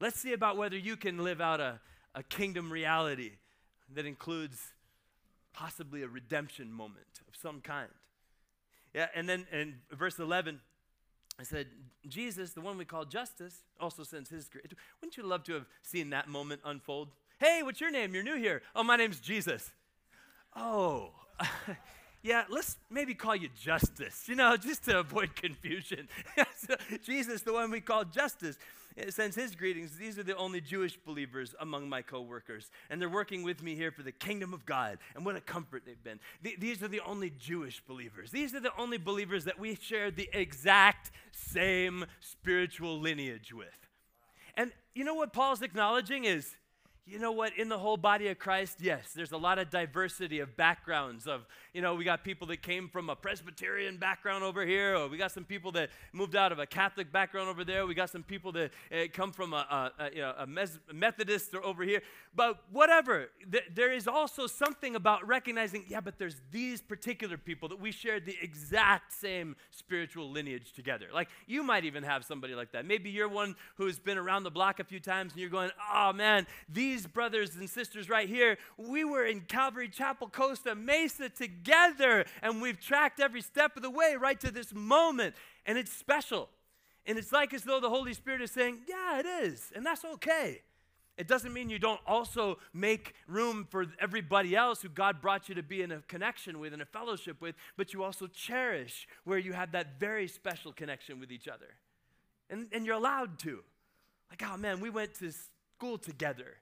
Let's 0.00 0.18
see 0.18 0.32
about 0.32 0.56
whether 0.56 0.76
you 0.76 0.96
can 0.96 1.18
live 1.22 1.40
out 1.40 1.60
a, 1.60 1.80
a 2.14 2.22
kingdom 2.22 2.72
reality 2.72 3.32
that 3.94 4.06
includes 4.06 4.72
possibly 5.52 6.02
a 6.02 6.08
redemption 6.08 6.72
moment 6.72 7.20
of 7.28 7.34
some 7.36 7.60
kind. 7.60 7.88
Yeah, 8.94 9.08
and 9.14 9.28
then 9.28 9.46
in 9.52 9.76
verse 9.90 10.18
11, 10.18 10.60
I 11.38 11.42
said, 11.42 11.66
Jesus, 12.08 12.52
the 12.52 12.60
one 12.60 12.78
we 12.78 12.84
call 12.84 13.04
Justus, 13.04 13.62
also 13.78 14.04
sends 14.04 14.30
his 14.30 14.48
grace. 14.48 14.64
Wouldn't 15.00 15.16
you 15.16 15.22
love 15.22 15.44
to 15.44 15.54
have 15.54 15.66
seen 15.82 16.10
that 16.10 16.28
moment 16.28 16.62
unfold? 16.64 17.08
Hey, 17.38 17.62
what's 17.62 17.80
your 17.80 17.90
name? 17.90 18.14
You're 18.14 18.22
new 18.22 18.36
here. 18.36 18.62
Oh, 18.74 18.82
my 18.82 18.96
name's 18.96 19.20
Jesus. 19.20 19.70
Oh, 20.54 21.10
yeah, 22.22 22.44
let's 22.48 22.76
maybe 22.88 23.14
call 23.14 23.36
you 23.36 23.50
Justus, 23.54 24.26
you 24.26 24.34
know, 24.34 24.56
just 24.56 24.84
to 24.84 25.00
avoid 25.00 25.36
confusion. 25.36 26.08
Jesus, 27.04 27.42
the 27.42 27.52
one 27.52 27.70
we 27.70 27.82
call 27.82 28.04
Justus, 28.04 28.56
sends 29.10 29.36
his 29.36 29.54
greetings. 29.54 29.96
These 29.96 30.18
are 30.18 30.22
the 30.22 30.36
only 30.36 30.60
Jewish 30.60 30.96
believers 30.96 31.54
among 31.60 31.88
my 31.88 32.02
coworkers, 32.02 32.70
and 32.88 33.00
they're 33.00 33.08
working 33.08 33.42
with 33.42 33.62
me 33.62 33.74
here 33.74 33.90
for 33.90 34.02
the 34.02 34.12
kingdom 34.12 34.54
of 34.54 34.64
God. 34.64 34.98
And 35.14 35.24
what 35.24 35.36
a 35.36 35.40
comfort 35.40 35.82
they've 35.84 36.02
been. 36.02 36.18
Th- 36.42 36.58
these 36.58 36.82
are 36.82 36.88
the 36.88 37.00
only 37.00 37.30
Jewish 37.38 37.82
believers. 37.86 38.30
These 38.30 38.54
are 38.54 38.60
the 38.60 38.72
only 38.78 38.98
believers 38.98 39.44
that 39.44 39.58
we 39.58 39.74
share 39.74 40.10
the 40.10 40.30
exact 40.32 41.10
same 41.32 42.06
spiritual 42.20 42.98
lineage 42.98 43.52
with. 43.52 43.68
And 44.56 44.72
you 44.94 45.04
know 45.04 45.14
what 45.14 45.32
Paul's 45.32 45.62
acknowledging 45.62 46.24
is 46.24 46.56
you 47.06 47.20
know 47.20 47.30
what? 47.30 47.56
In 47.56 47.68
the 47.68 47.78
whole 47.78 47.96
body 47.96 48.26
of 48.28 48.38
Christ, 48.38 48.78
yes, 48.80 49.12
there's 49.14 49.30
a 49.30 49.36
lot 49.36 49.60
of 49.60 49.70
diversity 49.70 50.40
of 50.40 50.56
backgrounds. 50.56 51.28
Of 51.28 51.46
you 51.72 51.80
know, 51.80 51.94
we 51.94 52.04
got 52.04 52.24
people 52.24 52.48
that 52.48 52.62
came 52.62 52.88
from 52.88 53.08
a 53.08 53.14
Presbyterian 53.14 53.96
background 53.96 54.42
over 54.42 54.66
here, 54.66 54.96
or 54.96 55.08
we 55.08 55.16
got 55.16 55.30
some 55.30 55.44
people 55.44 55.70
that 55.72 55.90
moved 56.12 56.34
out 56.34 56.50
of 56.50 56.58
a 56.58 56.66
Catholic 56.66 57.12
background 57.12 57.48
over 57.48 57.64
there. 57.64 57.86
We 57.86 57.94
got 57.94 58.10
some 58.10 58.24
people 58.24 58.50
that 58.52 58.72
uh, 58.92 59.04
come 59.12 59.30
from 59.30 59.52
a, 59.52 59.92
a, 59.98 60.04
a, 60.04 60.10
you 60.10 60.20
know, 60.20 60.34
a 60.36 60.46
Methodist 60.92 61.54
over 61.54 61.84
here. 61.84 62.02
But 62.34 62.58
whatever, 62.72 63.28
th- 63.50 63.70
there 63.74 63.92
is 63.92 64.08
also 64.08 64.46
something 64.46 64.96
about 64.96 65.26
recognizing, 65.26 65.84
yeah, 65.88 66.00
but 66.00 66.18
there's 66.18 66.36
these 66.50 66.82
particular 66.82 67.36
people 67.38 67.68
that 67.68 67.80
we 67.80 67.92
share 67.92 68.18
the 68.18 68.36
exact 68.42 69.12
same 69.12 69.54
spiritual 69.70 70.30
lineage 70.30 70.72
together. 70.72 71.06
Like 71.14 71.28
you 71.46 71.62
might 71.62 71.84
even 71.84 72.02
have 72.02 72.24
somebody 72.24 72.54
like 72.54 72.72
that. 72.72 72.84
Maybe 72.84 73.10
you're 73.10 73.28
one 73.28 73.54
who's 73.76 73.98
been 74.00 74.18
around 74.18 74.42
the 74.42 74.50
block 74.50 74.80
a 74.80 74.84
few 74.84 74.98
times, 74.98 75.32
and 75.32 75.40
you're 75.40 75.50
going, 75.50 75.70
oh 75.94 76.12
man, 76.12 76.46
these 76.68 76.95
these 76.96 77.06
brothers 77.06 77.56
and 77.56 77.68
sisters 77.68 78.08
right 78.08 78.26
here, 78.26 78.56
we 78.78 79.04
were 79.04 79.26
in 79.26 79.40
Calvary 79.42 79.88
Chapel 79.88 80.28
Costa 80.28 80.74
Mesa 80.74 81.28
together, 81.28 82.24
and 82.42 82.62
we've 82.62 82.80
tracked 82.80 83.20
every 83.20 83.42
step 83.42 83.76
of 83.76 83.82
the 83.82 83.90
way 83.90 84.16
right 84.18 84.40
to 84.40 84.50
this 84.50 84.72
moment. 84.72 85.34
And 85.66 85.76
it's 85.76 85.92
special. 85.92 86.48
And 87.04 87.18
it's 87.18 87.32
like 87.32 87.52
as 87.52 87.64
though 87.64 87.80
the 87.80 87.90
Holy 87.90 88.14
Spirit 88.14 88.40
is 88.40 88.50
saying, 88.50 88.78
Yeah, 88.88 89.18
it 89.18 89.26
is. 89.26 89.72
And 89.76 89.84
that's 89.84 90.06
okay. 90.06 90.62
It 91.18 91.28
doesn't 91.28 91.52
mean 91.52 91.68
you 91.68 91.78
don't 91.78 92.00
also 92.06 92.58
make 92.72 93.14
room 93.26 93.66
for 93.68 93.86
everybody 94.00 94.56
else 94.56 94.80
who 94.80 94.88
God 94.88 95.20
brought 95.20 95.50
you 95.50 95.54
to 95.54 95.62
be 95.62 95.82
in 95.82 95.92
a 95.92 96.00
connection 96.00 96.58
with 96.58 96.72
and 96.72 96.80
a 96.80 96.86
fellowship 96.86 97.42
with, 97.42 97.54
but 97.76 97.92
you 97.92 98.04
also 98.04 98.26
cherish 98.26 99.06
where 99.24 99.38
you 99.38 99.52
have 99.52 99.72
that 99.72 100.00
very 100.00 100.28
special 100.28 100.72
connection 100.72 101.20
with 101.20 101.30
each 101.30 101.48
other. 101.48 101.74
And, 102.48 102.68
and 102.72 102.86
you're 102.86 102.96
allowed 102.96 103.38
to. 103.40 103.60
Like, 104.30 104.42
oh 104.46 104.56
man, 104.56 104.80
we 104.80 104.90
went 104.90 105.14
to 105.16 105.32
school 105.78 105.98
together 105.98 106.56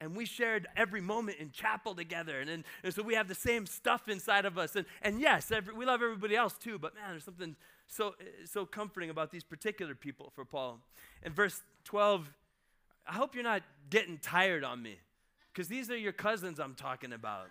and 0.00 0.16
we 0.16 0.24
shared 0.24 0.66
every 0.76 1.00
moment 1.00 1.38
in 1.38 1.50
chapel 1.50 1.94
together. 1.94 2.40
And, 2.40 2.48
and, 2.48 2.64
and 2.84 2.94
so 2.94 3.02
we 3.02 3.14
have 3.14 3.28
the 3.28 3.34
same 3.34 3.66
stuff 3.66 4.08
inside 4.08 4.44
of 4.44 4.56
us. 4.56 4.76
And, 4.76 4.86
and 5.02 5.20
yes, 5.20 5.50
every, 5.50 5.74
we 5.74 5.84
love 5.84 6.02
everybody 6.02 6.36
else 6.36 6.54
too, 6.54 6.78
but 6.78 6.94
man, 6.94 7.04
there's 7.10 7.24
something 7.24 7.56
so, 7.86 8.14
so 8.44 8.64
comforting 8.64 9.10
about 9.10 9.30
these 9.30 9.44
particular 9.44 9.94
people 9.94 10.30
for 10.34 10.44
Paul. 10.44 10.80
In 11.24 11.32
verse 11.32 11.62
12, 11.84 12.30
I 13.06 13.14
hope 13.14 13.34
you're 13.34 13.44
not 13.44 13.62
getting 13.90 14.18
tired 14.18 14.62
on 14.62 14.82
me 14.82 14.96
because 15.52 15.68
these 15.68 15.90
are 15.90 15.96
your 15.96 16.12
cousins 16.12 16.58
I'm 16.60 16.74
talking 16.74 17.12
about. 17.12 17.48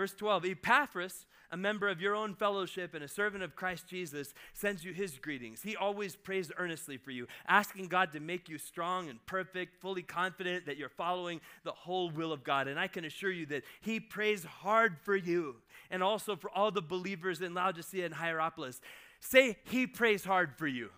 Verse 0.00 0.14
12 0.14 0.46
Epaphras, 0.46 1.26
a 1.50 1.58
member 1.58 1.86
of 1.86 2.00
your 2.00 2.14
own 2.14 2.34
fellowship 2.34 2.94
and 2.94 3.04
a 3.04 3.06
servant 3.06 3.44
of 3.44 3.54
Christ 3.54 3.86
Jesus, 3.86 4.32
sends 4.54 4.82
you 4.82 4.94
his 4.94 5.18
greetings. 5.18 5.60
He 5.60 5.76
always 5.76 6.16
prays 6.16 6.50
earnestly 6.56 6.96
for 6.96 7.10
you, 7.10 7.26
asking 7.46 7.88
God 7.88 8.10
to 8.12 8.20
make 8.20 8.48
you 8.48 8.56
strong 8.56 9.10
and 9.10 9.18
perfect, 9.26 9.76
fully 9.76 10.00
confident 10.00 10.64
that 10.64 10.78
you're 10.78 10.88
following 10.88 11.42
the 11.64 11.72
whole 11.72 12.08
will 12.08 12.32
of 12.32 12.44
God. 12.44 12.66
And 12.66 12.80
I 12.80 12.86
can 12.86 13.04
assure 13.04 13.30
you 13.30 13.44
that 13.48 13.62
he 13.82 14.00
prays 14.00 14.42
hard 14.42 14.96
for 15.02 15.14
you 15.14 15.56
and 15.90 16.02
also 16.02 16.34
for 16.34 16.48
all 16.48 16.70
the 16.70 16.80
believers 16.80 17.42
in 17.42 17.52
Laodicea 17.52 18.06
and 18.06 18.14
Hierapolis. 18.14 18.80
Say, 19.20 19.58
He 19.64 19.86
prays 19.86 20.24
hard 20.24 20.54
for 20.56 20.66
you. 20.66 20.88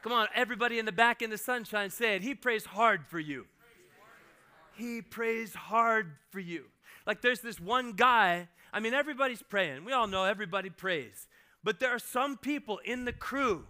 Come 0.00 0.12
on, 0.12 0.28
everybody 0.34 0.78
in 0.78 0.86
the 0.86 0.92
back 0.92 1.20
in 1.20 1.28
the 1.28 1.36
sunshine, 1.36 1.90
say 1.90 2.16
it. 2.16 2.22
He 2.22 2.34
prays 2.34 2.64
hard 2.64 3.04
for 3.06 3.20
you. 3.20 3.44
He 4.76 5.02
prays 5.02 5.52
hard 5.52 6.12
for 6.30 6.40
you. 6.40 6.64
Like 7.06 7.20
there's 7.22 7.40
this 7.40 7.60
one 7.60 7.92
guy 7.92 8.48
I 8.72 8.80
mean, 8.80 8.94
everybody's 8.94 9.42
praying. 9.42 9.84
We 9.84 9.92
all 9.92 10.06
know 10.06 10.24
everybody 10.24 10.70
prays. 10.70 11.28
But 11.62 11.78
there 11.78 11.90
are 11.90 11.98
some 11.98 12.38
people 12.38 12.78
in 12.84 13.04
the 13.04 13.12
crew 13.12 13.66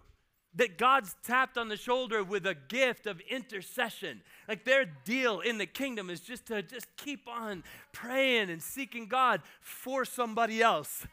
that 0.54 0.78
God's 0.78 1.16
tapped 1.24 1.58
on 1.58 1.68
the 1.68 1.76
shoulder 1.76 2.22
with 2.22 2.46
a 2.46 2.54
gift 2.54 3.06
of 3.06 3.20
intercession. 3.28 4.22
Like 4.48 4.64
their 4.64 4.84
deal 4.84 5.40
in 5.40 5.58
the 5.58 5.66
kingdom 5.66 6.08
is 6.08 6.20
just 6.20 6.46
to 6.46 6.62
just 6.62 6.86
keep 6.96 7.26
on 7.26 7.64
praying 7.92 8.50
and 8.50 8.62
seeking 8.62 9.06
God 9.06 9.40
for 9.60 10.04
somebody 10.04 10.62
else. 10.62 11.06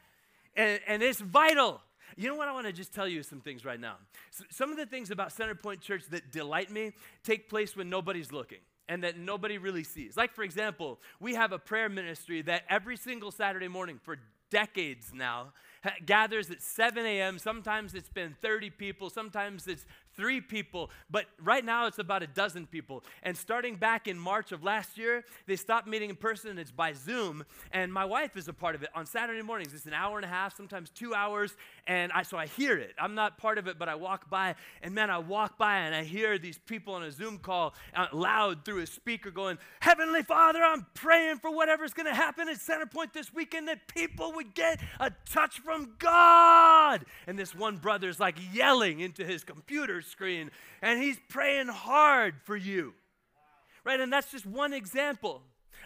And, 0.56 0.80
and 0.88 1.02
it's 1.02 1.22
vital. 1.22 1.82
You 2.16 2.28
know 2.28 2.36
what? 2.36 2.48
I 2.48 2.52
want 2.52 2.68
to 2.68 2.74
just 2.74 2.94
tell 2.94 3.08
you 3.08 3.24
some 3.24 3.40
things 3.40 3.64
right 3.64 3.80
now. 3.80 3.96
So 4.32 4.44
some 4.50 4.72
of 4.72 4.78
the 4.78 4.86
things 4.86 5.10
about 5.10 5.32
Center 5.32 5.56
Point 5.56 5.82
Church 5.82 6.04
that 6.12 6.32
delight 6.32 6.70
me 6.70 6.92
take 7.24 7.50
place 7.50 7.76
when 7.76 7.90
nobody's 7.90 8.32
looking 8.32 8.60
and 8.90 9.04
that 9.04 9.18
nobody 9.18 9.58
really 9.58 9.84
sees. 9.84 10.18
Like, 10.18 10.34
for 10.34 10.44
example, 10.44 11.00
we 11.22 11.36
have 11.36 11.54
a 11.54 11.60
prayer 11.60 11.88
ministry 11.88 12.42
that 12.42 12.64
every 12.68 12.98
single 12.98 13.32
Saturday 13.32 13.70
morning 13.70 14.00
for 14.04 14.18
decades 14.50 15.12
now 15.14 15.54
gathers 16.06 16.50
at 16.50 16.62
7 16.62 17.06
a.m. 17.06 17.40
Sometimes 17.40 17.94
it's 17.94 18.10
been 18.10 18.36
30 18.42 18.72
people, 18.72 19.10
sometimes 19.10 19.68
it's 19.68 19.86
three 20.16 20.42
people, 20.42 20.90
but 21.10 21.26
right 21.42 21.64
now 21.64 21.88
it's 21.88 22.00
about 22.00 22.22
a 22.22 22.28
dozen 22.28 22.68
people. 22.68 23.04
And 23.24 23.38
starting 23.38 23.76
back 23.76 24.08
in 24.08 24.20
March 24.20 24.52
of 24.52 24.64
last 24.64 24.98
year, 24.98 25.24
they 25.48 25.56
stopped 25.56 25.88
meeting 25.88 26.10
in 26.10 26.18
person, 26.18 26.50
and 26.50 26.60
it's 26.60 26.72
by 26.72 26.92
Zoom. 26.92 27.46
And 27.72 27.94
my 27.94 28.04
wife 28.04 28.36
is 28.36 28.50
a 28.50 28.54
part 28.54 28.76
of 28.76 28.84
it 28.84 28.90
on 28.94 29.06
Saturday 29.06 29.42
mornings. 29.42 29.74
It's 29.74 29.86
an 29.86 29.94
hour 29.94 30.18
and 30.18 30.26
a 30.26 30.30
half, 30.30 30.58
sometimes 30.58 30.90
two 30.90 31.14
hours. 31.14 31.56
And 31.90 32.12
I, 32.12 32.22
so 32.22 32.38
I 32.38 32.46
hear 32.46 32.78
it. 32.78 32.94
I'm 33.00 33.16
not 33.16 33.40
part 33.40 33.58
of 33.58 33.68
it, 33.68 33.80
but 33.80 33.90
I 33.90 33.96
walk 33.96 34.30
by. 34.30 34.54
And 34.84 34.94
man, 34.94 35.10
I 35.10 35.18
walk 35.18 35.58
by 35.58 35.78
and 35.78 35.96
I 35.96 36.04
hear 36.04 36.38
these 36.38 36.60
people 36.60 36.94
on 36.94 37.02
a 37.02 37.12
Zoom 37.12 37.40
call 37.40 37.74
uh, 37.96 38.06
loud 38.14 38.64
through 38.64 38.84
a 38.84 38.86
speaker 38.86 39.32
going, 39.32 39.58
Heavenly 39.80 40.22
Father, 40.22 40.60
I'm 40.62 40.86
praying 40.94 41.40
for 41.40 41.50
whatever's 41.50 41.96
going 41.96 42.06
to 42.06 42.14
happen 42.14 42.48
at 42.48 42.58
Centerpoint 42.58 43.14
this 43.14 43.34
weekend 43.34 43.70
that 43.70 43.88
people 43.88 44.34
would 44.34 44.54
get 44.54 44.80
a 45.00 45.12
touch 45.26 45.62
from 45.62 45.96
God. 45.98 47.06
And 47.26 47.40
this 47.40 47.56
one 47.56 47.78
brother's 47.78 48.20
like 48.20 48.36
yelling 48.54 49.00
into 49.00 49.26
his 49.26 49.44
computer 49.44 50.04
screen 50.04 50.52
and 50.84 51.02
he's 51.02 51.18
praying 51.28 51.70
hard 51.70 52.36
for 52.44 52.56
you. 52.56 52.94
Right? 53.84 54.00
And 54.00 54.14
that's 54.14 54.30
just 54.30 54.46
one 54.46 54.74
example. 54.74 55.42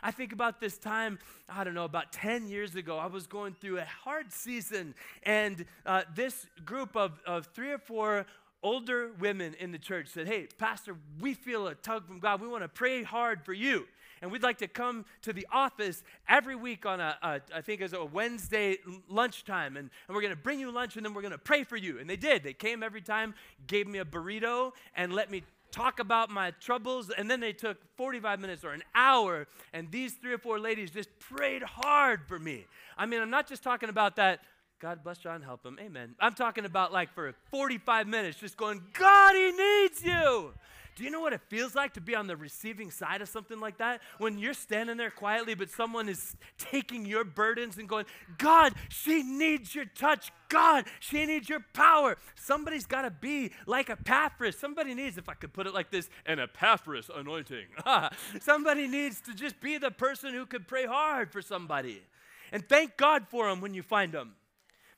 I 0.05 0.11
think 0.11 0.33
about 0.33 0.59
this 0.59 0.77
time, 0.77 1.17
I 1.47 1.63
don't 1.63 1.73
know, 1.73 1.85
about 1.85 2.11
10 2.11 2.47
years 2.47 2.75
ago. 2.75 2.97
I 2.97 3.05
was 3.05 3.25
going 3.25 3.53
through 3.53 3.79
a 3.79 3.85
hard 3.85 4.33
season, 4.33 4.95
and 5.23 5.65
uh, 5.85 6.01
this 6.13 6.45
group 6.65 6.97
of, 6.97 7.21
of 7.25 7.47
three 7.47 7.71
or 7.71 7.77
four 7.77 8.25
older 8.61 9.11
women 9.19 9.55
in 9.59 9.71
the 9.71 9.77
church 9.77 10.07
said, 10.09 10.27
Hey, 10.27 10.47
Pastor, 10.57 10.97
we 11.21 11.33
feel 11.33 11.67
a 11.67 11.75
tug 11.75 12.05
from 12.05 12.19
God. 12.19 12.41
We 12.41 12.49
want 12.49 12.63
to 12.63 12.67
pray 12.67 13.03
hard 13.03 13.45
for 13.45 13.53
you. 13.53 13.85
And 14.21 14.31
we'd 14.31 14.43
like 14.43 14.59
to 14.59 14.67
come 14.67 15.05
to 15.23 15.33
the 15.33 15.47
office 15.51 16.03
every 16.29 16.55
week 16.55 16.85
on 16.85 17.01
a, 17.01 17.17
a 17.21 17.41
I 17.53 17.61
think 17.61 17.81
it's 17.81 17.93
a 17.93 18.05
Wednesday 18.05 18.77
lunchtime. 19.09 19.75
And, 19.75 19.89
and 20.07 20.15
we're 20.15 20.21
going 20.21 20.33
to 20.33 20.41
bring 20.41 20.61
you 20.61 20.71
lunch 20.71 20.95
and 20.95 21.05
then 21.05 21.13
we're 21.13 21.21
going 21.21 21.33
to 21.33 21.37
pray 21.37 21.63
for 21.63 21.75
you. 21.75 21.99
And 21.99 22.09
they 22.09 22.15
did. 22.15 22.43
They 22.43 22.53
came 22.53 22.83
every 22.83 23.01
time, 23.01 23.35
gave 23.67 23.85
me 23.85 23.99
a 23.99 24.05
burrito, 24.05 24.71
and 24.95 25.13
let 25.13 25.29
me 25.29 25.43
talk 25.73 25.99
about 25.99 26.29
my 26.29 26.51
troubles, 26.61 27.09
and 27.09 27.29
then 27.29 27.39
they 27.39 27.51
took 27.51 27.77
45 27.97 28.39
minutes 28.39 28.63
or 28.63 28.71
an 28.71 28.83
hour, 28.95 29.47
and 29.73 29.91
these 29.91 30.13
three 30.13 30.31
or 30.33 30.37
four 30.37 30.59
ladies 30.59 30.91
just 30.91 31.09
prayed 31.19 31.63
hard 31.63 32.21
for 32.27 32.39
me. 32.39 32.65
I 32.97 33.05
mean, 33.07 33.21
I'm 33.21 33.31
not 33.31 33.47
just 33.47 33.63
talking 33.63 33.89
about 33.89 34.15
that, 34.17 34.41
God 34.79 35.03
bless 35.03 35.17
John, 35.17 35.41
help 35.41 35.65
him, 35.65 35.77
amen. 35.81 36.15
I'm 36.19 36.33
talking 36.33 36.65
about 36.65 36.93
like 36.93 37.13
for 37.13 37.33
45 37.49 38.07
minutes, 38.07 38.37
just 38.37 38.55
going, 38.55 38.81
God, 38.93 39.35
he 39.35 39.51
needs 39.51 40.03
you. 40.03 40.53
Do 40.95 41.03
you 41.03 41.11
know 41.11 41.19
what 41.19 41.33
it 41.33 41.41
feels 41.49 41.75
like 41.75 41.93
to 41.93 42.01
be 42.01 42.15
on 42.15 42.27
the 42.27 42.35
receiving 42.35 42.91
side 42.91 43.21
of 43.21 43.29
something 43.29 43.59
like 43.59 43.77
that? 43.77 44.01
When 44.17 44.37
you're 44.37 44.53
standing 44.53 44.97
there 44.97 45.11
quietly, 45.11 45.55
but 45.55 45.69
someone 45.69 46.09
is 46.09 46.35
taking 46.57 47.05
your 47.05 47.23
burdens 47.23 47.77
and 47.77 47.87
going, 47.87 48.05
God, 48.37 48.73
she 48.89 49.23
needs 49.23 49.73
your 49.73 49.85
touch. 49.85 50.31
God, 50.49 50.85
she 50.99 51.25
needs 51.25 51.49
your 51.49 51.65
power. 51.73 52.17
Somebody's 52.35 52.85
got 52.85 53.03
to 53.03 53.11
be 53.11 53.51
like 53.65 53.89
Epaphras. 53.89 54.57
Somebody 54.57 54.93
needs, 54.93 55.17
if 55.17 55.27
I 55.27 55.33
could 55.33 55.53
put 55.53 55.67
it 55.67 55.73
like 55.73 55.89
this, 55.89 56.09
an 56.25 56.39
Epaphras 56.39 57.09
anointing. 57.13 57.65
somebody 58.41 58.87
needs 58.87 59.21
to 59.21 59.33
just 59.33 59.59
be 59.59 59.77
the 59.77 59.91
person 59.91 60.33
who 60.33 60.45
could 60.45 60.67
pray 60.67 60.85
hard 60.85 61.31
for 61.31 61.41
somebody. 61.41 62.03
And 62.51 62.67
thank 62.67 62.97
God 62.97 63.27
for 63.29 63.49
them 63.49 63.61
when 63.61 63.73
you 63.73 63.81
find 63.81 64.11
them 64.11 64.35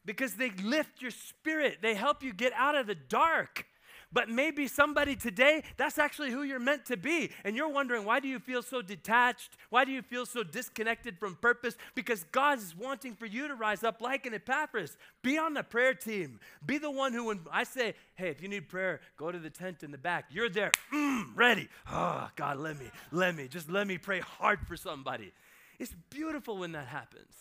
because 0.06 0.36
they 0.36 0.52
lift 0.52 1.02
your 1.02 1.12
spirit, 1.12 1.80
they 1.82 1.96
help 1.96 2.24
you 2.24 2.34
get 2.34 2.54
out 2.54 2.76
of 2.76 2.88
the 2.88 2.96
dark. 2.96 3.66
But 4.12 4.30
maybe 4.30 4.68
somebody 4.68 5.16
today, 5.16 5.64
that's 5.78 5.97
actually 5.97 6.32
who 6.32 6.43
you're 6.43 6.60
meant 6.60 6.86
to 6.86 6.97
be. 6.97 7.32
And 7.43 7.56
you're 7.56 7.70
wondering, 7.70 8.06
why 8.06 8.20
do 8.20 8.28
you 8.28 8.39
feel 8.39 8.62
so 8.62 8.82
detached? 8.82 9.58
Why 9.70 9.84
do 9.86 9.91
you 9.91 10.01
feel 10.01 10.26
so 10.26 10.43
disconnected 10.43 11.20
from 11.20 11.36
purpose? 11.36 11.76
Because 11.95 12.24
God 12.32 12.60
is 12.60 12.76
wanting 12.76 13.16
for 13.16 13.26
you 13.26 13.47
to 13.47 13.56
rise 13.56 13.84
up 13.84 14.01
like 14.01 14.26
an 14.26 14.34
Epaphras. 14.34 14.97
Be 15.22 15.38
on 15.38 15.53
the 15.53 15.64
prayer 15.64 15.93
team. 15.93 16.39
Be 16.66 16.78
the 16.78 16.91
one 16.91 17.14
who, 17.14 17.26
when 17.26 17.41
I 17.51 17.64
say, 17.64 17.95
hey, 18.16 18.30
if 18.30 18.41
you 18.41 18.47
need 18.47 18.70
prayer, 18.70 19.01
go 19.18 19.32
to 19.32 19.39
the 19.39 19.49
tent 19.49 19.84
in 19.84 19.91
the 19.91 19.97
back. 19.97 20.26
You're 20.30 20.49
there, 20.49 20.72
mm, 20.93 21.26
ready. 21.36 21.68
Oh, 21.91 22.30
God, 22.36 22.58
let 22.58 22.80
me, 22.80 22.89
let 23.12 23.36
me, 23.36 23.47
just 23.47 23.70
let 23.70 23.88
me 23.88 23.97
pray 23.97 24.20
hard 24.20 24.66
for 24.68 24.78
somebody. 24.78 25.34
It's 25.80 25.93
beautiful 26.10 26.58
when 26.58 26.72
that 26.72 26.88
happens. 26.88 27.34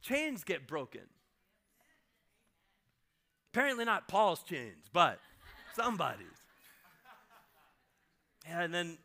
Chains 0.00 0.44
get 0.44 0.66
broken. 0.66 1.02
Apparently, 3.52 3.84
not 3.84 4.08
Paul's 4.08 4.42
chains, 4.42 4.86
but 4.92 5.20
somebody's. 5.74 6.26
And 8.46 8.72
then 8.72 8.98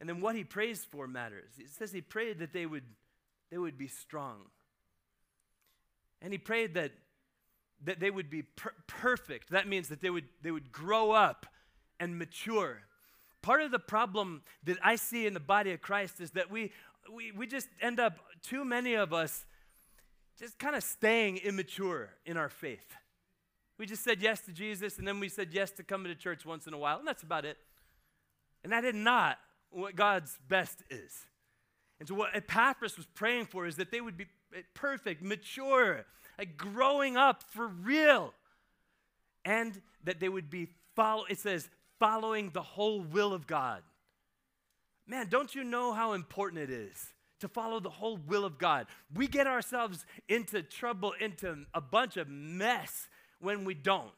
and 0.00 0.08
then 0.08 0.20
what 0.20 0.34
he 0.34 0.42
prays 0.42 0.84
for 0.84 1.06
matters. 1.06 1.50
He 1.56 1.66
says 1.68 1.92
he 1.92 2.00
prayed 2.00 2.40
that 2.40 2.52
they 2.52 2.66
would 2.66 2.84
they 3.50 3.58
would 3.58 3.78
be 3.78 3.86
strong. 3.86 4.38
And 6.20 6.32
he 6.32 6.38
prayed 6.38 6.74
that 6.74 6.92
that 7.84 8.00
they 8.00 8.10
would 8.10 8.30
be 8.30 8.42
per- 8.42 8.74
perfect. 8.86 9.50
That 9.50 9.68
means 9.68 9.88
that 9.88 10.00
they 10.00 10.10
would 10.10 10.24
they 10.42 10.50
would 10.50 10.72
grow 10.72 11.12
up 11.12 11.46
and 12.00 12.18
mature. 12.18 12.80
Part 13.42 13.60
of 13.60 13.70
the 13.70 13.78
problem 13.78 14.42
that 14.64 14.78
I 14.82 14.96
see 14.96 15.26
in 15.26 15.34
the 15.34 15.40
body 15.40 15.72
of 15.72 15.80
Christ 15.80 16.20
is 16.20 16.32
that 16.32 16.50
we 16.50 16.72
we, 17.12 17.30
we 17.32 17.46
just 17.46 17.68
end 17.80 18.00
up 18.00 18.18
too 18.42 18.64
many 18.64 18.94
of 18.94 19.12
us 19.12 19.44
just 20.38 20.58
kind 20.58 20.74
of 20.74 20.82
staying 20.82 21.36
immature 21.38 22.10
in 22.26 22.36
our 22.36 22.48
faith. 22.48 22.96
We 23.82 23.86
just 23.86 24.04
said 24.04 24.22
yes 24.22 24.38
to 24.42 24.52
Jesus, 24.52 24.98
and 24.98 25.08
then 25.08 25.18
we 25.18 25.28
said 25.28 25.48
yes 25.50 25.72
to 25.72 25.82
coming 25.82 26.06
to 26.06 26.14
church 26.14 26.46
once 26.46 26.68
in 26.68 26.72
a 26.72 26.78
while, 26.78 27.00
and 27.00 27.08
that's 27.08 27.24
about 27.24 27.44
it. 27.44 27.58
And 28.62 28.72
that 28.72 28.84
is 28.84 28.94
not 28.94 29.38
what 29.70 29.96
God's 29.96 30.38
best 30.46 30.84
is. 30.88 31.26
And 31.98 32.08
so, 32.08 32.14
what 32.14 32.30
Epaphras 32.32 32.96
was 32.96 33.06
praying 33.06 33.46
for 33.46 33.66
is 33.66 33.74
that 33.74 33.90
they 33.90 34.00
would 34.00 34.16
be 34.16 34.26
perfect, 34.72 35.20
mature, 35.20 36.04
like 36.38 36.56
growing 36.56 37.16
up 37.16 37.42
for 37.42 37.66
real, 37.66 38.32
and 39.44 39.82
that 40.04 40.20
they 40.20 40.28
would 40.28 40.48
be 40.48 40.68
follow. 40.94 41.24
It 41.28 41.40
says 41.40 41.68
following 41.98 42.50
the 42.50 42.62
whole 42.62 43.00
will 43.00 43.34
of 43.34 43.48
God. 43.48 43.82
Man, 45.08 45.26
don't 45.28 45.56
you 45.56 45.64
know 45.64 45.92
how 45.92 46.12
important 46.12 46.62
it 46.62 46.70
is 46.70 47.12
to 47.40 47.48
follow 47.48 47.80
the 47.80 47.90
whole 47.90 48.16
will 48.28 48.44
of 48.44 48.58
God? 48.58 48.86
We 49.12 49.26
get 49.26 49.48
ourselves 49.48 50.06
into 50.28 50.62
trouble, 50.62 51.14
into 51.20 51.64
a 51.74 51.80
bunch 51.80 52.16
of 52.16 52.28
mess 52.28 53.08
when 53.42 53.64
we 53.64 53.74
don't. 53.74 54.12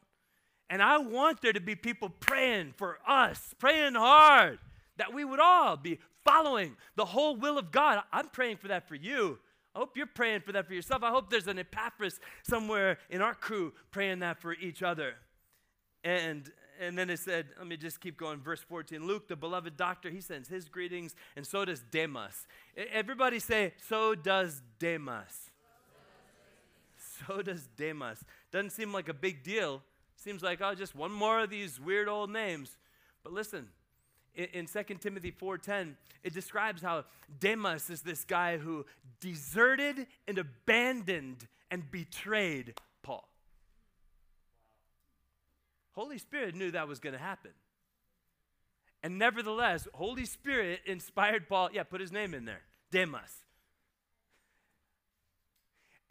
And 0.70 0.83
I 0.83 0.99
want 0.99 1.41
there 1.43 1.53
to 1.53 1.61
be 1.61 1.75
people 1.75 2.09
praying 2.09 2.75
for 2.77 2.99
us, 3.07 3.55
praying 3.59 3.95
hard, 3.95 4.59
that 4.97 5.12
we 5.12 5.25
would 5.25 5.41
all 5.41 5.77
be 5.77 5.99
following 6.25 6.77
the 6.97 7.05
whole 7.05 7.37
will 7.37 7.59
of 7.59 7.70
God. 7.70 8.03
I'm 8.12 8.29
praying 8.29 8.57
for 8.59 8.68
that 8.68 8.89
for 8.89 8.95
you. 8.95 9.39
I 9.75 9.81
hope 9.81 9.97
you're 9.97 10.07
praying 10.07 10.41
for 10.41 10.53
that 10.53 10.66
for 10.66 10.75
yourself. 10.75 11.03
I 11.03 11.11
hope 11.11 11.31
there's 11.31 11.49
an 11.49 11.59
Epaphras 11.59 12.20
somewhere 12.43 12.99
in 13.11 13.20
our 13.20 13.35
crew 13.35 13.72
praying 13.91 14.20
that 14.20 14.41
for 14.41 14.55
each 14.55 14.83
other. 14.83 15.14
And 16.03 16.51
and 16.81 16.99
then 16.99 17.09
it 17.09 17.20
said, 17.20 17.47
let 17.57 17.68
me 17.68 17.77
just 17.77 18.01
keep 18.01 18.16
going. 18.16 18.41
Verse 18.41 18.61
14 18.61 19.07
Luke, 19.07 19.29
the 19.29 19.37
beloved 19.37 19.77
doctor, 19.77 20.11
he 20.11 20.20
sends 20.20 20.49
his 20.49 20.68
greetings, 20.68 21.14
and 21.37 21.47
so 21.47 21.64
does 21.64 21.85
Demas. 21.91 22.47
Everybody 22.93 23.39
say, 23.39 23.75
so 23.89 24.14
does 24.14 24.62
Demas. 24.79 25.51
So 27.29 27.43
does 27.43 27.68
Demas. 27.77 28.25
Doesn't 28.55 28.71
seem 28.71 28.93
like 28.93 29.09
a 29.09 29.15
big 29.15 29.43
deal. 29.43 29.83
Seems 30.15 30.41
like, 30.41 30.61
oh, 30.63 30.77
just 30.77 30.95
one 30.95 31.11
more 31.11 31.41
of 31.41 31.51
these 31.51 31.81
weird 31.81 32.07
old 32.07 32.31
names. 32.31 32.79
But 33.25 33.33
listen, 33.33 33.67
in, 34.33 34.45
in 34.53 34.67
2 34.67 34.95
Timothy 35.01 35.33
4.10, 35.33 35.97
it 36.23 36.33
describes 36.33 36.81
how 36.81 37.05
Demas 37.41 37.91
is 37.91 38.03
this 38.03 38.25
guy 38.25 38.59
who 38.59 38.87
deserted 39.19 40.07
and 40.29 40.39
abandoned 40.39 41.49
and 41.69 41.91
betrayed 41.91 42.75
Paul. 43.03 43.29
Holy 45.97 46.19
Spirit 46.19 46.55
knew 46.55 46.71
that 46.71 46.87
was 46.87 47.01
going 47.01 47.15
to 47.15 47.19
happen. 47.19 47.51
And 49.03 49.19
nevertheless, 49.19 49.89
Holy 49.95 50.27
Spirit 50.27 50.83
inspired 50.87 51.49
Paul. 51.49 51.71
Yeah, 51.73 51.83
put 51.83 52.01
his 52.01 52.13
name 52.13 52.35
in 52.35 52.45
there 52.45 52.63
Demas. 52.93 53.33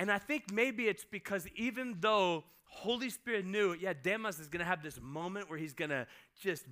And 0.04 0.12
I 0.12 0.18
think 0.18 0.52
maybe 0.52 0.90
it's 0.90 1.06
because 1.06 1.48
even 1.56 1.96
though 2.02 2.44
Holy 2.66 3.10
Spirit 3.10 3.46
knew, 3.46 3.74
yeah, 3.74 3.94
Demas 3.94 4.38
is 4.38 4.50
going 4.50 4.60
to 4.60 4.66
have 4.66 4.84
this 4.84 5.00
moment 5.02 5.50
where 5.50 5.58
he's 5.58 5.74
going 5.74 5.92
to 5.92 6.06
just 6.42 6.66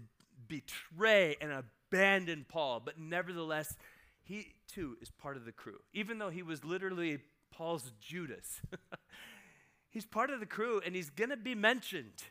betray 0.50 1.38
and 1.40 1.50
abandon 1.54 2.46
Paul, 2.50 2.82
but 2.84 3.00
nevertheless, 3.00 3.78
he 4.22 4.48
too 4.68 4.98
is 5.02 5.12
part 5.12 5.38
of 5.38 5.46
the 5.46 5.54
crew. 5.54 5.80
Even 5.94 6.20
though 6.20 6.28
he 6.28 6.44
was 6.44 6.66
literally 6.66 7.20
Paul's 7.52 7.94
Judas, 8.02 8.60
he's 9.90 10.06
part 10.06 10.30
of 10.30 10.42
the 10.42 10.46
crew 10.46 10.82
and 10.86 10.94
he's 10.94 11.10
going 11.10 11.30
to 11.30 11.38
be 11.38 11.56
mentioned. 11.56 12.24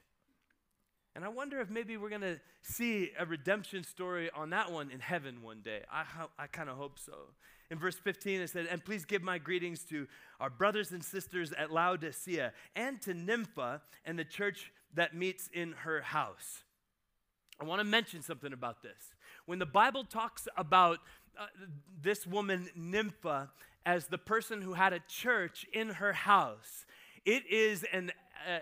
And 1.17 1.25
I 1.25 1.29
wonder 1.29 1.63
if 1.63 1.71
maybe 1.71 1.97
we're 1.97 2.11
going 2.11 2.21
to 2.21 2.41
see 2.61 3.13
a 3.19 3.25
redemption 3.25 3.85
story 3.85 4.29
on 4.37 4.51
that 4.51 4.71
one 4.71 4.91
in 4.91 5.01
heaven 5.01 5.41
one 5.41 5.63
day. 5.63 5.81
I, 5.91 6.05
I 6.39 6.47
kind 6.47 6.69
of 6.69 6.77
hope 6.77 6.99
so. 6.99 7.31
In 7.71 7.79
verse 7.79 7.97
15, 7.97 8.41
it 8.41 8.51
said, 8.51 8.67
And 8.67 8.85
please 8.85 9.05
give 9.05 9.23
my 9.23 9.39
greetings 9.39 9.85
to 9.91 10.09
our 10.41 10.51
brothers 10.51 10.91
and 10.91 11.05
sisters 11.05 11.53
at 11.53 11.71
Laodicea 11.71 12.53
and 12.75 13.01
to 13.03 13.15
Nympha 13.15 13.83
and 14.05 14.19
the 14.19 14.25
church 14.25 14.73
that 14.95 15.15
meets 15.15 15.49
in 15.53 15.73
her 15.73 16.01
house. 16.01 16.65
I 17.61 17.65
want 17.65 17.81
to 17.81 17.85
mention 17.85 18.23
something 18.23 18.53
about 18.53 18.83
this. 18.83 19.15
When 19.47 19.59
the 19.59 19.67
Bible 19.67 20.05
talks 20.05 20.49
about 20.57 20.99
uh, 21.39 21.47
this 22.03 22.27
woman, 22.27 22.69
Nympha, 22.75 23.51
as 23.87 24.07
the 24.07 24.19
person 24.19 24.63
who 24.63 24.73
had 24.73 24.93
a 24.93 25.01
church 25.09 25.65
in 25.73 25.91
her 25.91 26.13
house, 26.13 26.87
it 27.25 27.45
is 27.49 27.85
an 27.93 28.13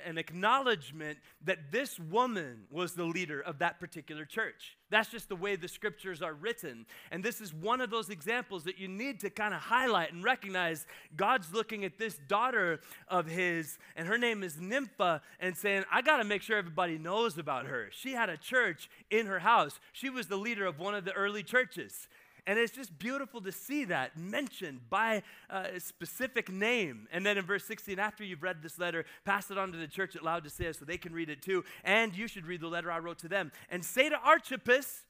an 0.06 0.18
acknowledgement 0.18 1.18
that 1.44 1.72
this 1.72 1.98
woman 1.98 2.64
was 2.70 2.94
the 2.94 3.04
leader 3.04 3.40
of 3.40 3.58
that 3.58 3.80
particular 3.80 4.24
church. 4.24 4.76
That's 4.90 5.10
just 5.10 5.28
the 5.28 5.36
way 5.36 5.56
the 5.56 5.68
scriptures 5.68 6.22
are 6.22 6.32
written. 6.32 6.86
And 7.10 7.22
this 7.22 7.40
is 7.40 7.52
one 7.52 7.80
of 7.80 7.90
those 7.90 8.08
examples 8.08 8.64
that 8.64 8.78
you 8.78 8.88
need 8.88 9.20
to 9.20 9.30
kind 9.30 9.52
of 9.52 9.60
highlight 9.60 10.12
and 10.12 10.24
recognize 10.24 10.86
God's 11.16 11.52
looking 11.52 11.84
at 11.84 11.98
this 11.98 12.18
daughter 12.28 12.80
of 13.08 13.26
his, 13.26 13.78
and 13.96 14.08
her 14.08 14.18
name 14.18 14.42
is 14.42 14.60
Nympha, 14.60 15.22
and 15.40 15.56
saying, 15.56 15.84
I 15.92 16.02
got 16.02 16.18
to 16.18 16.24
make 16.24 16.42
sure 16.42 16.56
everybody 16.56 16.98
knows 16.98 17.38
about 17.38 17.66
her. 17.66 17.88
She 17.92 18.12
had 18.12 18.30
a 18.30 18.36
church 18.36 18.88
in 19.10 19.26
her 19.26 19.40
house, 19.40 19.78
she 19.92 20.10
was 20.10 20.26
the 20.26 20.36
leader 20.36 20.66
of 20.66 20.78
one 20.78 20.94
of 20.94 21.04
the 21.04 21.12
early 21.12 21.42
churches. 21.42 22.08
And 22.48 22.58
it's 22.58 22.72
just 22.72 22.98
beautiful 22.98 23.42
to 23.42 23.52
see 23.52 23.84
that 23.84 24.16
mentioned 24.16 24.80
by 24.88 25.22
uh, 25.50 25.64
a 25.74 25.80
specific 25.80 26.50
name. 26.50 27.06
And 27.12 27.24
then 27.24 27.36
in 27.36 27.44
verse 27.44 27.62
16, 27.64 27.98
after 27.98 28.24
you've 28.24 28.42
read 28.42 28.62
this 28.62 28.78
letter, 28.78 29.04
pass 29.26 29.50
it 29.50 29.58
on 29.58 29.70
to 29.70 29.76
the 29.76 29.86
church 29.86 30.16
at 30.16 30.24
Laodicea 30.24 30.72
so 30.72 30.86
they 30.86 30.96
can 30.96 31.12
read 31.12 31.28
it 31.28 31.42
too. 31.42 31.62
And 31.84 32.16
you 32.16 32.26
should 32.26 32.46
read 32.46 32.62
the 32.62 32.68
letter 32.68 32.90
I 32.90 33.00
wrote 33.00 33.18
to 33.18 33.28
them. 33.28 33.52
And 33.68 33.84
say 33.84 34.08
to 34.08 34.16
Archippus, 34.16 35.04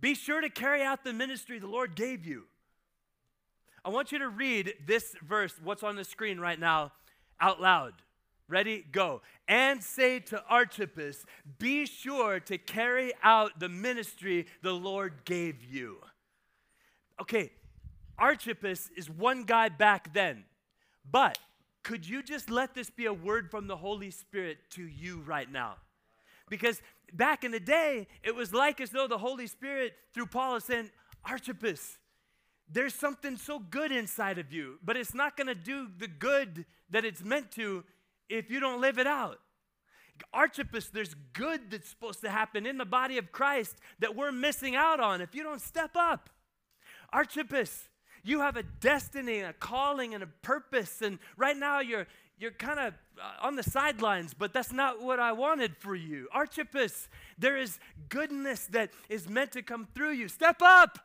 be 0.00 0.14
sure 0.14 0.40
to 0.40 0.48
carry 0.48 0.82
out 0.82 1.04
the 1.04 1.12
ministry 1.12 1.58
the 1.58 1.66
Lord 1.66 1.94
gave 1.94 2.24
you. 2.24 2.44
I 3.84 3.90
want 3.90 4.10
you 4.10 4.18
to 4.20 4.30
read 4.30 4.72
this 4.86 5.14
verse, 5.22 5.52
what's 5.62 5.82
on 5.82 5.96
the 5.96 6.04
screen 6.04 6.40
right 6.40 6.58
now, 6.58 6.92
out 7.38 7.60
loud. 7.60 7.92
Ready? 8.48 8.84
Go. 8.90 9.20
And 9.46 9.82
say 9.82 10.20
to 10.20 10.42
Archippus, 10.48 11.24
be 11.58 11.84
sure 11.84 12.40
to 12.40 12.56
carry 12.56 13.12
out 13.22 13.60
the 13.60 13.68
ministry 13.68 14.46
the 14.62 14.72
Lord 14.72 15.24
gave 15.24 15.62
you. 15.62 15.98
Okay, 17.20 17.50
Archippus 18.18 18.90
is 18.96 19.10
one 19.10 19.44
guy 19.44 19.68
back 19.68 20.14
then, 20.14 20.44
but 21.10 21.38
could 21.82 22.08
you 22.08 22.22
just 22.22 22.50
let 22.50 22.74
this 22.74 22.90
be 22.90 23.06
a 23.06 23.12
word 23.12 23.50
from 23.50 23.66
the 23.66 23.76
Holy 23.76 24.10
Spirit 24.10 24.58
to 24.70 24.82
you 24.82 25.22
right 25.26 25.50
now? 25.50 25.76
Because 26.48 26.80
back 27.12 27.44
in 27.44 27.50
the 27.50 27.60
day, 27.60 28.06
it 28.22 28.34
was 28.34 28.52
like 28.52 28.80
as 28.80 28.90
though 28.90 29.06
the 29.06 29.18
Holy 29.18 29.46
Spirit, 29.46 29.94
through 30.14 30.26
Paul, 30.26 30.56
is 30.56 30.64
saying, 30.64 30.90
Archippus, 31.24 31.98
there's 32.70 32.94
something 32.94 33.36
so 33.36 33.58
good 33.58 33.92
inside 33.92 34.38
of 34.38 34.52
you, 34.52 34.78
but 34.84 34.96
it's 34.96 35.14
not 35.14 35.36
going 35.36 35.46
to 35.46 35.54
do 35.54 35.88
the 35.98 36.08
good 36.08 36.66
that 36.90 37.04
it's 37.04 37.22
meant 37.22 37.50
to 37.52 37.84
if 38.28 38.50
you 38.50 38.60
don't 38.60 38.80
live 38.80 38.98
it 38.98 39.06
out. 39.06 39.38
Archippus, 40.32 40.88
there's 40.88 41.14
good 41.32 41.70
that's 41.70 41.88
supposed 41.88 42.20
to 42.22 42.30
happen 42.30 42.66
in 42.66 42.76
the 42.76 42.84
body 42.84 43.18
of 43.18 43.30
Christ 43.30 43.76
that 44.00 44.16
we're 44.16 44.32
missing 44.32 44.74
out 44.74 45.00
on 45.00 45.20
if 45.20 45.34
you 45.34 45.42
don't 45.42 45.60
step 45.60 45.92
up. 45.94 46.30
Archippus, 47.12 47.88
you 48.24 48.40
have 48.40 48.56
a 48.56 48.62
destiny, 48.62 49.40
a 49.40 49.52
calling, 49.52 50.14
and 50.14 50.22
a 50.22 50.26
purpose, 50.42 51.02
and 51.02 51.18
right 51.36 51.56
now 51.56 51.80
you're 51.80 52.06
you're 52.40 52.52
kind 52.52 52.78
of 52.78 52.94
uh, 53.20 53.46
on 53.46 53.56
the 53.56 53.64
sidelines, 53.64 54.32
but 54.32 54.52
that's 54.52 54.72
not 54.72 55.02
what 55.02 55.18
I 55.18 55.32
wanted 55.32 55.76
for 55.76 55.96
you. 55.96 56.28
Archippus, 56.32 57.08
there 57.36 57.56
is 57.56 57.80
goodness 58.08 58.66
that 58.66 58.90
is 59.08 59.28
meant 59.28 59.52
to 59.52 59.62
come 59.62 59.88
through 59.92 60.12
you. 60.12 60.28
Step 60.28 60.62
up. 60.62 61.00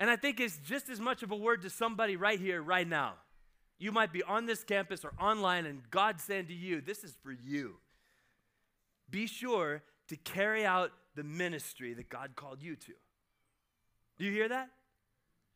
And 0.00 0.08
I 0.08 0.16
think 0.16 0.40
it's 0.40 0.58
just 0.64 0.88
as 0.88 1.00
much 1.00 1.22
of 1.22 1.32
a 1.32 1.36
word 1.36 1.62
to 1.62 1.70
somebody 1.70 2.16
right 2.16 2.40
here, 2.40 2.62
right 2.62 2.88
now. 2.88 3.14
You 3.78 3.92
might 3.92 4.12
be 4.12 4.22
on 4.22 4.46
this 4.46 4.64
campus 4.64 5.04
or 5.04 5.12
online, 5.20 5.64
and 5.66 5.82
God's 5.90 6.24
saying 6.24 6.46
to 6.46 6.54
you, 6.54 6.80
This 6.80 7.04
is 7.04 7.16
for 7.22 7.32
you. 7.32 7.76
Be 9.10 9.26
sure 9.26 9.82
to 10.08 10.16
carry 10.16 10.66
out 10.66 10.90
the 11.14 11.22
ministry 11.22 11.94
that 11.94 12.08
God 12.08 12.32
called 12.34 12.62
you 12.62 12.76
to. 12.76 12.92
Do 14.18 14.24
you 14.24 14.32
hear 14.32 14.48
that? 14.48 14.70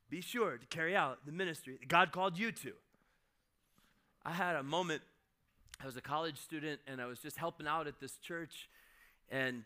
Be 0.09 0.21
sure 0.21 0.57
to 0.57 0.67
carry 0.67 0.95
out 0.95 1.19
the 1.27 1.33
ministry 1.33 1.77
that 1.81 1.89
God 1.89 2.13
called 2.13 2.39
you 2.39 2.53
to. 2.53 2.73
I 4.25 4.33
had 4.33 4.57
a 4.57 4.63
moment, 4.63 5.03
I 5.83 5.87
was 5.87 5.97
a 5.97 6.01
college 6.01 6.39
student, 6.39 6.81
and 6.87 7.01
I 7.01 7.07
was 7.07 7.19
just 7.19 7.37
helping 7.37 7.67
out 7.67 7.87
at 7.87 7.99
this 7.99 8.19
church, 8.19 8.69
and 9.31 9.65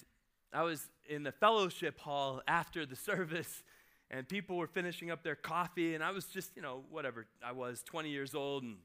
I 0.53 0.63
was 0.63 0.89
in 1.09 1.25
the 1.25 1.33
fellowship 1.33 1.99
hall 1.99 2.43
after 2.49 2.87
the 2.87 2.97
service 2.97 3.63
and 4.11 4.29
people 4.29 4.57
were 4.57 4.67
finishing 4.67 5.11
up 5.11 5.23
their 5.23 5.35
coffee, 5.35 5.95
and 5.95 6.05
I 6.05 6.11
was 6.13 6.27
just, 6.27 6.57
you 6.57 6.63
know, 6.63 6.85
whatever. 6.91 7.27
I 7.45 7.53
was 7.53 7.83
20 7.83 8.11
years 8.11 8.35
old 8.35 8.63
and 8.63 8.77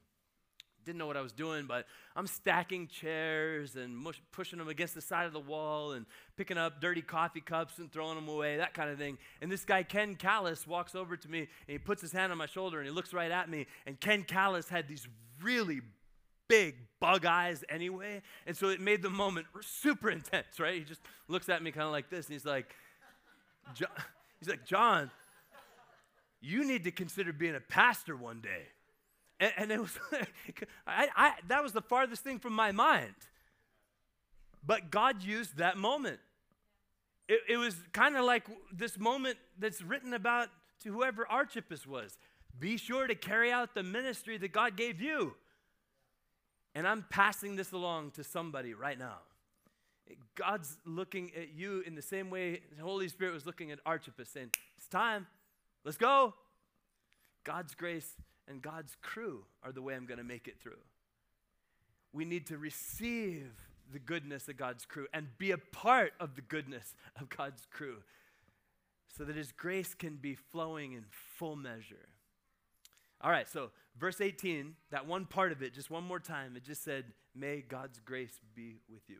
didn't 0.84 0.98
know 0.98 1.06
what 1.06 1.16
I 1.16 1.20
was 1.20 1.32
doing, 1.32 1.66
but 1.66 1.86
I'm 2.16 2.26
stacking 2.26 2.88
chairs 2.88 3.76
and 3.76 3.96
mush, 3.96 4.20
pushing 4.32 4.58
them 4.58 4.68
against 4.68 4.94
the 4.94 5.00
side 5.00 5.26
of 5.26 5.32
the 5.32 5.40
wall 5.40 5.92
and 5.92 6.06
picking 6.36 6.58
up 6.58 6.80
dirty 6.80 7.02
coffee 7.02 7.40
cups 7.40 7.78
and 7.78 7.90
throwing 7.92 8.16
them 8.16 8.28
away, 8.28 8.56
that 8.56 8.74
kind 8.74 8.90
of 8.90 8.98
thing. 8.98 9.18
And 9.40 9.50
this 9.50 9.64
guy, 9.64 9.82
Ken 9.82 10.16
Callis, 10.16 10.66
walks 10.66 10.94
over 10.94 11.16
to 11.16 11.28
me 11.28 11.40
and 11.40 11.48
he 11.68 11.78
puts 11.78 12.02
his 12.02 12.12
hand 12.12 12.32
on 12.32 12.38
my 12.38 12.46
shoulder 12.46 12.78
and 12.78 12.86
he 12.86 12.92
looks 12.92 13.12
right 13.12 13.30
at 13.30 13.48
me. 13.48 13.66
And 13.86 14.00
Ken 14.00 14.24
Callis 14.24 14.68
had 14.68 14.88
these 14.88 15.06
really 15.42 15.80
big 16.48 16.76
bug 17.00 17.24
eyes 17.24 17.64
anyway. 17.68 18.22
And 18.46 18.56
so 18.56 18.68
it 18.68 18.80
made 18.80 19.02
the 19.02 19.10
moment 19.10 19.46
super 19.60 20.10
intense, 20.10 20.58
right? 20.58 20.74
He 20.74 20.84
just 20.84 21.00
looks 21.28 21.48
at 21.48 21.62
me 21.62 21.70
kind 21.70 21.86
of 21.86 21.92
like 21.92 22.10
this 22.10 22.26
and 22.26 22.32
he's 22.32 22.44
like, 22.44 22.74
He's 24.42 24.48
like, 24.48 24.66
John, 24.66 25.08
you 26.40 26.66
need 26.66 26.82
to 26.82 26.90
consider 26.90 27.32
being 27.32 27.54
a 27.54 27.60
pastor 27.60 28.16
one 28.16 28.40
day. 28.40 28.66
And, 29.38 29.52
and 29.56 29.70
it 29.70 29.80
was, 29.80 29.96
I, 30.84 31.06
I, 31.14 31.34
that 31.46 31.62
was 31.62 31.72
the 31.72 31.80
farthest 31.80 32.24
thing 32.24 32.40
from 32.40 32.52
my 32.52 32.72
mind. 32.72 33.14
But 34.66 34.90
God 34.90 35.22
used 35.22 35.58
that 35.58 35.76
moment. 35.76 36.18
It, 37.28 37.38
it 37.50 37.56
was 37.56 37.76
kind 37.92 38.16
of 38.16 38.24
like 38.24 38.42
this 38.72 38.98
moment 38.98 39.38
that's 39.60 39.80
written 39.80 40.12
about 40.12 40.48
to 40.82 40.92
whoever 40.92 41.24
Archippus 41.30 41.86
was. 41.86 42.18
Be 42.58 42.78
sure 42.78 43.06
to 43.06 43.14
carry 43.14 43.52
out 43.52 43.76
the 43.76 43.84
ministry 43.84 44.38
that 44.38 44.52
God 44.52 44.76
gave 44.76 45.00
you. 45.00 45.34
And 46.74 46.88
I'm 46.88 47.04
passing 47.10 47.54
this 47.54 47.70
along 47.70 48.10
to 48.12 48.24
somebody 48.24 48.74
right 48.74 48.98
now. 48.98 49.18
God's 50.34 50.76
looking 50.84 51.30
at 51.36 51.52
you 51.54 51.82
in 51.86 51.94
the 51.94 52.02
same 52.02 52.30
way 52.30 52.60
the 52.76 52.82
Holy 52.82 53.08
Spirit 53.08 53.34
was 53.34 53.46
looking 53.46 53.70
at 53.70 53.78
Archippus, 53.84 54.28
saying, 54.30 54.50
It's 54.76 54.88
time, 54.88 55.26
let's 55.84 55.96
go. 55.96 56.34
God's 57.44 57.74
grace 57.74 58.14
and 58.48 58.62
God's 58.62 58.96
crew 59.02 59.44
are 59.62 59.72
the 59.72 59.82
way 59.82 59.94
I'm 59.94 60.06
going 60.06 60.18
to 60.18 60.24
make 60.24 60.48
it 60.48 60.60
through. 60.60 60.78
We 62.12 62.24
need 62.24 62.46
to 62.48 62.58
receive 62.58 63.50
the 63.92 63.98
goodness 63.98 64.48
of 64.48 64.56
God's 64.56 64.84
crew 64.84 65.06
and 65.12 65.26
be 65.38 65.50
a 65.50 65.58
part 65.58 66.12
of 66.20 66.34
the 66.34 66.42
goodness 66.42 66.94
of 67.20 67.28
God's 67.28 67.66
crew 67.70 67.98
so 69.16 69.24
that 69.24 69.36
His 69.36 69.52
grace 69.52 69.94
can 69.94 70.16
be 70.16 70.34
flowing 70.34 70.92
in 70.92 71.04
full 71.10 71.56
measure. 71.56 72.08
All 73.20 73.30
right, 73.30 73.48
so 73.48 73.70
verse 73.98 74.20
18, 74.20 74.74
that 74.90 75.06
one 75.06 75.26
part 75.26 75.52
of 75.52 75.62
it, 75.62 75.74
just 75.74 75.90
one 75.90 76.04
more 76.04 76.20
time, 76.20 76.56
it 76.56 76.64
just 76.64 76.82
said, 76.82 77.04
May 77.34 77.60
God's 77.60 78.00
grace 78.00 78.40
be 78.54 78.80
with 78.90 79.08
you. 79.08 79.18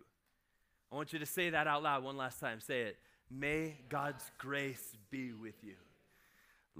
I 0.93 0.95
want 0.95 1.14
you 1.14 1.18
to 1.20 1.26
say 1.26 1.49
that 1.49 1.66
out 1.66 1.82
loud 1.82 2.05
one 2.05 2.18
last 2.18 2.38
time. 2.38 2.61
Say 2.61 2.82
it. 2.82 2.99
May 3.30 3.78
God's 3.88 4.30
grace 4.36 4.95
be 5.11 5.32
with 5.32 5.55
you. 5.62 5.76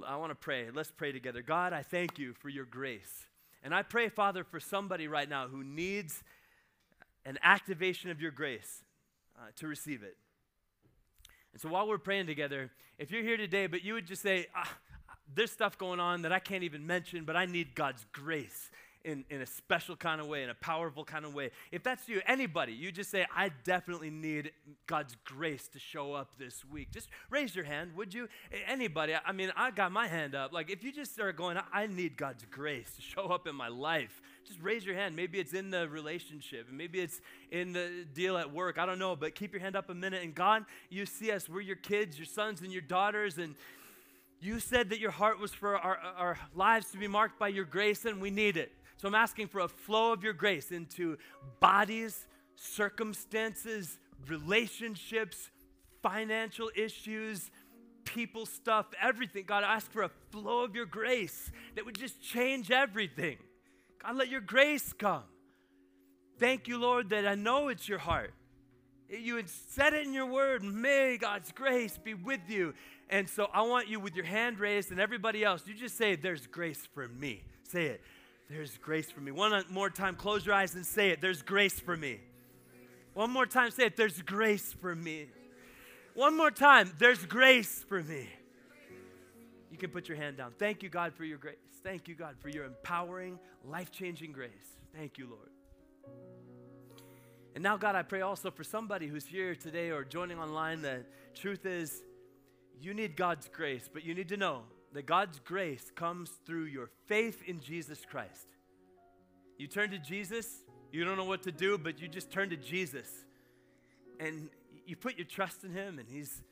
I 0.06 0.16
want 0.16 0.30
to 0.30 0.34
pray. 0.34 0.66
Let's 0.70 0.90
pray 0.90 1.12
together. 1.12 1.40
God, 1.40 1.72
I 1.72 1.82
thank 1.82 2.18
you 2.18 2.34
for 2.34 2.50
your 2.50 2.66
grace. 2.66 3.26
And 3.62 3.74
I 3.74 3.82
pray, 3.82 4.10
Father, 4.10 4.44
for 4.44 4.60
somebody 4.60 5.08
right 5.08 5.28
now 5.28 5.48
who 5.48 5.64
needs 5.64 6.22
an 7.24 7.38
activation 7.42 8.10
of 8.10 8.20
your 8.20 8.32
grace 8.32 8.82
uh, 9.38 9.46
to 9.56 9.66
receive 9.66 10.02
it. 10.02 10.16
And 11.54 11.62
so 11.62 11.70
while 11.70 11.88
we're 11.88 11.96
praying 11.96 12.26
together, 12.26 12.70
if 12.98 13.10
you're 13.10 13.22
here 13.22 13.38
today, 13.38 13.66
but 13.66 13.82
you 13.82 13.94
would 13.94 14.06
just 14.06 14.20
say, 14.20 14.46
ah, 14.54 14.76
there's 15.34 15.52
stuff 15.52 15.78
going 15.78 16.00
on 16.00 16.22
that 16.22 16.32
I 16.32 16.38
can't 16.38 16.64
even 16.64 16.86
mention, 16.86 17.24
but 17.24 17.34
I 17.36 17.46
need 17.46 17.74
God's 17.74 18.04
grace 18.12 18.70
in, 19.05 19.24
in 19.30 19.42
a 19.42 19.46
special 19.46 19.96
kind 19.96 20.20
of 20.20 20.26
way, 20.26 20.42
in 20.42 20.50
a 20.50 20.55
powerful 20.55 21.05
kind 21.05 21.24
of 21.24 21.34
way. 21.34 21.50
If 21.70 21.82
that's 21.82 22.09
you, 22.09 22.20
anybody, 22.26 22.72
you 22.72 22.92
just 22.92 23.11
say, 23.11 23.26
I 23.34 23.50
definitely 23.64 24.11
need 24.11 24.53
God's 24.86 25.16
grace 25.24 25.68
to 25.68 25.78
show 25.78 26.12
up 26.12 26.38
this 26.38 26.64
week. 26.64 26.90
Just 26.90 27.09
raise 27.30 27.55
your 27.55 27.64
hand, 27.64 27.96
would 27.96 28.14
you? 28.14 28.28
Anybody, 28.66 29.14
I 29.24 29.32
mean, 29.32 29.53
I 29.57 29.70
got 29.70 29.92
my 29.92 30.07
hand 30.07 30.34
up. 30.34 30.53
Like, 30.53 30.70
if 30.70 30.82
you 30.82 30.92
just 30.92 31.12
start 31.12 31.36
going, 31.36 31.59
I 31.72 31.86
need 31.86 32.16
God's 32.16 32.44
grace 32.50 32.94
to 32.96 33.03
show 33.03 33.26
up 33.26 33.46
in 33.46 33.55
my 33.55 33.68
life, 33.68 34.22
just 34.46 34.61
raise 34.61 34.84
your 34.84 34.94
hand. 34.94 35.14
Maybe 35.14 35.38
it's 35.38 35.55
in 35.55 35.70
the 35.70 35.88
relationship, 35.88 36.66
maybe 36.70 37.00
it's 37.00 37.20
in 37.50 37.72
the 37.72 38.07
deal 38.12 38.36
at 38.36 38.53
work. 38.53 38.78
I 38.78 38.86
don't 38.86 38.98
know, 38.98 39.16
but 39.16 39.34
keep 39.34 39.53
your 39.53 39.61
hand 39.61 39.76
up 39.76 39.90
a 39.90 39.94
minute. 39.94 40.22
And 40.22 40.34
God, 40.34 40.64
you 40.90 41.07
see 41.07 41.30
us. 41.30 41.48
We're 41.48 41.61
your 41.61 41.76
kids, 41.76 42.18
your 42.18 42.26
sons, 42.26 42.61
and 42.61 42.72
your 42.72 42.82
daughters. 42.82 43.38
And 43.38 43.55
you 44.40 44.59
said 44.59 44.90
that 44.90 44.98
your 44.98 45.12
heart 45.12 45.38
was 45.38 45.53
for 45.53 45.76
our, 45.78 45.96
our 46.16 46.38
lives 46.55 46.90
to 46.90 46.98
be 46.98 47.07
marked 47.07 47.38
by 47.38 47.48
your 47.48 47.64
grace, 47.64 48.05
and 48.05 48.20
we 48.20 48.30
need 48.30 48.57
it. 48.57 48.72
So 49.03 49.09
I'm 49.09 49.16
asking 49.16 49.48
for 49.48 49.59
a 49.59 49.68
flow 49.68 50.12
of 50.12 50.22
your 50.22 50.32
grace 50.32 50.70
into 50.70 51.18
bodies, 51.59 52.24
circumstances, 52.55 53.98
relationships, 54.28 55.50
financial 56.05 56.70
issues, 56.76 57.50
people 58.05 58.46
stuff, 58.46 58.86
everything. 59.03 59.42
God, 59.44 59.64
I 59.64 59.74
ask 59.74 59.90
for 59.90 60.05
a 60.05 60.11
flow 60.30 60.62
of 60.62 60.76
your 60.76 60.86
grace 60.86 61.50
that 61.74 61.84
would 61.84 61.98
just 61.98 62.22
change 62.22 62.70
everything. 62.70 63.38
God, 64.00 64.14
let 64.14 64.28
your 64.28 64.40
grace 64.40 64.92
come. 64.92 65.24
Thank 66.38 66.68
you, 66.68 66.78
Lord, 66.78 67.09
that 67.09 67.26
I 67.26 67.34
know 67.34 67.70
it's 67.70 67.88
your 67.88 67.98
heart. 67.98 68.32
You 69.09 69.34
had 69.34 69.48
said 69.48 69.94
it 69.94 70.07
in 70.07 70.14
your 70.14 70.26
word. 70.26 70.62
May 70.62 71.16
God's 71.16 71.50
grace 71.50 71.98
be 71.98 72.14
with 72.14 72.48
you. 72.48 72.72
And 73.11 73.28
so 73.28 73.48
I 73.53 73.62
want 73.62 73.88
you 73.88 73.98
with 73.98 74.14
your 74.14 74.26
hand 74.26 74.61
raised 74.61 74.92
and 74.92 75.00
everybody 75.00 75.42
else, 75.42 75.64
you 75.66 75.74
just 75.74 75.98
say, 75.98 76.14
There's 76.14 76.46
grace 76.46 76.86
for 76.94 77.09
me. 77.09 77.42
Say 77.64 77.86
it. 77.86 78.00
There's 78.53 78.76
grace 78.76 79.11
for 79.11 79.20
me. 79.20 79.30
One 79.30 79.64
more 79.70 79.88
time, 79.88 80.14
close 80.14 80.44
your 80.44 80.55
eyes 80.55 80.74
and 80.74 80.84
say 80.84 81.09
it. 81.09 81.22
There's 81.22 81.40
grace 81.40 81.80
for 81.80 81.96
me. 81.96 82.20
One 83.14 83.30
more 83.30 83.46
time, 83.46 83.70
say 83.70 83.86
it. 83.86 83.96
There's 83.96 84.20
grace 84.20 84.74
for 84.78 84.94
me. 84.94 85.28
One 86.12 86.36
more 86.36 86.50
time, 86.50 86.92
there's 86.98 87.24
grace 87.24 87.82
for 87.88 88.03
me. 88.03 88.28
You 89.70 89.78
can 89.78 89.88
put 89.88 90.07
your 90.07 90.18
hand 90.18 90.36
down. 90.36 90.53
Thank 90.59 90.82
you, 90.82 90.90
God, 90.90 91.14
for 91.14 91.24
your 91.24 91.38
grace. 91.38 91.57
Thank 91.82 92.09
you, 92.09 92.14
God, 92.14 92.34
for 92.40 92.50
your 92.50 92.66
empowering, 92.66 93.38
life 93.64 93.90
changing 93.90 94.32
grace. 94.32 94.50
Thank 94.94 95.16
you, 95.16 95.28
Lord. 95.30 95.48
And 97.55 97.64
now, 97.64 97.78
God, 97.78 97.94
I 97.94 98.03
pray 98.03 98.20
also 98.20 98.50
for 98.50 98.64
somebody 98.64 99.07
who's 99.07 99.24
here 99.24 99.55
today 99.55 99.90
or 99.90 100.05
joining 100.05 100.38
online 100.38 100.82
that 100.82 101.07
truth 101.34 101.64
is 101.64 102.03
you 102.82 102.92
need 102.92 103.16
God's 103.16 103.48
grace, 103.48 103.88
but 103.90 104.05
you 104.05 104.14
need 104.14 104.28
to 104.28 104.36
know 104.36 104.64
that 104.93 105.07
God's 105.07 105.38
grace 105.40 105.90
comes 105.95 106.30
through 106.45 106.64
your 106.64 106.90
faith 107.07 107.43
in 107.47 107.61
Jesus 107.61 108.05
Christ. 108.09 108.49
You 109.59 109.66
turn 109.66 109.90
to 109.90 109.99
Jesus, 109.99 110.64
you 110.90 111.05
don't 111.05 111.16
know 111.16 111.24
what 111.24 111.43
to 111.45 111.53
do, 111.53 111.78
but 111.78 112.01
you 112.01 112.09
just 112.09 112.30
turn 112.30 112.51
to 112.51 112.57
Jesus. 112.57 113.09
And 114.20 114.51
you 114.86 114.97
put 114.97 115.16
your 115.16 115.26
trust 115.26 115.64
in 115.64 115.72
Him, 115.72 115.99
and 115.99 116.09
He's 116.09 116.43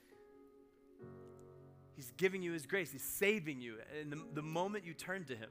He's 1.96 2.12
giving 2.16 2.42
you 2.42 2.52
His 2.52 2.64
grace. 2.64 2.90
He's 2.90 3.02
saving 3.02 3.60
you. 3.60 3.74
And 4.00 4.10
the, 4.10 4.22
the 4.34 4.42
moment 4.42 4.86
you 4.86 4.94
turn 4.94 5.24
to 5.24 5.36
Him, 5.36 5.50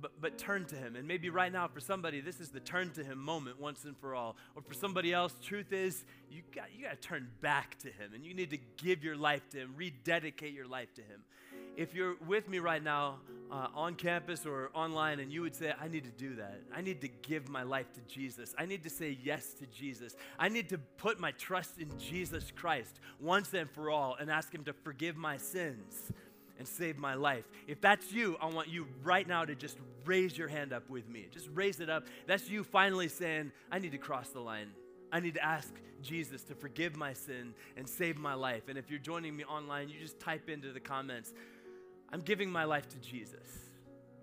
but, 0.00 0.12
but 0.20 0.38
turn 0.38 0.66
to 0.66 0.76
Him. 0.76 0.94
And 0.94 1.08
maybe 1.08 1.30
right 1.30 1.52
now, 1.52 1.66
for 1.66 1.80
somebody, 1.80 2.20
this 2.20 2.38
is 2.38 2.50
the 2.50 2.60
turn 2.60 2.90
to 2.92 3.02
Him 3.02 3.18
moment 3.18 3.60
once 3.60 3.84
and 3.84 3.96
for 3.96 4.14
all. 4.14 4.36
Or 4.54 4.62
for 4.62 4.74
somebody 4.74 5.12
else, 5.12 5.34
truth 5.42 5.72
is, 5.72 6.04
you 6.30 6.42
got, 6.54 6.66
you 6.76 6.84
got 6.84 7.00
to 7.00 7.08
turn 7.08 7.28
back 7.40 7.76
to 7.80 7.88
Him 7.88 8.12
and 8.14 8.24
you 8.24 8.34
need 8.34 8.50
to 8.50 8.58
give 8.76 9.02
your 9.02 9.16
life 9.16 9.48
to 9.50 9.58
Him, 9.58 9.74
rededicate 9.76 10.52
your 10.52 10.68
life 10.68 10.94
to 10.94 11.00
Him. 11.02 11.22
If 11.76 11.94
you're 11.94 12.16
with 12.26 12.48
me 12.48 12.58
right 12.58 12.82
now 12.82 13.16
uh, 13.50 13.68
on 13.74 13.94
campus 13.94 14.44
or 14.46 14.70
online 14.74 15.20
and 15.20 15.32
you 15.32 15.42
would 15.42 15.54
say, 15.54 15.72
I 15.80 15.88
need 15.88 16.04
to 16.04 16.10
do 16.10 16.36
that, 16.36 16.60
I 16.74 16.82
need 16.82 17.00
to 17.00 17.08
give 17.08 17.48
my 17.48 17.62
life 17.62 17.92
to 17.94 18.00
Jesus, 18.02 18.54
I 18.58 18.66
need 18.66 18.82
to 18.82 18.90
say 18.90 19.18
yes 19.22 19.54
to 19.54 19.66
Jesus, 19.66 20.16
I 20.38 20.48
need 20.48 20.68
to 20.70 20.78
put 20.78 21.18
my 21.18 21.32
trust 21.32 21.78
in 21.78 21.88
Jesus 21.98 22.52
Christ 22.54 23.00
once 23.20 23.52
and 23.54 23.70
for 23.70 23.90
all 23.90 24.16
and 24.20 24.30
ask 24.30 24.54
Him 24.54 24.64
to 24.64 24.72
forgive 24.72 25.16
my 25.16 25.36
sins 25.36 26.12
and 26.58 26.68
save 26.68 26.98
my 26.98 27.14
life. 27.14 27.44
If 27.66 27.80
that's 27.80 28.12
you, 28.12 28.36
I 28.40 28.46
want 28.46 28.68
you 28.68 28.86
right 29.02 29.26
now 29.26 29.44
to 29.44 29.54
just 29.54 29.78
raise 30.04 30.36
your 30.36 30.48
hand 30.48 30.72
up 30.72 30.88
with 30.90 31.08
me. 31.08 31.26
Just 31.30 31.48
raise 31.54 31.80
it 31.80 31.88
up. 31.88 32.04
That's 32.26 32.48
you 32.48 32.64
finally 32.64 33.08
saying, 33.08 33.52
I 33.70 33.78
need 33.78 33.92
to 33.92 33.98
cross 33.98 34.28
the 34.28 34.40
line. 34.40 34.70
I 35.10 35.20
need 35.20 35.34
to 35.34 35.44
ask 35.44 35.72
Jesus 36.02 36.42
to 36.44 36.54
forgive 36.54 36.96
my 36.96 37.12
sin 37.12 37.54
and 37.76 37.88
save 37.88 38.18
my 38.18 38.34
life. 38.34 38.68
And 38.68 38.78
if 38.78 38.90
you're 38.90 38.98
joining 38.98 39.36
me 39.36 39.44
online, 39.44 39.88
you 39.88 39.98
just 40.00 40.18
type 40.20 40.48
into 40.48 40.72
the 40.72 40.80
comments, 40.80 41.32
I'm 42.12 42.20
giving 42.20 42.50
my 42.50 42.64
life 42.64 42.88
to 42.90 42.98
Jesus. 42.98 43.70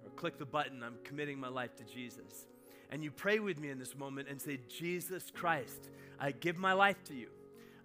Or 0.05 0.11
click 0.11 0.37
the 0.37 0.45
button, 0.45 0.83
I'm 0.83 0.97
committing 1.03 1.39
my 1.39 1.47
life 1.47 1.75
to 1.77 1.83
Jesus. 1.83 2.45
And 2.91 3.03
you 3.03 3.11
pray 3.11 3.39
with 3.39 3.59
me 3.59 3.69
in 3.69 3.79
this 3.79 3.95
moment 3.95 4.27
and 4.29 4.41
say, 4.41 4.59
Jesus 4.67 5.31
Christ, 5.33 5.89
I 6.19 6.31
give 6.31 6.57
my 6.57 6.73
life 6.73 7.03
to 7.05 7.13
you. 7.13 7.29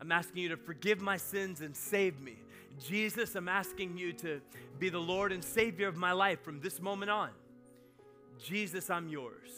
I'm 0.00 0.12
asking 0.12 0.42
you 0.42 0.48
to 0.50 0.56
forgive 0.56 1.00
my 1.00 1.16
sins 1.16 1.60
and 1.60 1.76
save 1.76 2.20
me. 2.20 2.36
Jesus, 2.82 3.34
I'm 3.34 3.48
asking 3.48 3.96
you 3.96 4.12
to 4.14 4.40
be 4.78 4.88
the 4.88 4.98
Lord 4.98 5.32
and 5.32 5.42
Savior 5.42 5.88
of 5.88 5.96
my 5.96 6.12
life 6.12 6.42
from 6.42 6.60
this 6.60 6.80
moment 6.80 7.10
on. 7.10 7.30
Jesus, 8.42 8.90
I'm 8.90 9.08
yours, 9.08 9.50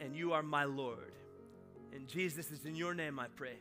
and 0.00 0.14
you 0.14 0.32
are 0.32 0.42
my 0.42 0.64
Lord. 0.64 1.12
And 1.92 2.06
Jesus, 2.06 2.50
is 2.50 2.64
in 2.64 2.76
your 2.76 2.94
name 2.94 3.18
I 3.18 3.26
pray. 3.34 3.56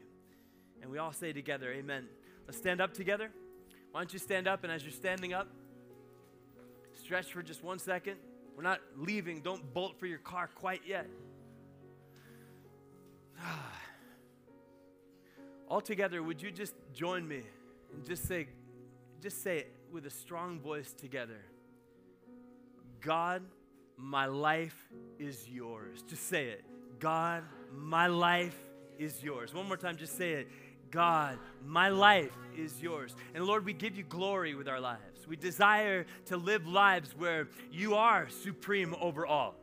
And 0.81 0.91
we 0.91 0.97
all 0.97 1.11
say 1.11 1.33
together, 1.33 1.71
Amen. 1.71 2.07
Let's 2.45 2.57
stand 2.57 2.81
up 2.81 2.93
together. 2.93 3.31
Why 3.91 4.01
don't 4.01 4.13
you 4.13 4.19
stand 4.19 4.47
up? 4.47 4.63
And 4.63 4.71
as 4.71 4.83
you're 4.83 4.91
standing 4.91 5.33
up, 5.33 5.47
stretch 7.12 7.34
for 7.34 7.43
just 7.43 7.62
one 7.62 7.78
second. 7.78 8.16
We're 8.55 8.64
not 8.64 8.80
leaving. 8.95 9.41
Don't 9.41 9.74
bolt 9.74 9.99
for 9.99 10.05
your 10.05 10.20
car 10.20 10.49
quite 10.55 10.84
yet. 10.88 11.07
All 15.68 15.82
together, 15.82 16.24
would 16.24 16.41
you 16.41 16.51
just 16.51 16.74
join 16.93 17.28
me? 17.28 17.41
and 17.93 18.05
just 18.05 18.30
say, 18.30 18.47
just 19.22 19.43
say 19.43 19.57
it 19.57 19.76
with 19.91 20.05
a 20.05 20.09
strong 20.09 20.62
voice 20.62 20.93
together. 20.93 21.41
God, 23.01 23.43
my 23.97 24.28
life 24.28 24.78
is 25.20 25.49
yours. 25.49 26.03
Just 26.07 26.28
say 26.30 26.45
it. 26.45 26.64
God, 26.99 27.43
my 27.76 28.07
life 28.07 28.57
is 28.97 29.22
yours. 29.22 29.53
One 29.53 29.68
more 29.68 29.76
time, 29.76 29.97
just 29.97 30.18
say 30.18 30.32
it. 30.32 30.47
God, 30.91 31.39
my 31.65 31.89
life 31.89 32.31
is 32.57 32.81
yours. 32.81 33.15
And 33.33 33.45
Lord, 33.45 33.65
we 33.65 33.73
give 33.73 33.95
you 33.95 34.03
glory 34.03 34.53
with 34.55 34.67
our 34.67 34.79
lives. 34.79 35.25
We 35.27 35.37
desire 35.37 36.05
to 36.25 36.37
live 36.37 36.67
lives 36.67 37.15
where 37.17 37.47
you 37.71 37.95
are 37.95 38.27
supreme 38.29 38.95
over 38.99 39.25
all. 39.25 39.55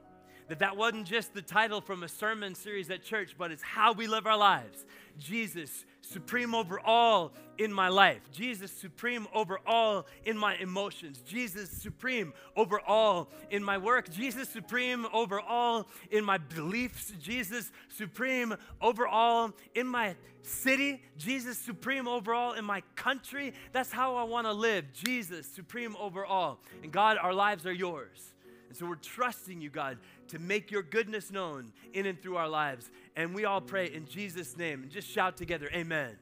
That 0.48 0.60
that 0.60 0.76
wasn't 0.78 1.06
just 1.06 1.34
the 1.34 1.42
title 1.42 1.82
from 1.82 2.02
a 2.02 2.08
sermon 2.08 2.54
series 2.54 2.90
at 2.90 3.02
church, 3.02 3.34
but 3.36 3.52
it's 3.52 3.62
how 3.62 3.92
we 3.92 4.06
live 4.06 4.26
our 4.26 4.38
lives. 4.38 4.86
Jesus, 5.18 5.84
supreme 6.08 6.54
over 6.54 6.80
all 6.80 7.32
in 7.58 7.72
my 7.72 7.88
life. 7.88 8.20
Jesus, 8.32 8.70
supreme 8.70 9.26
over 9.34 9.58
all 9.66 10.06
in 10.24 10.38
my 10.38 10.56
emotions. 10.56 11.22
Jesus, 11.26 11.70
supreme 11.70 12.32
over 12.56 12.80
all 12.80 13.28
in 13.50 13.62
my 13.62 13.78
work. 13.78 14.08
Jesus, 14.10 14.48
supreme 14.48 15.06
over 15.12 15.40
all 15.40 15.86
in 16.10 16.24
my 16.24 16.38
beliefs. 16.38 17.12
Jesus, 17.20 17.70
supreme 17.88 18.54
over 18.80 19.06
all 19.06 19.52
in 19.74 19.86
my 19.86 20.14
city. 20.42 21.02
Jesus, 21.16 21.58
supreme 21.58 22.06
over 22.06 22.32
all 22.32 22.52
in 22.52 22.64
my 22.64 22.82
country. 22.94 23.52
That's 23.72 23.90
how 23.90 24.16
I 24.16 24.22
want 24.22 24.46
to 24.46 24.52
live. 24.52 24.92
Jesus, 24.92 25.46
supreme 25.46 25.96
over 25.96 26.24
all. 26.24 26.60
And 26.82 26.92
God, 26.92 27.18
our 27.20 27.34
lives 27.34 27.66
are 27.66 27.72
yours. 27.72 28.34
And 28.68 28.76
so 28.76 28.86
we're 28.86 28.96
trusting 28.96 29.60
you, 29.60 29.70
God, 29.70 29.98
to 30.28 30.38
make 30.38 30.70
your 30.70 30.82
goodness 30.82 31.30
known 31.30 31.72
in 31.92 32.06
and 32.06 32.20
through 32.20 32.36
our 32.36 32.48
lives. 32.48 32.90
And 33.16 33.34
we 33.34 33.44
all 33.44 33.60
pray 33.60 33.86
in 33.92 34.06
Jesus' 34.06 34.56
name 34.56 34.82
and 34.82 34.90
just 34.90 35.08
shout 35.08 35.36
together, 35.36 35.68
Amen. 35.74 36.16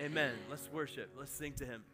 Amen. 0.00 0.32
Let's 0.50 0.68
worship. 0.72 1.10
Let's 1.18 1.32
sing 1.32 1.52
to 1.54 1.64
Him. 1.64 1.84